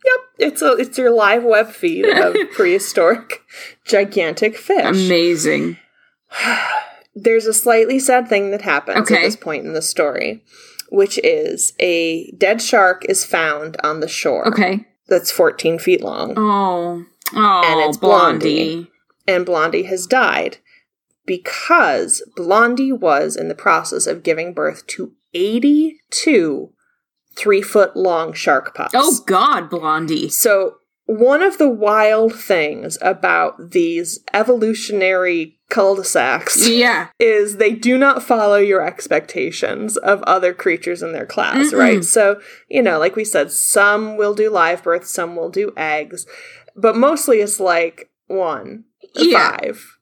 Yep, 0.05 0.19
it's 0.51 0.61
a 0.61 0.73
it's 0.73 0.97
your 0.97 1.11
live 1.11 1.43
web 1.43 1.69
feed 1.69 2.05
of 2.05 2.35
prehistoric 2.51 3.41
gigantic 3.85 4.57
fish. 4.57 4.83
Amazing. 4.85 5.77
There's 7.15 7.45
a 7.45 7.53
slightly 7.53 7.99
sad 7.99 8.27
thing 8.27 8.51
that 8.51 8.63
happens 8.63 8.97
Okay. 8.99 9.15
at 9.17 9.21
this 9.21 9.35
point 9.35 9.65
in 9.65 9.73
the 9.73 9.81
story, 9.83 10.43
which 10.89 11.19
is 11.23 11.73
a 11.79 12.31
dead 12.31 12.61
shark 12.61 13.05
is 13.07 13.23
found 13.23 13.77
on 13.83 13.99
the 13.99 14.07
shore. 14.07 14.47
Okay. 14.47 14.87
That's 15.07 15.31
14 15.31 15.77
feet 15.79 16.01
long, 16.01 16.33
Oh. 16.37 17.05
Oh, 17.35 17.61
And 17.65 17.79
it's 17.89 17.97
Blondie. 17.97 18.65
Blondie. 18.73 18.91
and 19.27 19.45
Blondie 19.45 19.83
has 19.83 20.07
died 20.07 20.57
because 21.25 22.21
Blondie 22.35 22.91
was 22.91 23.35
in 23.35 23.47
the 23.47 23.55
process 23.55 24.07
of 24.07 24.23
giving 24.23 24.53
birth 24.53 24.85
to 24.87 25.13
82 25.33 26.71
three 27.35 27.61
foot 27.61 27.95
long 27.95 28.33
shark 28.33 28.75
pups. 28.75 28.93
Oh 28.95 29.19
God, 29.25 29.69
Blondie. 29.69 30.29
So, 30.29 30.75
one 31.05 31.41
of 31.41 31.57
the 31.57 31.67
wild 31.69 32.33
things 32.35 32.97
about 33.01 33.71
these 33.71 34.19
evolutionary 34.33 35.59
cul 35.69 35.95
de 35.95 36.03
sacs 36.03 36.67
Yeah. 36.67 37.07
is 37.19 37.57
they 37.57 37.71
do 37.73 37.97
not 37.97 38.23
follow 38.23 38.57
your 38.57 38.85
expectations 38.85 39.97
of 39.97 40.21
other 40.23 40.53
creatures 40.53 41.01
in 41.01 41.11
their 41.11 41.25
class, 41.25 41.73
Mm-mm. 41.73 41.77
right? 41.77 42.03
So, 42.05 42.39
you 42.69 42.81
know, 42.81 42.99
like 42.99 43.15
we 43.15 43.25
said, 43.25 43.51
some 43.51 44.15
will 44.15 44.33
do 44.35 44.49
live 44.49 44.83
birth, 44.83 45.05
some 45.05 45.35
will 45.35 45.49
do 45.49 45.73
eggs, 45.75 46.25
but 46.75 46.95
mostly 46.95 47.39
it's 47.41 47.59
like 47.59 48.09
one, 48.27 48.85
Yeah. 49.15 49.57
five. 49.57 49.97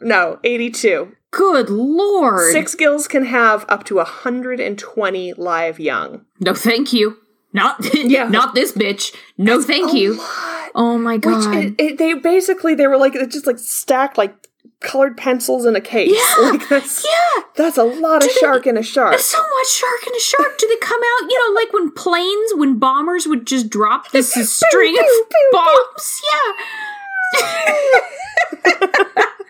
No, 0.00 0.38
82. 0.44 1.14
Good 1.30 1.68
lord. 1.70 2.52
Six 2.52 2.74
gills 2.74 3.08
can 3.08 3.24
have 3.26 3.64
up 3.68 3.84
to 3.84 3.96
120 3.96 5.32
live 5.34 5.80
young. 5.80 6.24
No, 6.40 6.54
thank 6.54 6.92
you. 6.92 7.18
Not 7.52 7.76
Yeah. 7.94 8.28
not 8.28 8.54
this 8.54 8.72
bitch. 8.72 9.14
No, 9.38 9.62
thank 9.62 9.92
A 9.92 9.96
you. 9.98 10.14
lot. 10.14 10.70
Oh 10.74 10.98
my 10.98 11.14
Which 11.14 11.22
god. 11.22 11.54
it, 11.56 11.74
it, 11.78 11.98
they 11.98 12.14
basically 12.14 12.74
they 12.74 12.86
were 12.86 12.98
like 12.98 13.14
just 13.30 13.46
like 13.46 13.58
stacked 13.58 14.18
like 14.18 14.34
colored 14.80 15.16
pencils 15.16 15.64
in 15.64 15.74
a 15.76 15.80
case. 15.80 16.14
Yeah, 16.14 16.36
Like 16.50 16.68
that's 16.68 17.04
yeah. 17.04 17.42
that's 17.54 17.78
a 17.78 17.84
lot 17.84 18.22
of 18.22 18.28
they- 18.28 18.34
shark 18.40 18.66
in 18.66 18.76
a 18.76 18.82
shark. 18.82 19.18
So 19.18 19.38
much 19.38 19.68
shark 19.70 20.06
and 20.06 20.16
a 20.16 20.20
shark. 20.20 20.58
Do 20.58 20.68
they 20.68 20.76
come 20.86 21.00
out? 21.00 21.30
You 21.30 21.48
know, 21.48 21.54
like 21.60 21.72
when 21.72 21.90
planes, 21.92 22.52
when 22.56 22.78
bombers 22.78 23.26
would 23.26 23.46
just 23.46 23.70
drop 23.70 24.10
this 24.12 24.32
string 24.32 24.96
of 24.98 25.06
bombs. 25.52 26.20
Yeah. 26.32 26.52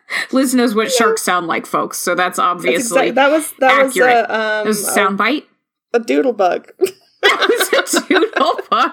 Liz 0.32 0.54
knows 0.54 0.74
what 0.74 0.90
sharks 0.92 1.22
sound 1.22 1.46
like, 1.46 1.66
folks. 1.66 1.98
So 1.98 2.14
that's 2.14 2.36
That's 2.36 2.38
obviously 2.38 3.10
that 3.12 3.30
was 3.30 3.52
that 3.58 3.86
accurate. 3.86 4.28
was 4.28 4.36
a, 4.36 4.58
um, 4.60 4.66
was 4.66 4.80
a 4.88 4.92
sound 4.92 5.18
bite. 5.18 5.44
a, 5.92 5.96
a 5.98 6.00
doodle 6.00 6.32
bug. 6.32 6.68
That 7.22 7.68
was 7.72 7.94
a 7.96 8.08
doodle 8.08 8.60
bug. 8.70 8.92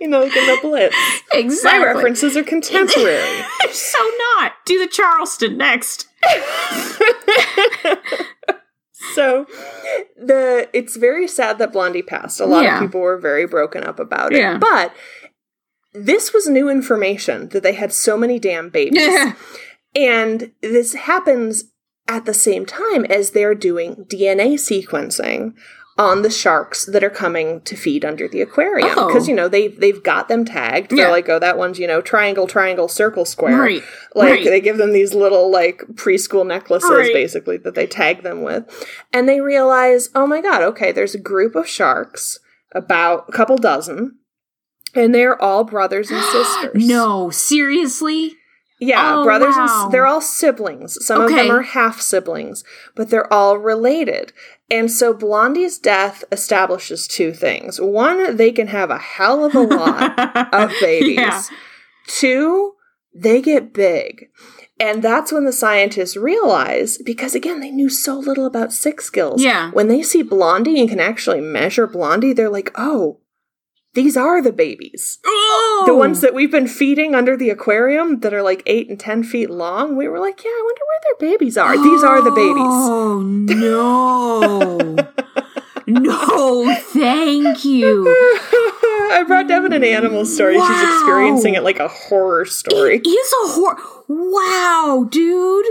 you 0.00 0.08
know, 0.08 0.20
like 0.22 0.36
in 0.36 0.46
the 0.46 0.58
blitz. 0.62 0.94
My 1.32 1.38
exactly. 1.40 1.84
references 1.86 2.36
are 2.36 2.44
contemporary. 2.44 3.42
so 3.72 3.98
not. 4.36 4.52
Do 4.64 4.78
the 4.78 4.86
Charleston 4.86 5.56
next. 5.56 6.06
so 9.14 9.46
the 10.16 10.68
it's 10.72 10.96
very 10.96 11.26
sad 11.28 11.58
that 11.58 11.72
Blondie 11.72 12.02
passed. 12.02 12.40
A 12.40 12.46
lot 12.46 12.62
Yeah. 12.64 12.76
of 12.76 12.82
people 12.82 13.00
were 13.00 13.18
very 13.18 13.46
broken 13.46 13.84
up 13.84 13.98
about 13.98 14.32
it. 14.32 14.38
Yeah. 14.38 14.58
But 14.58 14.92
this 15.94 16.32
was 16.32 16.48
new 16.48 16.68
information 16.68 17.48
that 17.50 17.62
they 17.62 17.72
had 17.72 17.92
so 17.92 18.16
many 18.16 18.38
damn 18.38 18.68
babies. 18.68 19.02
And 19.98 20.52
this 20.62 20.94
happens 20.94 21.64
at 22.06 22.24
the 22.24 22.34
same 22.34 22.64
time 22.64 23.04
as 23.06 23.30
they're 23.32 23.54
doing 23.54 24.06
DNA 24.08 24.54
sequencing 24.54 25.54
on 25.98 26.22
the 26.22 26.30
sharks 26.30 26.86
that 26.86 27.02
are 27.02 27.10
coming 27.10 27.60
to 27.62 27.74
feed 27.74 28.04
under 28.04 28.28
the 28.28 28.40
aquarium 28.40 28.88
Oh. 28.96 29.08
because 29.08 29.26
you 29.26 29.34
know 29.34 29.48
they 29.48 29.66
they've 29.66 30.00
got 30.02 30.28
them 30.28 30.44
tagged. 30.44 30.90
They're 30.90 30.98
Yeah. 31.06 31.10
like, 31.10 31.28
oh, 31.28 31.40
that 31.40 31.58
one's 31.58 31.80
you 31.80 31.88
know 31.88 32.00
triangle, 32.00 32.46
triangle, 32.46 32.86
circle, 32.86 33.24
square. 33.24 33.58
Right. 33.60 33.82
Like 34.14 34.30
right. 34.30 34.44
they 34.44 34.60
give 34.60 34.76
them 34.78 34.92
these 34.92 35.12
little 35.12 35.50
like 35.50 35.82
preschool 35.94 36.46
necklaces 36.46 36.88
Right. 36.88 37.12
basically 37.12 37.56
that 37.58 37.74
they 37.74 37.88
tag 37.88 38.22
them 38.22 38.42
with, 38.42 38.64
and 39.12 39.28
they 39.28 39.40
realize, 39.40 40.08
oh 40.14 40.26
my 40.28 40.40
god, 40.40 40.62
okay, 40.62 40.92
there's 40.92 41.16
a 41.16 41.20
group 41.20 41.56
of 41.56 41.66
sharks, 41.68 42.38
about 42.72 43.24
a 43.28 43.32
couple 43.32 43.56
dozen, 43.58 44.18
and 44.94 45.12
they're 45.12 45.40
all 45.42 45.64
brothers 45.64 46.12
and 46.12 46.22
sisters. 46.32 46.86
no, 46.88 47.28
seriously? 47.30 48.36
Yeah, 48.80 49.16
Oh, 49.18 49.24
brothers 49.24 49.56
wow. 49.56 49.84
and 49.84 49.92
they're 49.92 50.06
all 50.06 50.20
siblings. 50.20 51.04
Some 51.04 51.22
of 51.22 51.30
them 51.30 51.50
are 51.50 51.62
half 51.62 52.00
siblings, 52.00 52.62
but 52.94 53.10
they're 53.10 53.32
all 53.32 53.58
related. 53.58 54.32
And 54.70 54.90
so 54.90 55.12
Blondie's 55.12 55.78
death 55.78 56.22
establishes 56.30 57.08
two 57.08 57.32
things. 57.32 57.80
One, 57.80 58.36
they 58.36 58.52
can 58.52 58.68
have 58.68 58.90
a 58.90 58.98
hell 58.98 59.44
of 59.44 59.54
a 59.54 59.60
lot 59.62 60.18
of 60.54 60.72
babies. 60.80 61.16
Yeah. 61.16 61.42
Two, 62.06 62.74
they 63.14 63.40
get 63.42 63.72
big. 63.72 64.28
And 64.80 65.02
that's 65.02 65.32
when 65.32 65.44
the 65.44 65.52
scientists 65.52 66.16
realize, 66.16 66.98
because 66.98 67.34
again, 67.34 67.58
they 67.58 67.70
knew 67.72 67.88
so 67.88 68.16
little 68.16 68.46
about 68.46 68.72
six 68.72 69.10
gills. 69.10 69.42
Yeah. 69.42 69.72
When 69.72 69.88
they 69.88 70.02
see 70.02 70.22
Blondie 70.22 70.78
and 70.78 70.88
can 70.88 71.00
actually 71.00 71.40
measure 71.40 71.88
Blondie, 71.88 72.32
they're 72.32 72.48
like, 72.48 72.70
oh, 72.76 73.18
these 73.94 74.16
are 74.16 74.42
the 74.42 74.52
babies. 74.52 75.18
Oh! 75.24 75.84
The 75.86 75.94
ones 75.94 76.20
that 76.20 76.34
we've 76.34 76.50
been 76.50 76.68
feeding 76.68 77.14
under 77.14 77.36
the 77.36 77.50
aquarium 77.50 78.20
that 78.20 78.34
are 78.34 78.42
like 78.42 78.62
eight 78.66 78.88
and 78.88 78.98
ten 78.98 79.22
feet 79.22 79.50
long, 79.50 79.96
we 79.96 80.08
were 80.08 80.20
like, 80.20 80.44
yeah, 80.44 80.50
I 80.50 80.62
wonder 80.64 80.80
where 80.86 81.00
their 81.02 81.30
babies 81.30 81.56
are. 81.56 81.76
These 81.76 82.02
are 82.02 82.22
the 82.22 82.30
babies. 82.30 82.56
Oh, 82.58 83.20
no. 83.22 84.96
no, 86.00 86.74
thank 86.92 87.64
you. 87.64 88.04
I 89.10 89.24
brought 89.26 89.48
Devon 89.48 89.72
an 89.72 89.82
animal 89.82 90.26
story. 90.26 90.54
She's 90.54 90.82
experiencing 90.82 91.54
it 91.54 91.62
like 91.62 91.80
a 91.80 91.88
horror 91.88 92.44
story. 92.44 92.96
It 92.96 93.06
is 93.06 93.32
a 93.32 93.52
horror. 93.52 93.78
Wow, 94.06 95.06
dude. 95.10 95.66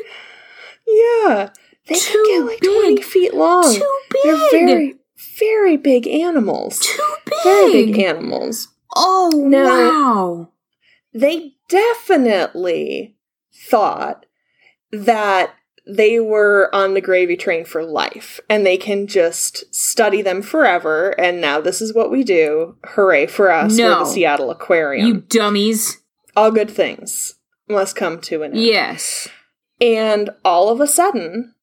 Yeah. 0.87 1.49
They 1.87 1.95
Too 1.95 2.23
can 2.27 2.47
get 2.47 2.51
like 2.51 2.59
20 2.61 3.01
feet 3.03 3.33
long. 3.33 3.73
Too 3.73 3.99
big. 4.09 4.23
They're 4.23 4.49
very, 4.51 4.95
very 5.39 5.77
big 5.77 6.07
animals. 6.07 6.79
Too 6.79 7.15
big. 7.25 7.35
Very 7.43 7.71
big 7.85 7.99
animals. 7.99 8.69
Oh, 8.95 9.31
No. 9.33 9.63
wow. 9.65 10.49
They 11.13 11.53
definitely 11.69 13.15
thought 13.69 14.25
that 14.91 15.51
they 15.85 16.19
were 16.19 16.69
on 16.75 16.93
the 16.93 17.01
gravy 17.01 17.37
train 17.37 17.63
for 17.65 17.83
life 17.83 18.39
and 18.49 18.65
they 18.65 18.77
can 18.77 19.07
just 19.07 19.73
study 19.73 20.21
them 20.21 20.41
forever. 20.41 21.09
And 21.19 21.39
now 21.39 21.61
this 21.61 21.81
is 21.81 21.93
what 21.93 22.11
we 22.11 22.23
do. 22.23 22.75
Hooray 22.85 23.27
for 23.27 23.49
us. 23.51 23.77
We're 23.77 23.89
No. 23.89 23.99
the 23.99 24.05
Seattle 24.05 24.51
Aquarium. 24.51 25.07
You 25.07 25.13
dummies. 25.21 25.99
All 26.35 26.51
good 26.51 26.69
things 26.69 27.35
must 27.69 27.95
come 27.95 28.19
to 28.21 28.43
an 28.43 28.51
end. 28.51 28.61
Yes. 28.63 29.29
And 29.79 30.29
all 30.43 30.69
of 30.69 30.81
a 30.81 30.87
sudden, 30.87 31.53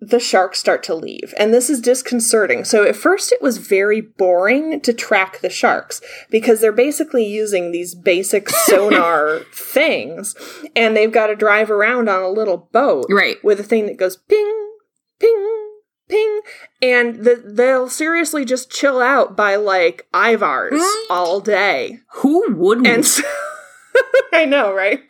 the 0.00 0.18
sharks 0.18 0.58
start 0.58 0.82
to 0.84 0.94
leave. 0.94 1.34
And 1.38 1.52
this 1.52 1.68
is 1.68 1.80
disconcerting. 1.80 2.64
So 2.64 2.84
at 2.84 2.96
first, 2.96 3.32
it 3.32 3.42
was 3.42 3.58
very 3.58 4.00
boring 4.00 4.80
to 4.80 4.94
track 4.94 5.40
the 5.40 5.50
sharks 5.50 6.00
because 6.30 6.60
they're 6.60 6.72
basically 6.72 7.26
using 7.26 7.70
these 7.70 7.94
basic 7.94 8.48
sonar 8.66 9.40
things. 9.52 10.34
And 10.74 10.96
they've 10.96 11.12
got 11.12 11.26
to 11.26 11.36
drive 11.36 11.70
around 11.70 12.08
on 12.08 12.22
a 12.22 12.28
little 12.30 12.68
boat 12.72 13.06
Right. 13.10 13.36
with 13.44 13.60
a 13.60 13.64
thing 13.64 13.86
that 13.86 13.98
goes 13.98 14.16
ping, 14.16 14.72
ping, 15.18 15.70
ping. 16.08 16.40
And 16.80 17.16
the, 17.24 17.42
they'll 17.44 17.90
seriously 17.90 18.46
just 18.46 18.70
chill 18.70 19.02
out 19.02 19.36
by 19.36 19.56
like 19.56 20.06
Ivars 20.14 20.80
all 21.10 21.40
day. 21.40 21.98
Who 22.14 22.54
wouldn't? 22.54 22.86
And 22.86 23.04
so, 23.06 23.22
I 24.32 24.46
know, 24.46 24.72
right? 24.72 25.00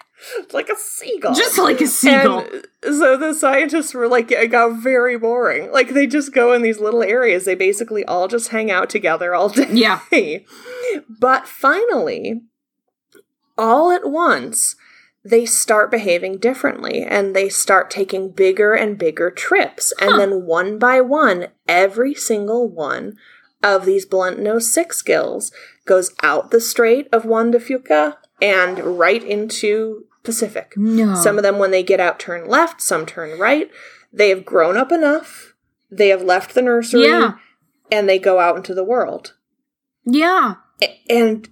Like 0.52 0.68
a 0.68 0.76
seagull. 0.76 1.34
Just 1.34 1.58
like 1.58 1.80
a 1.80 1.86
seagull. 1.86 2.40
And 2.40 2.64
so 2.82 3.16
the 3.16 3.34
scientists 3.34 3.94
were 3.94 4.08
like, 4.08 4.30
it 4.30 4.50
got 4.50 4.82
very 4.82 5.16
boring. 5.16 5.72
Like 5.72 5.90
they 5.90 6.06
just 6.06 6.34
go 6.34 6.52
in 6.52 6.62
these 6.62 6.80
little 6.80 7.02
areas. 7.02 7.44
They 7.44 7.54
basically 7.54 8.04
all 8.04 8.28
just 8.28 8.48
hang 8.48 8.70
out 8.70 8.90
together 8.90 9.34
all 9.34 9.48
day. 9.50 9.68
yeah. 9.72 10.00
But 11.08 11.46
finally, 11.48 12.42
all 13.56 13.90
at 13.90 14.08
once, 14.08 14.76
they 15.24 15.44
start 15.44 15.90
behaving 15.90 16.38
differently 16.38 17.02
and 17.02 17.36
they 17.36 17.48
start 17.48 17.90
taking 17.90 18.30
bigger 18.30 18.74
and 18.74 18.98
bigger 18.98 19.30
trips. 19.30 19.92
Huh. 19.98 20.10
And 20.10 20.20
then 20.20 20.46
one 20.46 20.78
by 20.78 21.00
one, 21.00 21.48
every 21.68 22.14
single 22.14 22.68
one 22.68 23.16
of 23.62 23.84
these 23.84 24.06
blunt 24.06 24.38
nose 24.38 24.72
six 24.72 25.02
gills 25.02 25.52
goes 25.84 26.14
out 26.22 26.50
the 26.50 26.60
Strait 26.60 27.08
of 27.12 27.24
Juan 27.24 27.50
de 27.50 27.58
Fuca 27.58 28.16
and 28.40 28.98
right 28.98 29.22
into 29.22 30.06
Pacific. 30.22 30.74
No. 30.76 31.14
Some 31.14 31.36
of 31.38 31.42
them, 31.42 31.58
when 31.58 31.70
they 31.70 31.82
get 31.82 32.00
out, 32.00 32.18
turn 32.18 32.46
left, 32.46 32.80
some 32.82 33.06
turn 33.06 33.38
right. 33.38 33.70
They 34.12 34.28
have 34.30 34.44
grown 34.44 34.76
up 34.76 34.92
enough. 34.92 35.54
They 35.90 36.08
have 36.08 36.22
left 36.22 36.54
the 36.54 36.62
nursery 36.62 37.04
Yeah. 37.04 37.34
and 37.90 38.08
they 38.08 38.18
go 38.18 38.38
out 38.38 38.56
into 38.56 38.74
the 38.74 38.84
world. 38.84 39.34
Yeah. 40.04 40.54
And 41.08 41.48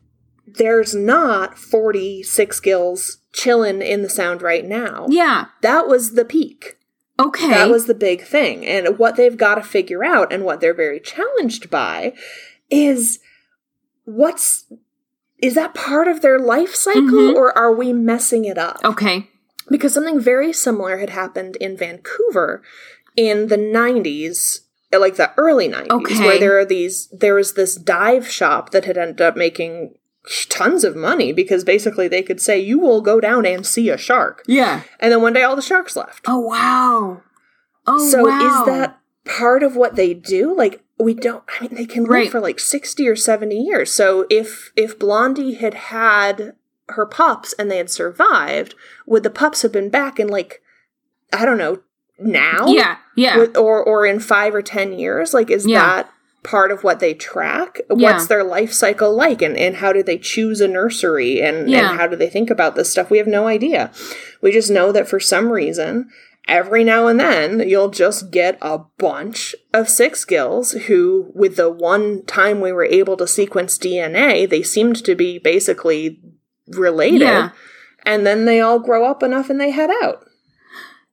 there's 0.46 0.94
not 0.94 1.58
46 1.58 2.60
gills 2.60 3.18
chilling 3.32 3.82
in 3.82 4.02
the 4.02 4.08
sound 4.08 4.42
right 4.42 4.64
now. 4.64 5.06
Yeah. 5.08 5.46
That 5.62 5.86
was 5.86 6.12
the 6.14 6.24
peak. 6.24 6.76
Okay. 7.20 7.48
That 7.48 7.70
was 7.70 7.86
the 7.86 7.94
big 7.94 8.22
thing. 8.22 8.64
And 8.64 8.98
what 8.98 9.16
they've 9.16 9.36
got 9.36 9.56
to 9.56 9.62
figure 9.62 10.04
out 10.04 10.32
and 10.32 10.44
what 10.44 10.60
they're 10.60 10.74
very 10.74 11.00
challenged 11.00 11.68
by 11.68 12.14
is 12.70 13.18
what's 14.04 14.72
is 15.40 15.54
that 15.54 15.74
part 15.74 16.08
of 16.08 16.20
their 16.20 16.38
life 16.38 16.74
cycle 16.74 17.02
Mhm. 17.02 17.34
or 17.34 17.56
are 17.56 17.72
we 17.72 17.92
messing 17.92 18.44
it 18.44 18.58
up? 18.58 18.78
okay. 18.84 19.28
because 19.70 19.92
something 19.92 20.18
very 20.18 20.50
similar 20.52 20.96
had 20.96 21.10
happened 21.10 21.54
in 21.56 21.76
Vancouver 21.76 22.62
in 23.16 23.48
the 23.48 23.56
90s 23.58 24.60
like 24.90 25.16
the 25.16 25.30
early 25.36 25.68
90s 25.68 25.90
Okay. 25.90 26.18
where 26.26 26.38
there 26.38 26.58
are 26.58 26.64
these 26.64 27.08
there 27.12 27.34
was 27.34 27.52
this 27.52 27.74
dive 27.74 28.26
shop 28.26 28.70
that 28.70 28.86
had 28.86 28.96
ended 28.96 29.20
up 29.20 29.36
making 29.36 29.94
tons 30.48 30.84
of 30.84 30.96
money 30.96 31.32
because 31.32 31.64
basically 31.64 32.08
they 32.08 32.22
could 32.22 32.40
say 32.40 32.58
you 32.58 32.78
will 32.78 33.00
go 33.02 33.20
down 33.20 33.44
and 33.44 33.66
see 33.66 33.90
a 33.90 33.98
shark 33.98 34.42
Yeah. 34.46 34.82
and 35.00 35.12
then 35.12 35.20
one 35.20 35.34
day 35.34 35.42
all 35.42 35.56
the 35.56 35.60
sharks 35.62 35.94
left 35.96 36.24
Oh 36.26 36.38
wow. 36.40 37.22
Oh 37.86 38.08
so 38.10 38.24
wow. 38.24 38.46
is 38.60 38.66
that 38.66 38.98
part 39.26 39.62
of 39.62 39.76
what 39.76 39.96
they 39.96 40.14
do 40.14 40.56
like 40.56 40.82
we 40.98 41.14
don't 41.14 41.44
i 41.48 41.62
mean 41.62 41.74
they 41.74 41.86
can 41.86 42.02
live 42.04 42.10
Right. 42.10 42.30
for 42.30 42.40
like 42.40 42.58
60 42.58 43.06
or 43.08 43.16
70 43.16 43.56
years 43.56 43.92
so 43.92 44.26
if 44.30 44.72
if 44.76 44.98
blondie 44.98 45.54
had 45.54 45.74
had 45.74 46.54
her 46.90 47.06
pups 47.06 47.54
and 47.58 47.70
they 47.70 47.76
had 47.78 47.90
survived 47.90 48.74
would 49.06 49.22
the 49.22 49.30
pups 49.30 49.62
have 49.62 49.72
been 49.72 49.90
back 49.90 50.18
in 50.18 50.28
like 50.28 50.62
i 51.32 51.44
don't 51.44 51.58
know 51.58 51.80
now 52.18 52.66
Yeah. 52.66 52.96
Yeah. 53.16 53.38
With- 53.38 53.56
or 53.56 53.82
or 53.82 54.04
in 54.06 54.18
5 54.20 54.54
or 54.54 54.62
10 54.62 54.92
years 54.98 55.32
like 55.34 55.50
is 55.50 55.66
Yeah. 55.66 55.78
that 55.86 56.10
part 56.42 56.72
of 56.72 56.82
what 56.82 56.98
they 57.00 57.14
track 57.14 57.80
Yeah. 57.94 58.12
what's 58.12 58.26
their 58.26 58.42
life 58.42 58.72
cycle 58.72 59.14
like 59.14 59.40
and, 59.42 59.56
and 59.56 59.76
how 59.76 59.92
do 59.92 60.02
they 60.02 60.18
choose 60.18 60.60
a 60.60 60.66
nursery 60.68 61.40
and, 61.40 61.68
Yeah. 61.70 61.90
and 61.90 61.98
how 62.00 62.06
do 62.08 62.16
they 62.16 62.28
think 62.28 62.48
about 62.50 62.74
this 62.74 62.88
stuff 62.90 63.10
we 63.10 63.18
have 63.18 63.26
no 63.26 63.46
idea 63.46 63.92
we 64.40 64.50
just 64.50 64.70
know 64.70 64.90
that 64.92 65.08
for 65.08 65.20
some 65.20 65.50
reason 65.50 66.08
every 66.48 66.82
now 66.82 67.06
and 67.06 67.20
then 67.20 67.60
you'll 67.68 67.90
just 67.90 68.30
get 68.30 68.58
a 68.62 68.78
bunch 68.98 69.54
of 69.74 69.88
six 69.88 70.24
gills 70.24 70.72
who 70.72 71.30
with 71.34 71.56
the 71.56 71.70
one 71.70 72.24
time 72.24 72.60
we 72.60 72.72
were 72.72 72.84
able 72.86 73.16
to 73.16 73.26
sequence 73.26 73.78
dna 73.78 74.48
they 74.48 74.62
seemed 74.62 74.96
to 75.04 75.14
be 75.14 75.38
basically 75.38 76.20
related 76.68 77.20
Yeah. 77.20 77.50
and 78.04 78.26
then 78.26 78.44
they 78.46 78.60
all 78.60 78.78
grow 78.78 79.04
up 79.04 79.22
enough 79.22 79.50
and 79.50 79.60
they 79.60 79.70
head 79.70 79.90
out 80.02 80.24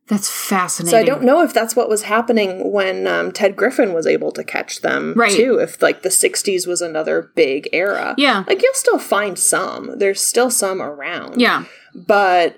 That's 0.07 0.29
fascinating. 0.29 0.91
so 0.91 0.97
I 0.99 1.03
don't 1.03 1.23
know 1.23 1.41
if 1.41 1.53
that's 1.53 1.75
what 1.75 1.89
was 1.89 2.03
happening 2.03 2.71
when 2.71 3.07
um, 3.07 3.31
Ted 3.31 3.55
Griffin 3.55 3.91
was 3.93 4.05
able 4.05 4.31
to 4.33 4.43
catch 4.43 4.81
them 4.81 5.13
Right. 5.15 5.31
too. 5.31 5.57
If 5.57 5.81
like 5.81 6.03
the 6.03 6.09
'60s 6.09 6.67
was 6.67 6.79
another 6.81 7.31
big 7.35 7.67
era, 7.73 8.13
Yeah. 8.17 8.43
like 8.47 8.61
you'll 8.61 8.73
still 8.75 8.99
find 8.99 9.37
some. 9.39 9.97
There's 9.97 10.21
still 10.21 10.51
some 10.51 10.79
around, 10.81 11.41
Yeah. 11.41 11.63
but 11.95 12.57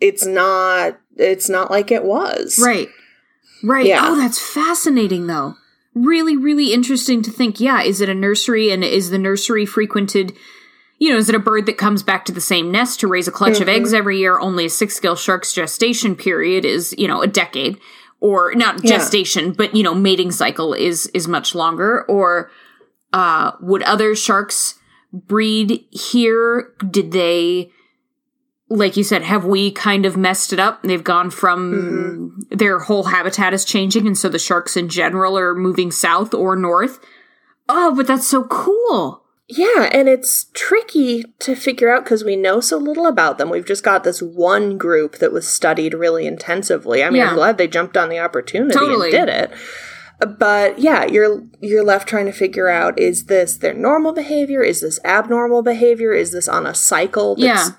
it's 0.00 0.24
not. 0.24 0.98
It's 1.16 1.48
not 1.48 1.70
like 1.70 1.90
it 1.90 2.04
was, 2.04 2.58
Right. 2.62 2.88
Right. 3.62 3.86
Yeah. 3.86 4.00
Oh, 4.02 4.16
that's 4.16 4.38
fascinating 4.38 5.26
though. 5.26 5.54
Really, 5.94 6.36
really 6.36 6.72
interesting 6.74 7.22
to 7.22 7.30
think, 7.30 7.60
yeah, 7.60 7.82
is 7.82 8.00
it 8.00 8.08
a 8.08 8.14
nursery 8.14 8.70
and 8.70 8.84
is 8.84 9.10
the 9.10 9.18
nursery 9.18 9.64
frequented 9.64 10.34
you 10.98 11.10
know, 11.10 11.16
is 11.16 11.28
it 11.28 11.34
a 11.34 11.40
bird 11.40 11.66
that 11.66 11.76
comes 11.76 12.02
back 12.04 12.24
to 12.24 12.32
the 12.32 12.40
same 12.40 12.70
nest 12.70 13.00
to 13.00 13.08
raise 13.08 13.26
a 13.26 13.32
clutch 13.32 13.60
of 13.60 13.68
eggs 13.68 13.92
every 13.92 14.18
year? 14.18 14.38
Only 14.38 14.66
a 14.66 14.70
six 14.70 14.98
gill 15.00 15.16
shark's 15.16 15.52
gestation 15.52 16.14
period 16.14 16.64
is, 16.64 16.94
you 16.96 17.08
know, 17.08 17.20
a 17.20 17.26
decade. 17.26 17.78
Or 18.20 18.54
not 18.54 18.82
Yeah. 18.84 18.90
gestation, 18.90 19.52
but 19.52 19.74
you 19.74 19.82
know, 19.82 19.92
mating 19.94 20.30
cycle 20.30 20.72
is 20.72 21.06
is 21.08 21.26
much 21.28 21.54
longer. 21.54 22.04
Or 22.08 22.50
uh 23.12 23.52
would 23.60 23.82
other 23.82 24.14
sharks 24.14 24.76
breed 25.12 25.84
here? 25.90 26.72
Did 26.90 27.10
they 27.12 27.70
like 28.74 28.96
you 28.96 29.04
said, 29.04 29.22
have 29.22 29.44
we 29.44 29.70
kind 29.70 30.04
of 30.04 30.16
messed 30.16 30.52
it 30.52 30.58
up? 30.58 30.82
They've 30.82 31.02
gone 31.04 31.30
from 31.30 31.72
mm-hmm. 31.72 32.56
their 32.56 32.80
whole 32.80 33.04
habitat 33.04 33.54
is 33.54 33.64
changing, 33.64 34.06
and 34.06 34.18
so 34.18 34.28
the 34.28 34.38
sharks 34.38 34.76
in 34.76 34.88
general 34.88 35.38
are 35.38 35.54
moving 35.54 35.90
south 35.90 36.34
or 36.34 36.56
north. 36.56 36.98
Oh, 37.68 37.94
but 37.94 38.06
that's 38.06 38.26
so 38.26 38.44
cool. 38.44 39.22
Yeah, 39.46 39.90
and 39.92 40.08
it's 40.08 40.46
tricky 40.54 41.22
to 41.40 41.54
figure 41.54 41.94
out 41.94 42.04
because 42.04 42.24
we 42.24 42.34
know 42.34 42.60
so 42.60 42.78
little 42.78 43.06
about 43.06 43.36
them. 43.36 43.50
We've 43.50 43.66
just 43.66 43.84
got 43.84 44.02
this 44.02 44.22
one 44.22 44.78
group 44.78 45.18
that 45.18 45.32
was 45.32 45.46
studied 45.46 45.92
really 45.92 46.26
intensively. 46.26 47.02
I 47.04 47.10
mean, 47.10 47.16
Yeah. 47.20 47.30
I'm 47.30 47.36
glad 47.36 47.58
they 47.58 47.68
jumped 47.68 47.96
on 47.96 48.08
the 48.08 48.18
opportunity 48.18 48.74
Totally. 48.74 49.14
and 49.14 49.26
did 49.26 49.28
it. 49.28 49.50
But 50.38 50.78
yeah, 50.78 51.04
you're 51.04 51.42
you're 51.60 51.84
left 51.84 52.08
trying 52.08 52.26
to 52.26 52.32
figure 52.32 52.68
out 52.68 52.98
is 52.98 53.26
this 53.26 53.58
their 53.58 53.74
normal 53.74 54.12
behavior? 54.12 54.62
Is 54.62 54.80
this 54.80 54.98
abnormal 55.04 55.62
behavior? 55.62 56.12
Is 56.12 56.32
this 56.32 56.48
on 56.48 56.66
a 56.66 56.74
cycle 56.74 57.34
that's 57.34 57.68
Yeah. 57.68 57.74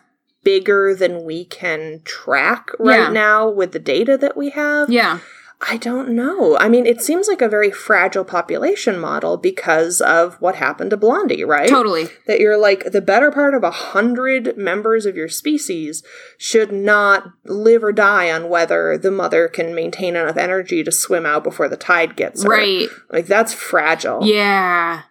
Bigger 0.46 0.96
than 0.96 1.26
we 1.26 1.44
can 1.44 2.00
track 2.06 2.70
right 2.80 3.00
Yeah. 3.00 3.10
now 3.10 3.50
with 3.50 3.74
the 3.74 3.80
data 3.80 4.18
that 4.18 4.38
we 4.38 4.52
have? 4.52 4.90
Yeah. 4.90 5.20
I 5.68 5.78
don't 5.78 6.10
know. 6.10 6.58
I 6.58 6.68
mean, 6.68 6.86
it 6.86 7.02
seems 7.02 7.30
like 7.30 7.42
a 7.42 7.48
very 7.48 7.72
fragile 7.72 8.26
population 8.26 9.00
model 9.00 9.38
because 9.38 10.02
of 10.02 10.36
what 10.42 10.56
happened 10.56 10.90
to 10.92 10.98
Blondie, 10.98 11.46
right? 11.46 11.68
Totally. 11.70 12.10
that 12.28 12.42
you're 12.42 12.58
like 12.58 12.92
the 12.92 13.00
better 13.02 13.32
part 13.32 13.54
of 13.56 13.64
a 13.64 13.72
hundred 13.72 14.58
members 14.58 15.06
of 15.06 15.16
your 15.16 15.30
species 15.30 16.04
should 16.38 16.74
not 16.74 17.30
live 17.46 17.86
or 17.86 17.94
die 17.94 18.30
on 18.30 18.50
whether 18.50 18.98
the 18.98 19.12
mother 19.12 19.48
can 19.48 19.74
maintain 19.74 20.18
enough 20.18 20.36
energy 20.38 20.84
to 20.84 20.92
swim 20.92 21.26
out 21.26 21.44
before 21.44 21.70
the 21.70 21.78
tide 21.78 22.18
gets 22.18 22.44
her. 22.44 22.50
Right. 22.50 22.90
Like 23.10 23.26
that's 23.28 23.54
fragile. 23.54 24.20
Yeah. 24.26 25.04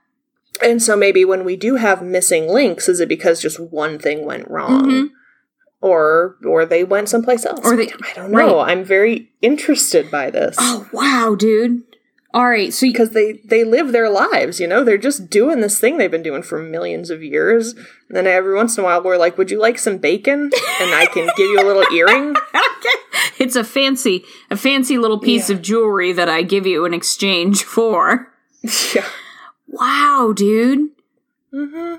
And 0.63 0.81
so 0.81 0.95
maybe 0.95 1.25
when 1.25 1.45
we 1.45 1.57
do 1.57 1.77
have 1.77 2.03
missing 2.03 2.49
links, 2.49 2.87
is 2.89 3.01
it 3.01 3.09
because 3.09 3.41
just 3.41 3.59
one 3.59 3.99
thing 3.99 4.25
went 4.27 4.49
wrong? 4.51 4.85
Mhm. 4.85 5.11
Or 5.85 6.37
or 6.47 6.65
they 6.65 6.83
went 6.83 7.11
someplace 7.11 7.45
else. 7.45 7.61
Or 7.63 7.77
they- 7.77 7.91
I 7.93 8.13
don't 8.15 8.31
know. 8.31 8.57
right. 8.63 8.71
I'm 8.71 8.85
very 8.85 9.31
interested 9.43 10.11
by 10.11 10.31
this. 10.31 10.57
Oh, 10.59 10.89
wow, 10.93 11.35
dude. 11.39 11.83
All 12.33 12.49
right, 12.49 12.73
so 12.73 12.87
because 12.87 13.11
they 13.11 13.35
they 13.45 13.63
live 13.63 13.93
their 13.93 14.09
lives 14.11 14.59
you 14.59 14.67
know 14.67 14.83
they're 14.83 14.99
just 14.99 15.31
doing 15.31 15.61
this 15.61 15.79
thing 15.79 15.99
they've 15.99 16.11
been 16.11 16.23
doing 16.25 16.43
for 16.43 16.59
millions 16.61 17.09
of 17.11 17.23
years 17.23 17.75
and 18.09 18.17
then 18.17 18.27
every 18.27 18.55
once 18.57 18.77
in 18.77 18.83
a 18.83 18.85
while 18.85 19.01
we're 19.05 19.17
like 19.17 19.39
would 19.39 19.53
you 19.53 19.61
like 19.61 19.79
some 19.79 19.99
bacon 19.99 20.51
and 20.81 20.91
i 20.95 21.07
can 21.15 21.27
give 21.37 21.49
you 21.49 21.61
a 21.61 21.69
little 21.69 21.87
earring 21.95 22.35
it's 23.39 23.55
a 23.55 23.63
fancy, 23.63 24.25
a 24.51 24.57
fancy 24.57 24.99
little 24.99 25.21
piece 25.21 25.49
Yeah. 25.49 25.55
of 25.57 25.63
jewelry 25.63 26.13
that 26.13 26.29
I 26.29 26.43
give 26.43 26.67
you 26.67 26.85
in 26.85 26.93
exchange 26.95 27.63
for. 27.63 28.33
yeah 28.95 29.07
Wow, 29.69 30.33
dude. 30.35 30.89
Mm-hmm. 31.53 31.97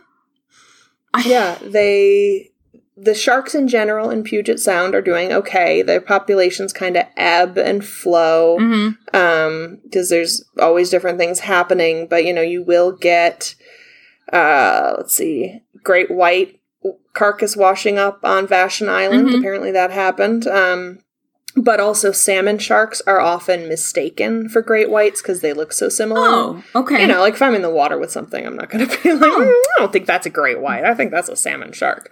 yeah 1.30 1.58
they 1.62 2.52
the 2.98 3.14
sharks 3.14 3.54
in 3.54 3.68
general 3.68 4.10
in 4.10 4.24
puget 4.24 4.60
sound 4.60 4.96
are 4.96 5.02
doing 5.02 5.32
okay. 5.34 5.82
Their 5.82 6.00
populations 6.02 6.72
kind 6.72 6.96
of 6.96 7.06
ebb 7.18 7.58
and 7.58 7.84
flow 7.86 8.58
hmm 8.58 8.90
um 9.14 9.80
because 9.84 10.10
there's 10.10 10.44
always 10.60 10.90
different 10.90 11.18
things 11.18 11.40
happening 11.40 12.08
but 12.08 12.26
you 12.26 12.34
know 12.34 12.42
you 12.42 12.62
will 12.64 12.92
get 12.92 13.56
uh 14.34 14.96
let's 14.98 15.16
see 15.16 15.62
great 15.84 16.10
white 16.12 16.60
carcass 17.14 17.56
washing 17.56 17.98
up 17.98 18.20
on 18.24 18.48
vashon 18.48 18.90
island. 18.90 19.30
Mhm. 19.30 19.40
apparently 19.40 19.72
that 19.72 19.92
happened. 19.92 20.48
Um 20.48 21.00
but 21.58 21.80
also 21.80 22.12
salmon 22.12 22.58
sharks 22.60 23.02
are 23.08 23.20
often 23.22 23.68
mistaken 23.70 24.50
for 24.50 24.62
great 24.62 24.90
whites 24.90 25.22
because 25.22 25.40
they 25.42 25.54
look 25.54 25.72
so 25.72 25.88
similar 25.90 26.20
Oh, 26.22 26.64
okay. 26.76 27.02
you 27.02 27.08
know 27.08 27.20
like 27.22 27.36
if 27.36 27.42
i'm 27.42 27.56
in 27.56 27.62
the 27.62 27.70
water 27.70 27.98
with 27.98 28.12
something 28.12 28.46
i'm 28.46 28.56
not 28.58 28.70
gonna 28.70 28.86
be 29.04 29.14
like 29.14 29.22
"Mm, 29.32 29.48
i 29.50 29.64
don't 29.78 29.94
think 29.94 30.06
that's 30.06 30.26
a 30.26 30.30
great 30.30 30.60
white 30.60 30.84
i 30.84 30.94
think 30.94 31.12
that's 31.12 31.30
a 31.30 31.36
salmon 31.36 31.72
shark 31.72 32.12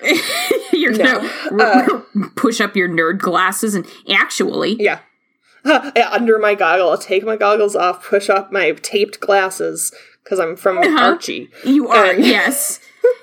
You're 0.72 0.92
No. 0.92 1.28
gonna 1.50 1.64
Uh, 1.64 2.00
push 2.36 2.60
up 2.60 2.76
your 2.76 2.88
nerd 2.88 3.18
glasses 3.18 3.74
and 3.74 3.84
actually, 4.08 4.76
Yeah. 4.78 5.00
Yeah, 5.64 6.08
Under 6.12 6.38
my 6.38 6.54
goggle, 6.54 6.88
I'll 6.90 6.96
take 6.98 7.24
my 7.24 7.36
goggles 7.36 7.74
off, 7.74 8.06
push 8.08 8.30
up 8.30 8.52
my 8.52 8.70
taped 8.72 9.18
glasses 9.20 9.92
because 10.24 10.38
I'm 10.40 10.56
from 10.56 10.78
Uh-huh. 10.78 11.04
Archie. 11.12 11.48
you 11.64 11.88
are. 11.88 12.12
and- 12.12 12.24
yes, 12.24 12.80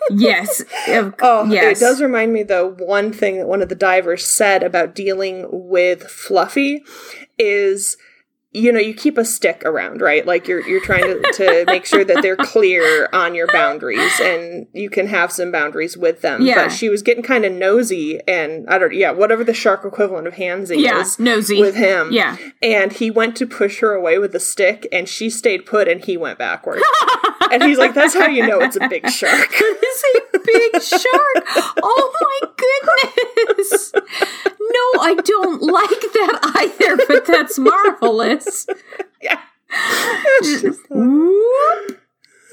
yes. 0.10 0.64
Oh, 1.22 1.46
yes. 1.46 1.78
it 1.78 1.84
does 1.84 2.02
remind 2.02 2.34
me 2.34 2.44
though. 2.44 2.76
One 2.80 3.12
thing 3.14 3.38
that 3.40 3.48
one 3.48 3.62
of 3.62 3.70
the 3.70 3.76
divers 3.76 4.26
said 4.26 4.64
about 4.64 4.96
dealing 4.96 5.46
with 5.52 6.04
Fluffy 6.04 6.84
is, 7.38 7.98
you 8.56 8.72
know, 8.72 8.80
you 8.80 8.94
keep 8.94 9.18
a 9.18 9.26
stick 9.26 9.62
around, 9.66 10.02
right? 10.02 10.26
Like 10.26 10.48
you're 10.48 10.66
you're 10.68 10.82
trying 10.82 11.04
to, 11.04 11.22
to 11.34 11.66
make 11.68 11.86
sure 11.86 12.04
that 12.06 12.22
they're 12.22 12.38
clear 12.38 13.10
on 13.12 13.36
your 13.36 13.48
boundaries, 13.52 14.20
and 14.22 14.66
you 14.74 14.90
can 14.90 15.08
have 15.08 15.32
some 15.32 15.52
boundaries 15.52 15.98
with 15.98 16.22
them. 16.22 16.42
Yeah. 16.42 16.56
But 16.56 16.72
she 16.72 16.88
was 16.90 17.02
getting 17.02 17.24
kind 17.24 17.44
of 17.46 17.52
nosy, 17.52 18.20
and 18.28 18.68
I 18.70 18.78
don't, 18.78 18.94
yeah, 18.94 19.12
whatever 19.12 19.44
the 19.44 19.54
shark 19.54 19.84
equivalent 19.86 20.28
of 20.28 20.36
handsy 20.36 20.80
Yeah, 20.82 21.02
is 21.02 21.20
nosy. 21.20 21.60
with 21.60 21.76
him. 21.76 22.12
Yeah. 22.12 22.38
and 22.62 22.94
he 22.94 23.12
went 23.12 23.36
to 23.38 23.46
push 23.46 23.80
her 23.80 23.94
away 23.94 24.18
with 24.20 24.32
the 24.32 24.40
stick, 24.40 24.88
and 24.92 25.08
she 25.10 25.30
stayed 25.30 25.66
put, 25.66 25.88
and 25.88 26.04
he 26.04 26.16
went 26.18 26.40
backward. 26.40 26.82
and 27.52 27.62
he's 27.64 27.78
like, 27.78 27.94
"That's 27.94 28.14
how 28.14 28.28
you 28.28 28.48
know 28.48 28.60
it's 28.62 28.78
a 28.78 28.88
big 28.88 29.10
shark." 29.10 29.50
It's 29.52 30.04
a 30.34 30.40
big 30.40 30.82
shark. 30.82 31.76
Oh 31.84 32.12
my 32.22 32.50
goodness. 33.48 33.92
No, 34.76 35.02
I 35.02 35.16
don't 35.16 35.62
like 35.80 35.90
that 35.90 36.40
either, 36.56 36.98
but 37.08 37.26
that's 37.26 37.58
marvelous. 37.58 38.68
yeah. 39.22 39.40
Whoop. 40.90 42.02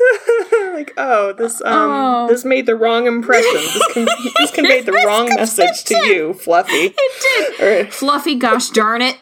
like, 0.74 0.92
oh, 0.96 1.32
this 1.38 1.60
um, 1.62 1.90
Oh. 1.90 2.26
this 2.28 2.44
made 2.44 2.66
the 2.66 2.74
wrong 2.74 3.06
impression. 3.06 3.52
This, 3.54 3.92
con- 3.94 4.08
this 4.38 4.50
conveyed 4.50 4.86
the 4.86 5.00
wrong 5.06 5.28
message 5.28 5.84
to 5.84 5.94
you, 6.06 6.34
Fluffy, 6.34 6.92
It 6.96 7.56
did. 7.58 7.86
or 7.86 7.90
Fluffy, 7.90 8.34
gosh 8.34 8.70
darn 8.70 9.00
it. 9.02 9.18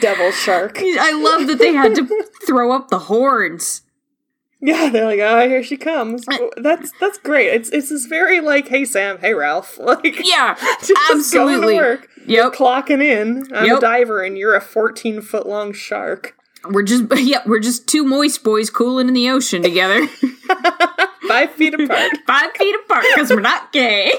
Devil 0.00 0.30
Shark. 0.32 0.78
I 0.80 1.12
love 1.12 1.46
that 1.48 1.58
they 1.58 1.74
had 1.74 1.94
to 1.96 2.08
throw 2.46 2.72
up 2.72 2.88
the 2.88 2.98
horns. 2.98 3.82
Yeah, 4.60 4.88
they're 4.90 5.04
like, 5.06 5.20
oh, 5.20 5.48
here 5.48 5.62
she 5.62 5.76
comes. 5.76 6.26
That's 6.56 6.90
that's 7.00 7.18
great. 7.18 7.48
It's 7.54 7.70
it's 7.70 7.90
this 7.90 8.06
very 8.06 8.40
like, 8.40 8.66
hey 8.68 8.84
Sam, 8.84 9.18
hey 9.18 9.32
Ralph, 9.34 9.78
like, 9.82 10.20
Yeah, 10.26 10.54
just 10.80 10.92
absolutely. 11.10 11.74
going 11.74 11.76
to 11.76 11.76
work, 11.76 12.08
Yep. 12.26 12.52
clocking 12.54 13.02
in. 13.02 13.44
I'm 13.54 13.66
Yep. 13.66 13.78
a 13.78 13.80
diver, 13.80 14.22
and 14.22 14.36
you're 14.36 14.56
a 14.56 14.60
14 14.60 15.20
foot 15.22 15.46
long 15.46 15.72
shark. 15.72 16.34
We're 16.68 16.82
just 16.82 17.04
yeah, 17.16 17.42
we're 17.46 17.60
just 17.60 17.86
two 17.86 18.02
moist 18.04 18.42
boys 18.42 18.68
cooling 18.68 19.06
in 19.08 19.14
the 19.14 19.30
ocean 19.30 19.62
together. 19.62 20.06
Five 21.28 21.52
feet 21.52 21.74
apart. 21.74 22.10
Five 22.26 22.50
feet 22.56 22.74
apart 22.84 23.04
because 23.14 23.30
we're 23.30 23.40
not 23.40 23.72
gay. 23.72 24.12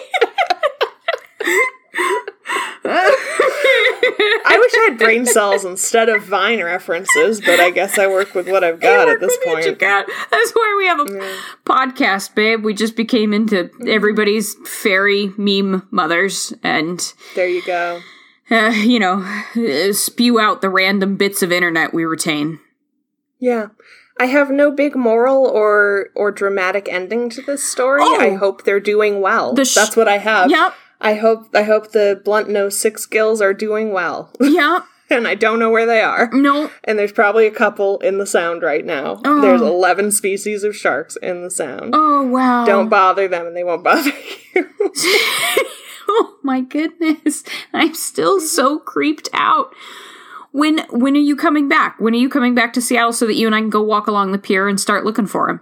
I 2.86 4.58
wish 4.60 4.72
I 4.74 4.88
had 4.90 4.98
brain 4.98 5.26
cells 5.26 5.66
instead 5.66 6.10
of 6.10 6.24
Vine 6.24 6.64
references, 6.64 7.42
but 7.42 7.60
I 7.60 7.70
guess 7.72 7.98
I 7.98 8.08
work 8.08 8.34
with 8.34 8.50
what 8.50 8.64
I've 8.64 8.80
got 8.80 9.08
at 9.10 9.20
this 9.20 9.38
Work 9.46 9.46
with 9.46 9.54
what 9.54 9.66
you 9.66 9.76
point. 9.76 10.10
That's 10.32 10.52
why 10.52 10.76
we 10.78 10.88
have 10.88 11.00
a 11.00 11.38
podcast, 11.66 12.36
babe. 12.36 12.64
We 12.64 12.74
just 12.74 12.96
became 12.96 13.34
into 13.34 13.70
everybody's 13.88 14.56
fairy 14.68 15.34
meme 15.38 15.88
mothers 15.92 16.54
and, 16.64 17.14
There 17.36 17.48
you 17.50 17.62
go. 17.66 18.02
uh, 18.52 18.72
you 18.76 19.00
know, 19.00 19.22
uh, 19.56 19.94
spew 19.94 20.40
out 20.40 20.62
the 20.62 20.70
random 20.70 21.16
bits 21.18 21.42
of 21.44 21.52
internet 21.52 21.94
we 21.94 22.06
retain. 22.06 22.60
Yeah. 23.40 23.68
I 24.22 24.26
have 24.26 24.50
no 24.52 24.70
big 24.70 24.98
moral 24.98 25.46
or 25.46 26.10
or 26.14 26.30
dramatic 26.30 26.90
ending 26.92 27.30
to 27.30 27.42
this 27.42 27.64
story. 27.64 28.02
Oh. 28.04 28.18
I 28.20 28.34
hope 28.34 28.66
they're 28.66 28.82
doing 28.82 29.22
well. 29.22 29.56
Sh- 29.64 29.76
That's 29.76 29.96
what 29.96 30.10
I 30.10 30.18
have. 30.18 30.52
Yep, 30.52 30.74
I 31.02 31.14
hope 31.16 31.48
I 31.56 31.64
hope 31.64 31.92
the 31.92 32.22
blunt 32.24 32.50
nose 32.50 32.80
six 32.80 33.06
gills 33.06 33.42
are 33.42 33.54
doing 33.54 33.92
well. 33.94 34.32
Yeah. 34.42 34.82
and 35.10 35.28
I 35.28 35.34
don't 35.36 35.58
know 35.58 35.72
where 35.72 35.86
they 35.88 36.02
are. 36.02 36.30
No, 36.34 36.70
And 36.84 37.00
there's 37.00 37.12
probably 37.12 37.48
a 37.48 37.52
couple 37.52 37.98
in 38.00 38.18
the 38.20 38.28
sound 38.28 38.62
right 38.62 38.86
now. 38.86 39.20
Oh. 39.26 39.42
There's 39.42 39.62
11 39.62 40.12
species 40.12 40.64
of 40.64 40.76
sharks 40.76 41.16
in 41.16 41.42
the 41.42 41.50
sound. 41.50 41.94
oh 41.96 42.24
wow. 42.28 42.64
Don't 42.66 42.90
bother 42.90 43.28
them 43.28 43.48
and 43.48 43.56
they 43.58 43.64
won't 43.64 43.84
bother 43.84 44.12
you. 44.56 44.70
oh 46.10 46.38
my 46.44 46.62
goodness. 46.62 47.44
I'm 47.74 47.94
still 47.96 48.40
so 48.40 48.80
creeped 48.80 49.30
out. 49.34 49.74
When 50.52 50.80
when 50.90 51.16
are 51.16 51.20
you 51.20 51.36
coming 51.36 51.68
back? 51.70 52.00
When 52.00 52.14
are 52.14 52.18
you 52.18 52.30
coming 52.30 52.56
back 52.56 52.74
to 52.74 52.82
Seattle 52.82 53.14
so 53.14 53.28
that 53.28 53.36
you 53.36 53.46
and 53.46 53.56
I 53.56 53.60
can 53.62 53.70
go 53.70 53.82
walk 53.84 54.08
along 54.08 54.32
the 54.32 54.40
pier 54.40 54.68
and 54.68 54.80
start 54.80 55.06
looking 55.06 55.28
for 55.28 55.48
him? 55.50 55.62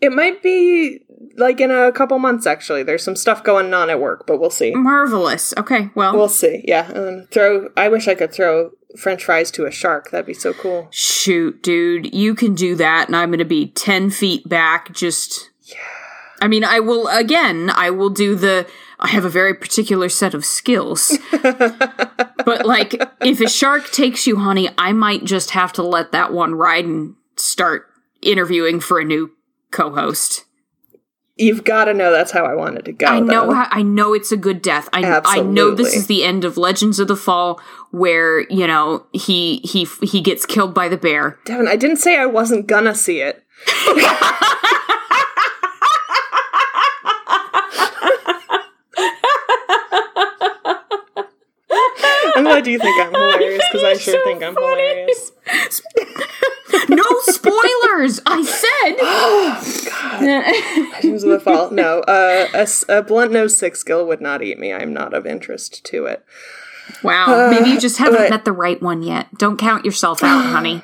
It 0.00 0.12
might 0.12 0.42
be 0.42 1.00
like 1.36 1.60
in 1.60 1.70
a 1.70 1.92
couple 1.92 2.18
months 2.18 2.46
actually. 2.46 2.82
There's 2.82 3.02
some 3.02 3.16
stuff 3.16 3.44
going 3.44 3.72
on 3.72 3.90
at 3.90 4.00
work, 4.00 4.26
but 4.26 4.40
we'll 4.40 4.50
see. 4.50 4.74
Marvelous. 4.74 5.54
Okay, 5.56 5.90
well, 5.94 6.16
We'll 6.16 6.28
see. 6.28 6.64
Yeah. 6.66 6.90
And 6.90 7.30
throw 7.30 7.70
I 7.76 7.88
wish 7.88 8.08
I 8.08 8.14
could 8.14 8.32
throw 8.32 8.72
french 8.96 9.24
fries 9.24 9.50
to 9.52 9.66
a 9.66 9.70
shark. 9.70 10.10
That'd 10.10 10.26
be 10.26 10.34
so 10.34 10.52
cool. 10.52 10.88
shoot, 10.90 11.62
dude, 11.62 12.14
you 12.14 12.34
can 12.34 12.54
do 12.54 12.74
that, 12.76 13.08
and 13.08 13.16
I'm 13.16 13.30
going 13.30 13.38
to 13.38 13.44
be 13.44 13.68
10 13.68 14.10
feet 14.10 14.48
back. 14.48 14.92
Just. 14.94 15.50
Yeah. 15.62 15.76
I 16.40 16.48
mean, 16.48 16.64
I 16.64 16.80
will, 16.80 17.06
again, 17.08 17.70
I 17.70 17.90
will 17.90 18.10
do 18.10 18.34
the. 18.34 18.66
I 18.98 19.08
have 19.08 19.24
a 19.24 19.30
very 19.30 19.54
particular 19.54 20.08
set 20.08 20.34
of 20.34 20.44
skills. 20.44 21.16
but, 21.42 22.66
like, 22.66 22.94
if 23.20 23.40
a 23.40 23.48
shark 23.48 23.90
takes 23.90 24.26
you, 24.26 24.36
honey, 24.36 24.68
I 24.78 24.92
might 24.92 25.24
just 25.24 25.50
have 25.50 25.72
to 25.74 25.82
let 25.82 26.12
that 26.12 26.32
one 26.32 26.54
ride 26.54 26.84
and 26.84 27.16
start 27.36 27.86
interviewing 28.20 28.78
for 28.78 29.00
a 29.00 29.04
new 29.04 29.32
co 29.72 29.90
host. 29.90 30.44
You've 31.34 31.64
got 31.64 31.86
to 31.86 31.94
know 31.94 32.12
that's 32.12 32.30
how 32.30 32.44
I 32.44 32.54
wanted 32.54 32.84
to 32.84 32.92
go. 32.92 33.06
I 33.06 33.18
know 33.18 33.50
how, 33.52 33.66
I 33.70 33.82
know 33.82 34.12
it's 34.12 34.30
a 34.30 34.36
good 34.36 34.60
death. 34.62 34.88
I 34.92 35.22
I 35.24 35.40
know 35.40 35.74
this 35.74 35.94
is 35.94 36.06
the 36.06 36.22
end 36.24 36.44
of 36.44 36.56
Legends 36.58 36.98
of 37.00 37.08
the 37.08 37.16
Fall 37.16 37.60
where, 37.90 38.40
you 38.48 38.66
know, 38.66 39.06
he 39.12 39.56
he 39.64 39.88
he 40.02 40.20
gets 40.20 40.44
killed 40.46 40.74
by 40.74 40.88
the 40.88 40.98
bear. 40.98 41.38
Devon, 41.46 41.68
I 41.68 41.76
didn't 41.76 41.96
say 41.96 42.18
I 42.18 42.26
wasn't 42.26 42.66
gonna 42.66 42.94
see 42.94 43.20
it. 43.20 43.42
I'm 52.34 52.44
glad 52.44 52.66
you 52.66 52.78
think 52.78 53.00
I'm 53.00 53.12
hilarious 53.12 53.62
because 53.70 53.84
I 53.84 53.96
sure 53.96 54.14
so 54.14 54.24
think 54.24 54.42
I'm 54.42 54.54
funny. 54.54 54.66
hilarious. 54.66 55.32
no 56.88 57.04
spoilers. 57.22 58.20
I 58.26 58.42
said. 58.42 58.96
Legends 60.92 61.24
of 61.24 61.30
the 61.30 61.40
Fall. 61.40 61.70
No, 61.70 62.00
uh, 62.00 62.48
a, 62.54 62.68
a 62.98 63.02
blunt 63.02 63.32
nose 63.32 63.56
six 63.58 63.82
gill 63.82 64.06
would 64.06 64.20
not 64.20 64.42
eat 64.42 64.58
me. 64.58 64.72
I'm 64.72 64.92
not 64.92 65.14
of 65.14 65.26
interest 65.26 65.84
to 65.86 66.06
it. 66.06 66.24
wow, 67.02 67.50
maybe 67.50 67.70
you 67.70 67.80
just 67.80 67.98
haven't 67.98 68.18
but- 68.18 68.30
met 68.30 68.44
the 68.44 68.52
right 68.52 68.80
one 68.82 69.02
yet. 69.02 69.28
Don't 69.38 69.58
count 69.58 69.84
yourself 69.84 70.22
out, 70.22 70.42
honey. 70.46 70.82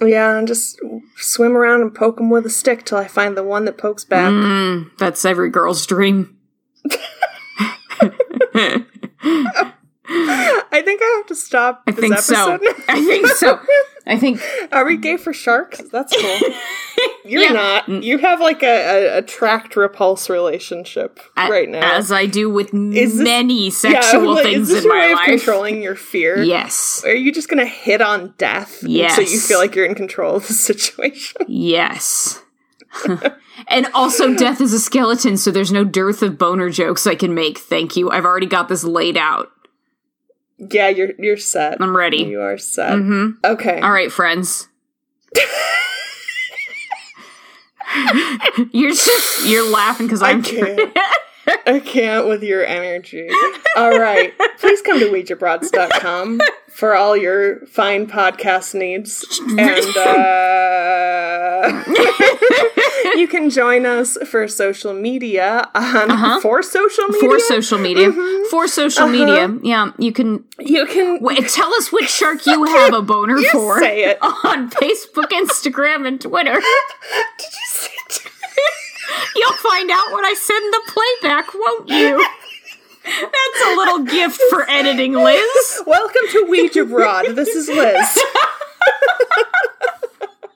Yeah, 0.00 0.36
and 0.36 0.48
just 0.48 0.80
swim 1.16 1.56
around 1.56 1.80
and 1.80 1.94
poke 1.94 2.16
them 2.16 2.28
with 2.28 2.44
a 2.44 2.50
stick 2.50 2.84
till 2.84 2.98
I 2.98 3.06
find 3.06 3.36
the 3.36 3.44
one 3.44 3.64
that 3.66 3.78
pokes 3.78 4.04
back. 4.04 4.30
Mm, 4.30 4.90
that's 4.98 5.24
every 5.24 5.48
girl's 5.48 5.86
dream. 5.86 6.36
I 10.76 10.82
think 10.82 11.00
I 11.02 11.14
have 11.16 11.26
to 11.26 11.34
stop. 11.34 11.82
I 11.86 11.90
this 11.92 12.00
think 12.00 12.18
so. 12.18 12.52
episode. 12.52 12.84
I 12.88 13.00
think 13.04 13.26
so. 13.28 13.60
I 14.06 14.18
think 14.18 14.40
Are 14.72 14.84
we 14.84 14.96
gay 14.96 15.16
for 15.16 15.32
sharks? 15.32 15.80
That's 15.90 16.14
cool. 16.16 16.50
You're 17.24 17.42
Yeah. 17.42 17.52
not. 17.52 17.86
Mm. 17.86 18.02
You 18.04 18.18
have 18.18 18.40
like 18.40 18.62
a, 18.62 18.66
a 19.14 19.18
attract 19.18 19.74
repulse 19.74 20.30
relationship 20.30 21.18
a- 21.36 21.48
right 21.50 21.68
now. 21.68 21.96
as 21.96 22.12
I 22.12 22.26
do 22.26 22.48
with 22.50 22.70
this- 22.72 23.14
many 23.14 23.64
yeah, 23.64 23.70
sexual 23.70 24.34
like, 24.34 24.44
things 24.44 24.68
is 24.68 24.74
this 24.76 24.84
in 24.84 24.88
my 24.90 25.06
of 25.06 25.12
life. 25.16 25.26
controlling 25.26 25.82
your 25.82 25.96
fear? 25.96 26.42
Yes. 26.42 27.02
Are 27.04 27.14
you 27.14 27.32
just 27.32 27.48
gonna 27.48 27.64
hit 27.66 28.00
on 28.00 28.34
death? 28.38 28.82
Yes. 28.84 29.16
So 29.16 29.22
you 29.22 29.38
feel 29.40 29.58
like 29.58 29.74
you're 29.74 29.86
in 29.86 29.94
control 29.96 30.36
of 30.36 30.46
the 30.46 30.52
situation? 30.54 31.42
Yes. 31.48 32.42
and 33.68 33.86
also, 33.92 34.34
death 34.34 34.60
is 34.60 34.72
a 34.72 34.80
skeleton, 34.80 35.36
so 35.36 35.50
there's 35.50 35.72
no 35.72 35.84
dearth 35.84 36.22
of 36.22 36.38
boner 36.38 36.70
jokes 36.70 37.06
I 37.06 37.14
can 37.14 37.34
make. 37.34 37.58
Thank 37.58 37.94
you. 37.96 38.10
I've 38.10 38.24
already 38.24 38.46
got 38.46 38.68
this 38.68 38.84
laid 38.84 39.16
out. 39.18 39.50
Yeah, 40.58 40.88
you're 40.88 41.12
you're 41.18 41.36
set. 41.36 41.80
I'm 41.80 41.96
ready. 41.96 42.18
You 42.24 42.40
are 42.42 42.58
set. 42.58 42.92
hmm 42.92 43.30
Okay. 43.44 43.80
All 43.80 43.92
right, 43.92 44.10
friends. 44.12 44.68
you're 48.72 48.90
just 48.90 49.46
you're 49.46 49.68
laughing 49.68 50.06
because 50.06 50.22
I 50.22 50.30
I'm 50.30 50.42
can't. 50.42 50.96
I 51.66 51.80
can't 51.80 52.26
with 52.28 52.42
your 52.42 52.64
energy. 52.64 53.28
All 53.76 53.98
right. 53.98 54.32
Please 54.58 54.80
come 54.82 54.98
to 55.00 55.06
OuijaBroads.com 55.06 56.40
for 56.68 56.94
all 56.94 57.16
your 57.16 57.64
fine 57.66 58.06
podcast 58.06 58.74
needs. 58.74 59.24
And 59.58 59.96
uh, 59.96 61.84
you 63.18 63.26
can 63.28 63.48
join 63.50 63.86
us 63.86 64.16
for 64.28 64.46
social 64.48 64.92
media 64.92 65.68
on 65.74 66.10
Uh-huh. 66.10 66.40
for 66.40 66.62
social 66.62 67.08
media. 67.08 67.28
for 67.30 67.38
social 67.38 67.78
media. 67.78 68.10
Mhm. 68.10 68.46
For 68.50 68.66
social 68.68 69.04
Uh-huh. 69.04 69.12
media, 69.12 69.58
yeah, 69.62 69.90
you 69.98 70.12
can 70.12 70.44
You 70.58 70.86
can 70.86 71.20
wait, 71.20 71.48
tell 71.48 71.72
us 71.74 71.90
which 71.92 72.08
shark 72.08 72.44
you 72.46 72.64
have 72.76 72.92
a 72.94 73.02
boner 73.02 73.38
you 73.38 73.50
for 73.52 73.78
say 73.80 74.04
it. 74.04 74.18
on 74.22 74.70
Facebook, 74.70 75.30
Instagram, 75.30 76.06
and 76.06 76.20
Twitter. 76.20 76.54
Did 76.54 76.62
you 76.62 77.66
say? 77.68 77.92
You'll 79.34 79.52
find 79.54 79.90
out 79.90 80.12
when 80.12 80.24
I 80.24 80.34
send 80.34 80.72
the 80.72 80.82
playback, 80.92 81.54
won't 81.54 81.88
you? 81.88 82.26
That's 83.04 83.64
a 83.66 83.74
little 83.76 84.00
gift 84.04 84.40
for 84.50 84.68
editing, 84.68 85.12
Liz. 85.14 85.82
Welcome 85.86 86.22
to 86.32 86.46
Ouija 86.48 86.84
Broad. 86.84 87.26
This 87.36 87.48
is 87.48 87.68
Liz. 87.68 88.18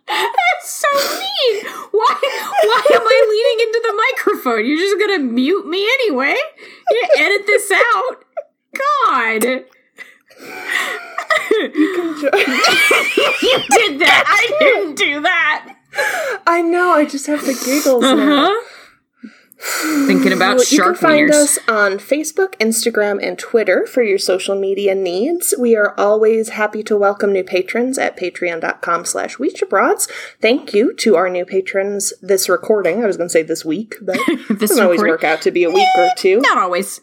That's 0.08 0.68
so 0.68 0.88
mean. 1.18 1.64
Why? 1.92 2.16
Why 2.62 2.82
am 2.94 3.02
I 3.06 3.18
leaning 3.30 3.66
into 3.68 3.80
the 3.86 3.94
microphone? 4.12 4.66
You're 4.66 4.78
just 4.78 4.98
gonna 4.98 5.18
mute 5.20 5.66
me 5.66 5.84
anyway. 6.00 6.36
You 6.90 7.08
edit 7.18 7.46
this 7.46 7.70
out. 7.70 8.24
God, 8.74 9.44
You 11.50 12.20
jo- 12.20 12.30
you 13.42 13.58
did 13.70 14.00
that. 14.00 14.24
I 14.26 14.56
didn't 14.60 14.94
do 14.96 15.20
that. 15.22 15.76
I 16.46 16.62
know. 16.62 16.90
I 16.92 17.04
just 17.04 17.26
have 17.26 17.42
the 17.44 17.60
giggles 17.64 18.02
now. 18.02 18.48
Huh? 18.48 18.66
Thinking 20.06 20.32
about 20.32 20.56
Well, 20.56 20.64
you 20.70 20.82
can 20.82 20.94
find 20.94 21.30
wieners. 21.30 21.34
us 21.34 21.58
on 21.68 21.92
Facebook, 21.98 22.54
Instagram, 22.58 23.22
and 23.22 23.38
Twitter 23.38 23.86
for 23.86 24.02
your 24.02 24.16
social 24.16 24.58
media 24.58 24.94
needs. 24.94 25.52
We 25.58 25.76
are 25.76 25.94
always 26.00 26.50
happy 26.50 26.82
to 26.84 26.96
welcome 26.96 27.30
new 27.32 27.44
patrons 27.44 27.98
at 27.98 28.16
patreon.com 28.16 29.04
slash 29.04 29.36
Broads. 29.68 30.08
Thank 30.40 30.72
you 30.72 30.94
to 30.94 31.16
our 31.16 31.28
new 31.28 31.44
patrons 31.44 32.14
this 32.22 32.48
recording. 32.48 33.04
I 33.04 33.06
was 33.06 33.18
going 33.18 33.28
to 33.28 33.32
say 33.32 33.42
this 33.42 33.62
week, 33.62 33.96
but 34.00 34.18
This 34.48 34.70
doesn't 34.70 34.82
always 34.82 35.00
work 35.02 35.24
out 35.24 35.42
to 35.42 35.50
be 35.50 35.64
a 35.64 35.70
week 35.70 35.88
or 35.98 36.08
two. 36.16 36.40
Not 36.40 36.56
always. 36.56 37.02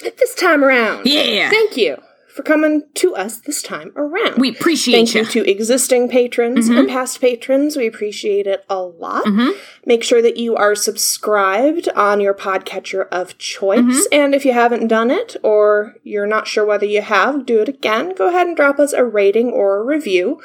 This 0.00 0.34
time 0.36 0.62
around. 0.62 1.06
Yeah. 1.06 1.50
Thank 1.50 1.76
you 1.76 1.96
for 2.40 2.44
coming 2.52 2.82
to 2.94 3.14
us 3.14 3.36
this 3.38 3.62
time 3.62 3.92
around. 3.96 4.38
We 4.38 4.50
appreciate 4.50 4.94
Thank 4.94 5.14
you. 5.14 5.20
you 5.22 5.44
to 5.44 5.50
existing 5.50 6.08
patrons 6.08 6.68
Mm-hmm. 6.68 6.78
and 6.78 6.88
past 6.88 7.20
patrons. 7.20 7.76
We 7.76 7.86
appreciate 7.86 8.46
it 8.46 8.64
a 8.70 8.80
lot. 8.80 9.24
Mhm. 9.26 9.52
Make 9.84 10.02
sure 10.02 10.22
that 10.22 10.36
you 10.38 10.56
are 10.56 10.74
subscribed 10.74 11.88
on 11.90 12.20
your 12.20 12.32
podcatcher 12.34 13.08
of 13.10 13.36
choice. 13.38 13.80
Mm-hmm. 13.80 14.12
And 14.12 14.34
if 14.34 14.44
you 14.44 14.52
haven't 14.52 14.88
done 14.88 15.10
it 15.10 15.36
or 15.42 15.96
you're 16.02 16.26
not 16.26 16.46
sure 16.48 16.64
whether 16.64 16.86
you 16.86 17.02
have, 17.02 17.44
do 17.44 17.60
it 17.60 17.68
again. 17.68 18.14
Go 18.14 18.28
ahead 18.28 18.46
and 18.46 18.56
drop 18.56 18.78
us 18.78 18.92
a 18.92 19.04
rating 19.04 19.50
or 19.50 19.78
a 19.78 19.84
review. 19.84 20.40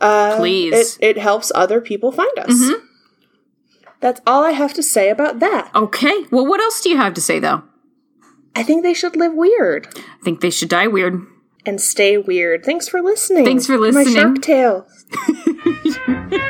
Uh, 0.00 0.36
Please. 0.36 0.96
It, 1.00 1.16
it 1.16 1.18
helps 1.18 1.52
other 1.54 1.80
people 1.80 2.12
find 2.12 2.38
us. 2.38 2.50
Mhm. 2.50 2.80
That's 4.00 4.20
all 4.26 4.44
I 4.44 4.52
have 4.52 4.72
to 4.74 4.82
say 4.82 5.08
about 5.10 5.38
that. 5.40 5.70
Okay. 5.74 6.24
Well, 6.30 6.46
what 6.46 6.60
else 6.60 6.80
do 6.80 6.88
you 6.90 6.96
have 6.98 7.14
to 7.14 7.20
say, 7.20 7.38
though? 7.38 7.62
I 8.56 8.62
think 8.62 8.82
they 8.82 8.94
should 8.94 9.16
live 9.16 9.34
weird 9.34 9.88
I 9.94 10.24
think 10.24 10.40
they 10.40 10.50
should 10.50 10.68
die 10.70 10.86
weird. 10.86 11.20
and 11.64 11.80
stay 11.80 12.16
weird. 12.16 12.64
Thanks 12.64 12.88
for 12.88 13.02
listening. 13.02 13.44
Thanks 13.44 13.66
for 13.66 13.76
listening. 13.76 14.14
My 14.14 14.20
shark 14.20 14.42
tale. 14.42 14.86